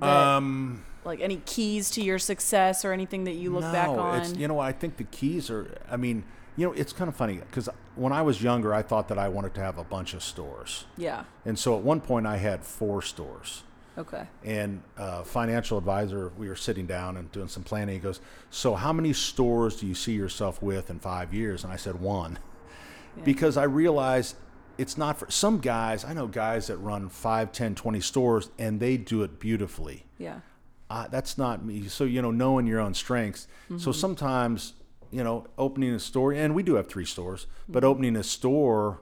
that 0.00 0.06
Um. 0.06 0.84
like 1.04 1.20
any 1.20 1.38
keys 1.46 1.90
to 1.92 2.02
your 2.02 2.18
success 2.18 2.84
or 2.84 2.92
anything 2.92 3.24
that 3.24 3.34
you 3.34 3.50
look 3.50 3.62
back 3.72 3.88
on? 3.88 4.20
It's, 4.20 4.34
you 4.34 4.48
know, 4.48 4.54
what, 4.54 4.66
I 4.66 4.72
think 4.72 4.98
the 4.98 5.04
keys 5.04 5.50
are. 5.50 5.66
I 5.90 5.96
mean, 5.96 6.24
you 6.56 6.66
know, 6.66 6.72
it's 6.74 6.92
kind 6.92 7.08
of 7.08 7.16
funny 7.16 7.36
because 7.36 7.70
when 7.96 8.12
I 8.12 8.20
was 8.20 8.42
younger, 8.42 8.74
I 8.74 8.82
thought 8.82 9.08
that 9.08 9.18
I 9.18 9.28
wanted 9.28 9.54
to 9.54 9.60
have 9.62 9.78
a 9.78 9.84
bunch 9.84 10.12
of 10.12 10.22
stores, 10.22 10.84
yeah. 10.98 11.24
and 11.46 11.58
so 11.58 11.74
at 11.76 11.82
one 11.82 12.00
point 12.02 12.26
I 12.26 12.36
had 12.36 12.64
four 12.64 13.00
stores. 13.00 13.62
Okay. 13.98 14.26
And 14.44 14.82
uh, 14.96 15.22
financial 15.22 15.76
advisor, 15.76 16.32
we 16.38 16.48
were 16.48 16.56
sitting 16.56 16.86
down 16.86 17.16
and 17.18 17.30
doing 17.32 17.48
some 17.48 17.62
planning. 17.62 17.94
He 17.94 18.00
goes, 18.00 18.20
"So 18.50 18.74
how 18.74 18.92
many 18.92 19.12
stores 19.12 19.76
do 19.80 19.86
you 19.86 19.94
see 19.94 20.12
yourself 20.14 20.62
with 20.62 20.88
in 20.90 20.98
five 20.98 21.34
years?" 21.34 21.62
And 21.64 21.72
I 21.72 21.76
said, 21.76 22.00
"One," 22.00 22.38
because 23.24 23.56
I 23.56 23.64
realized 23.64 24.36
it's 24.78 24.96
not 24.96 25.18
for 25.18 25.30
some 25.30 25.58
guys. 25.58 26.04
I 26.04 26.14
know 26.14 26.26
guys 26.26 26.68
that 26.68 26.78
run 26.78 27.08
5, 27.10 27.52
10, 27.52 27.74
20 27.74 28.00
stores, 28.00 28.50
and 28.58 28.80
they 28.80 28.96
do 28.96 29.22
it 29.22 29.38
beautifully 29.38 30.06
Yeah. 30.18 30.40
uh, 30.88 31.08
that's 31.08 31.36
not 31.36 31.62
me. 31.64 31.88
So 31.88 32.04
you 32.04 32.22
know, 32.22 32.30
knowing 32.30 32.66
your 32.66 32.80
own 32.80 32.94
strengths. 32.94 33.46
So 33.76 33.92
sometimes, 33.92 34.72
you 35.10 35.22
know, 35.22 35.46
opening 35.58 35.92
a 35.92 35.98
store, 35.98 36.32
and 36.32 36.54
we 36.54 36.62
do 36.62 36.74
have 36.76 36.88
three 36.88 37.04
stores, 37.04 37.46
but 37.68 37.84
opening 37.84 38.16
a 38.16 38.22
store, 38.22 39.00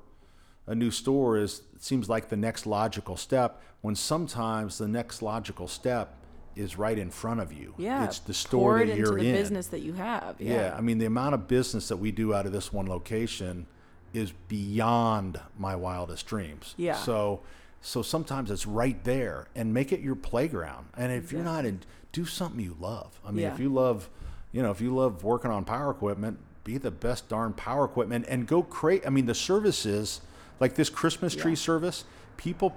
a 0.71 0.75
new 0.75 0.91
store 0.93 1.37
is 1.37 1.63
seems 1.81 2.09
like 2.09 2.29
the 2.29 2.37
next 2.37 2.65
logical 2.65 3.17
step. 3.17 3.61
When 3.81 3.97
sometimes 3.97 4.79
the 4.79 4.87
next 4.87 5.21
logical 5.21 5.67
step 5.67 6.15
is 6.55 6.79
right 6.79 6.97
in 6.97 7.11
front 7.11 7.41
of 7.41 7.53
you. 7.53 7.75
Yeah. 7.77 8.05
it's 8.05 8.21
the 8.21 8.35
store 8.35 8.79
that 8.85 8.97
you're 8.97 9.19
the 9.19 9.27
in. 9.27 9.35
business 9.35 9.67
that 9.69 9.81
you 9.81 9.95
have. 9.95 10.37
Yeah. 10.39 10.55
Yeah. 10.55 10.75
I 10.77 10.81
mean, 10.81 10.99
the 10.99 11.07
amount 11.07 11.35
of 11.35 11.49
business 11.49 11.89
that 11.89 11.97
we 11.97 12.13
do 12.13 12.35
out 12.35 12.47
of 12.47 12.53
this 12.53 12.73
one 12.73 12.87
location 12.87 13.67
is 14.15 14.33
beyond 14.49 15.41
my 15.59 15.75
wildest 15.75 16.27
dreams. 16.27 16.75
Yeah. 16.77 16.95
So, 16.95 17.41
so 17.81 18.03
sometimes 18.03 18.51
it's 18.53 18.67
right 18.67 19.03
there, 19.05 19.49
and 19.57 19.75
make 19.75 19.91
it 19.93 20.01
your 20.01 20.15
playground. 20.15 20.87
And 20.97 21.11
if 21.11 21.33
you're 21.33 21.43
not 21.43 21.65
in, 21.65 21.81
do 22.13 22.25
something 22.27 22.61
you 22.61 22.77
love. 22.79 23.19
I 23.27 23.31
mean, 23.33 23.43
Yeah. 23.45 23.55
if 23.55 23.59
you 23.59 23.71
love, 23.73 24.09
you 24.53 24.63
know, 24.63 24.71
if 24.71 24.81
you 24.81 24.95
love 24.95 25.25
working 25.25 25.51
on 25.51 25.65
power 25.65 25.91
equipment, 25.91 26.39
be 26.63 26.77
the 26.79 26.91
best 26.93 27.29
darn 27.29 27.55
power 27.55 27.85
equipment, 27.87 28.27
and 28.29 28.47
go 28.47 28.63
create. 28.63 29.05
I 29.05 29.11
mean, 29.11 29.27
the 29.27 29.35
services 29.35 30.21
like 30.61 30.75
this 30.75 30.91
Christmas 30.91 31.35
tree 31.35 31.53
Yeah. 31.53 31.57
service. 31.57 32.05
People, 32.37 32.77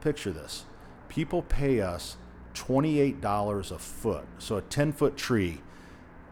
picture 0.00 0.30
this. 0.30 0.64
People 1.08 1.42
pay 1.42 1.80
us 1.80 2.16
twenty-eight 2.52 3.20
dollars 3.20 3.72
a 3.72 3.78
foot, 3.78 4.24
so 4.38 4.56
a 4.56 4.62
ten-foot 4.62 5.16
tree 5.16 5.60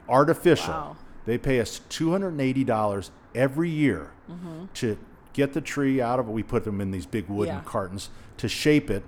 artificial. 0.09 0.73
Wow. 0.73 0.97
They 1.25 1.39
pay 1.39 1.61
us 1.61 1.81
two 1.89 2.11
hundred 2.13 2.29
and 2.29 2.41
eighty 2.41 2.65
dollars 2.65 3.11
every 3.35 3.71
year 3.71 4.13
mm-hmm. 4.31 4.67
to 4.75 4.99
get 5.33 5.53
the 5.53 5.61
tree 5.61 6.01
out 6.01 6.19
of 6.19 6.29
it. 6.29 6.33
We 6.33 6.43
put 6.43 6.65
them 6.65 6.81
in 6.81 6.91
these 6.91 7.07
big 7.07 7.29
wooden 7.29 7.57
Yeah. 7.57 7.63
cartons 7.65 8.11
to 8.37 8.49
shape 8.49 8.91
it, 8.91 9.05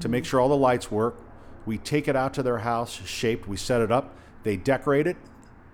to 0.00 0.08
make 0.08 0.24
mm-hmm. 0.24 0.30
sure 0.30 0.40
all 0.40 0.48
the 0.48 0.56
lights 0.56 0.90
work. 0.90 1.16
We 1.64 1.78
take 1.78 2.08
it 2.08 2.16
out 2.16 2.34
to 2.34 2.42
their 2.42 2.58
house, 2.58 2.92
shaped. 3.04 3.48
We 3.48 3.56
set 3.56 3.80
it 3.80 3.90
up. 3.90 4.16
They 4.42 4.56
decorate 4.56 5.06
it. 5.06 5.16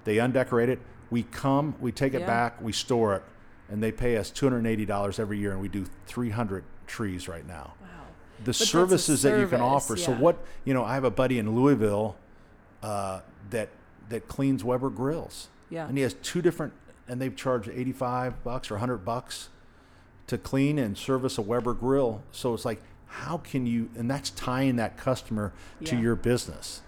They 0.04 0.18
undecorate 0.18 0.68
it. 0.68 0.80
We 1.10 1.24
come. 1.24 1.74
We 1.80 1.92
take 1.92 2.14
it 2.14 2.20
Yeah. 2.20 2.26
back. 2.26 2.62
We 2.62 2.72
store 2.72 3.14
it. 3.16 3.24
And 3.72 3.82
they 3.82 3.90
pay 3.90 4.18
us 4.18 4.30
two 4.30 4.44
hundred 4.44 4.58
and 4.58 4.66
eighty 4.66 4.84
dollars 4.84 5.18
every 5.18 5.38
year, 5.38 5.52
and 5.52 5.60
we 5.60 5.68
do 5.68 5.86
three 6.06 6.28
hundred 6.28 6.62
trees 6.86 7.26
right 7.26 7.46
now. 7.46 7.72
Wow. 7.80 7.88
The 8.44 8.50
a 8.50 8.54
services 8.54 9.22
that 9.22 9.40
you 9.40 9.46
can 9.46 9.60
service, 9.60 9.62
offer. 9.62 9.96
So 9.96 10.12
what 10.12 10.36
you 10.64 10.74
know, 10.74 10.84
I 10.84 10.92
have 10.94 11.04
a 11.04 11.10
buddy 11.10 11.38
in 11.38 11.56
Louisville 11.56 12.14
uh, 12.82 13.20
that 13.48 13.70
that 14.10 14.28
cleans 14.28 14.62
Weber 14.62 14.90
grills. 14.90 15.48
Yeah. 15.70 15.88
and 15.88 15.96
he 15.96 16.02
has 16.02 16.12
two 16.22 16.42
different, 16.42 16.74
and 17.08 17.18
they've 17.18 17.34
charged 17.34 17.70
eighty 17.70 17.92
five 17.92 18.44
bucks 18.44 18.70
or 18.70 18.76
hundred 18.76 19.06
bucks 19.06 19.48
to 20.26 20.36
clean 20.36 20.78
and 20.78 20.96
service 20.98 21.38
a 21.38 21.42
Weber 21.42 21.72
grill. 21.72 22.22
So 22.30 22.52
it's 22.52 22.66
like, 22.66 22.82
how 23.06 23.38
can 23.38 23.64
you? 23.64 23.88
And 23.96 24.10
that's 24.10 24.28
tying 24.30 24.76
that 24.76 24.98
customer 24.98 25.54
to 25.86 25.96
your 25.96 26.14
business. 26.14 26.82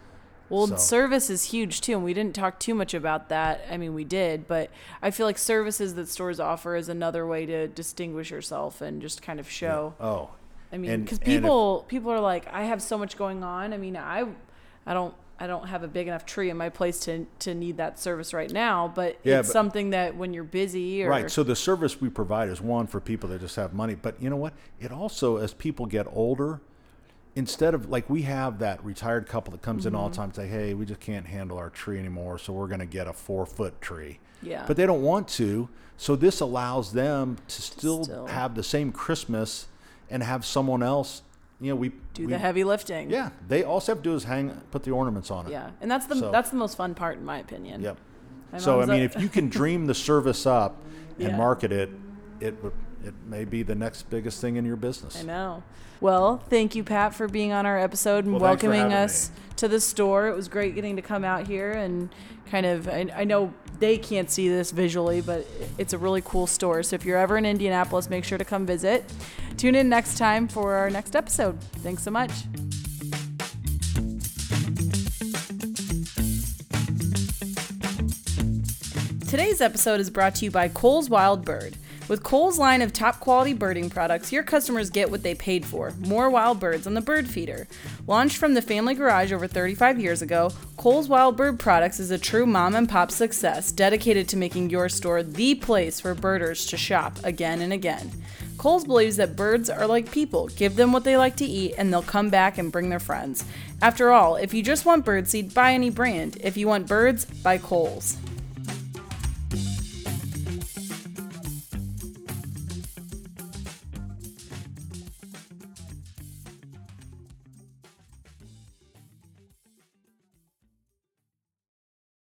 Well, 0.54 0.66
So- 0.68 0.76
service 0.76 1.30
is 1.30 1.44
huge 1.44 1.80
too, 1.80 1.92
and 1.94 2.04
we 2.04 2.14
didn't 2.14 2.34
talk 2.34 2.58
too 2.58 2.74
much 2.74 2.94
about 2.94 3.28
that. 3.30 3.64
I 3.70 3.76
mean, 3.76 3.92
we 3.94 4.04
did, 4.04 4.46
but 4.46 4.70
I 5.02 5.10
feel 5.10 5.26
like 5.26 5.38
services 5.38 5.94
that 5.96 6.08
stores 6.08 6.38
offer 6.40 6.76
is 6.76 6.88
another 6.88 7.26
way 7.26 7.44
to 7.46 7.66
distinguish 7.68 8.30
yourself 8.30 8.80
and 8.80 9.02
just 9.02 9.20
kind 9.22 9.40
of 9.40 9.50
show. 9.50 9.94
Oh, 10.00 10.30
I 10.72 10.78
mean, 10.78 11.02
because 11.02 11.18
and 11.18 11.28
if- 11.28 11.34
people 11.42 11.84
people 11.88 12.10
are 12.12 12.20
like, 12.20 12.46
I 12.52 12.64
have 12.64 12.80
so 12.82 12.96
much 12.98 13.16
going 13.16 13.42
on. 13.42 13.72
I 13.72 13.76
mean, 13.76 13.96
I 13.96 14.26
I 14.86 14.94
don't 14.94 15.14
I 15.40 15.48
don't 15.48 15.66
have 15.66 15.82
a 15.82 15.88
big 15.88 16.06
enough 16.06 16.24
tree 16.24 16.48
in 16.50 16.56
my 16.56 16.68
place 16.68 17.00
to 17.00 17.26
to 17.40 17.54
need 17.54 17.76
that 17.78 17.98
service 17.98 18.32
right 18.32 18.50
now. 18.52 18.92
But 18.94 19.18
Yeah, 19.24 19.40
it's 19.40 19.48
but- 19.48 19.52
something 19.52 19.90
that 19.90 20.16
when 20.16 20.32
you're 20.32 20.44
busy 20.44 21.02
or 21.04 21.10
Right. 21.10 21.28
So 21.30 21.42
the 21.42 21.56
service 21.56 22.00
we 22.00 22.08
provide 22.08 22.48
is 22.48 22.60
one 22.60 22.86
for 22.86 23.00
people 23.00 23.28
that 23.30 23.40
just 23.40 23.56
have 23.56 23.74
money, 23.74 23.96
but 23.96 24.14
you 24.22 24.30
know 24.30 24.36
what? 24.36 24.52
It 24.80 24.92
also, 24.92 25.36
as 25.38 25.52
people 25.52 25.86
get 25.86 26.06
older, 26.12 26.60
instead 27.36 27.74
of 27.74 27.88
like 27.90 28.08
we 28.08 28.22
have 28.22 28.58
that 28.60 28.84
retired 28.84 29.26
couple 29.26 29.52
that 29.52 29.62
comes 29.62 29.86
in 29.86 29.94
all 29.94 30.04
Mm-hmm. 30.04 30.12
the 30.12 30.16
time 30.16 30.24
and 30.26 30.34
say, 30.36 30.46
"Hey, 30.46 30.74
we 30.74 30.84
just 30.86 31.00
can't 31.00 31.26
handle 31.26 31.58
our 31.58 31.70
tree 31.70 31.98
anymore, 31.98 32.38
so 32.38 32.52
we're 32.52 32.68
going 32.68 32.80
to 32.80 32.86
get 32.86 33.06
a 33.06 33.12
four 33.12 33.46
foot 33.46 33.80
tree." 33.80 34.18
yeah, 34.42 34.64
But 34.66 34.76
they 34.76 34.84
don't 34.86 35.02
want 35.02 35.26
to, 35.28 35.68
so 35.96 36.16
this 36.16 36.40
allows 36.40 36.92
them 36.92 37.38
to 37.48 37.62
still, 37.62 38.04
Still. 38.04 38.26
have 38.26 38.54
the 38.54 38.62
same 38.62 38.92
Christmas 38.92 39.68
and 40.10 40.22
have 40.22 40.44
someone 40.44 40.82
else. 40.82 41.22
You 41.60 41.70
know, 41.70 41.76
we 41.76 41.92
do 42.12 42.26
we- 42.26 42.32
the 42.32 42.38
heavy 42.38 42.62
lifting. 42.62 43.08
Yeah, 43.10 43.30
they 43.48 43.62
also 43.64 43.92
have 43.92 44.02
to 44.02 44.10
do 44.10 44.14
is 44.14 44.24
hang, 44.24 44.50
put 44.70 44.82
the 44.82 44.90
ornaments 44.90 45.30
on 45.30 45.46
it. 45.46 45.52
yeah, 45.52 45.70
and 45.80 45.90
that's 45.90 46.06
the 46.06 46.16
So- 46.16 46.30
that's 46.30 46.50
the 46.50 46.56
most 46.56 46.76
fun 46.76 46.94
part 46.94 47.16
in 47.18 47.24
my 47.24 47.38
opinion. 47.38 47.80
Yep. 47.80 47.96
My 48.52 48.58
So 48.58 48.80
I 48.82 48.86
mean, 48.86 49.02
if 49.02 49.18
you 49.20 49.28
can 49.28 49.48
dream 49.48 49.86
the 49.86 49.94
service 49.94 50.46
up 50.46 50.76
and 51.18 51.28
Yeah. 51.30 51.36
market 51.36 51.72
it, 51.72 51.90
it 52.40 52.62
would 52.62 52.72
it 53.04 53.14
may 53.26 53.44
be 53.44 53.62
the 53.62 53.74
next 53.74 54.08
biggest 54.08 54.40
thing 54.40 54.56
in 54.56 54.64
your 54.64 54.76
business. 54.76 55.18
I 55.20 55.22
know. 55.22 55.62
Well, 56.00 56.38
thank 56.50 56.74
you, 56.74 56.84
Pat, 56.84 57.14
for 57.14 57.28
being 57.28 57.52
on 57.52 57.66
our 57.66 57.78
episode 57.78 58.24
and 58.24 58.34
Well, 58.34 58.42
welcoming 58.42 58.92
us 58.92 59.30
to 59.56 59.68
the 59.68 59.80
store. 59.80 60.28
It 60.28 60.36
was 60.36 60.48
great 60.48 60.74
getting 60.74 60.96
to 60.96 61.02
come 61.02 61.24
out 61.24 61.46
here 61.46 61.72
and 61.72 62.10
kind 62.50 62.66
of. 62.66 62.88
I, 62.88 63.10
I 63.14 63.24
know 63.24 63.54
they 63.78 63.98
can't 63.98 64.30
see 64.30 64.48
this 64.48 64.70
visually, 64.70 65.20
but 65.20 65.46
it's 65.78 65.92
a 65.92 65.98
really 65.98 66.22
cool 66.22 66.46
store. 66.46 66.82
So 66.82 66.94
if 66.94 67.04
you're 67.04 67.18
ever 67.18 67.36
in 67.36 67.46
Indianapolis, 67.46 68.10
make 68.10 68.24
sure 68.24 68.38
to 68.38 68.44
come 68.44 68.66
visit. 68.66 69.04
Tune 69.56 69.74
in 69.74 69.88
next 69.88 70.18
time 70.18 70.48
for 70.48 70.74
our 70.74 70.90
next 70.90 71.16
episode. 71.16 71.60
Thanks 71.76 72.02
so 72.02 72.10
much. 72.10 72.32
Today's 79.28 79.60
episode 79.60 79.98
is 80.00 80.10
brought 80.10 80.36
to 80.36 80.44
you 80.44 80.50
by 80.50 80.68
Cole's 80.68 81.10
Wild 81.10 81.44
Bird. 81.44 81.76
With 82.06 82.22
Cole's 82.22 82.58
line 82.58 82.82
of 82.82 82.92
top 82.92 83.18
quality 83.18 83.54
birding 83.54 83.88
products, 83.88 84.30
your 84.30 84.42
customers 84.42 84.90
get 84.90 85.10
what 85.10 85.22
they 85.22 85.34
paid 85.34 85.64
for 85.64 85.90
more 86.00 86.28
wild 86.28 86.60
birds 86.60 86.86
on 86.86 86.92
the 86.92 87.00
bird 87.00 87.26
feeder. 87.26 87.66
Launched 88.06 88.36
from 88.36 88.52
the 88.52 88.60
family 88.60 88.94
garage 88.94 89.32
over 89.32 89.46
35 89.46 89.98
years 89.98 90.20
ago, 90.20 90.50
Cole's 90.76 91.08
Wild 91.08 91.34
Bird 91.34 91.58
Products 91.58 91.98
is 91.98 92.10
a 92.10 92.18
true 92.18 92.44
mom 92.44 92.74
and 92.74 92.86
pop 92.90 93.10
success 93.10 93.72
dedicated 93.72 94.28
to 94.28 94.36
making 94.36 94.68
your 94.68 94.90
store 94.90 95.22
the 95.22 95.54
place 95.54 95.98
for 95.98 96.14
birders 96.14 96.66
to 96.66 96.76
shop 96.76 97.16
again 97.24 97.62
and 97.62 97.72
again. 97.72 98.10
Coles 98.58 98.84
believes 98.84 99.16
that 99.16 99.34
birds 99.34 99.70
are 99.70 99.86
like 99.86 100.12
people. 100.12 100.48
Give 100.48 100.76
them 100.76 100.92
what 100.92 101.04
they 101.04 101.16
like 101.16 101.36
to 101.36 101.46
eat, 101.46 101.74
and 101.78 101.90
they'll 101.90 102.02
come 102.02 102.28
back 102.28 102.58
and 102.58 102.70
bring 102.70 102.90
their 102.90 103.00
friends. 103.00 103.46
After 103.80 104.10
all, 104.10 104.36
if 104.36 104.52
you 104.52 104.62
just 104.62 104.84
want 104.84 105.06
birdseed, 105.06 105.54
buy 105.54 105.72
any 105.72 105.88
brand. 105.88 106.36
If 106.40 106.58
you 106.58 106.68
want 106.68 106.86
birds, 106.86 107.24
buy 107.24 107.56
Coles. 107.58 108.18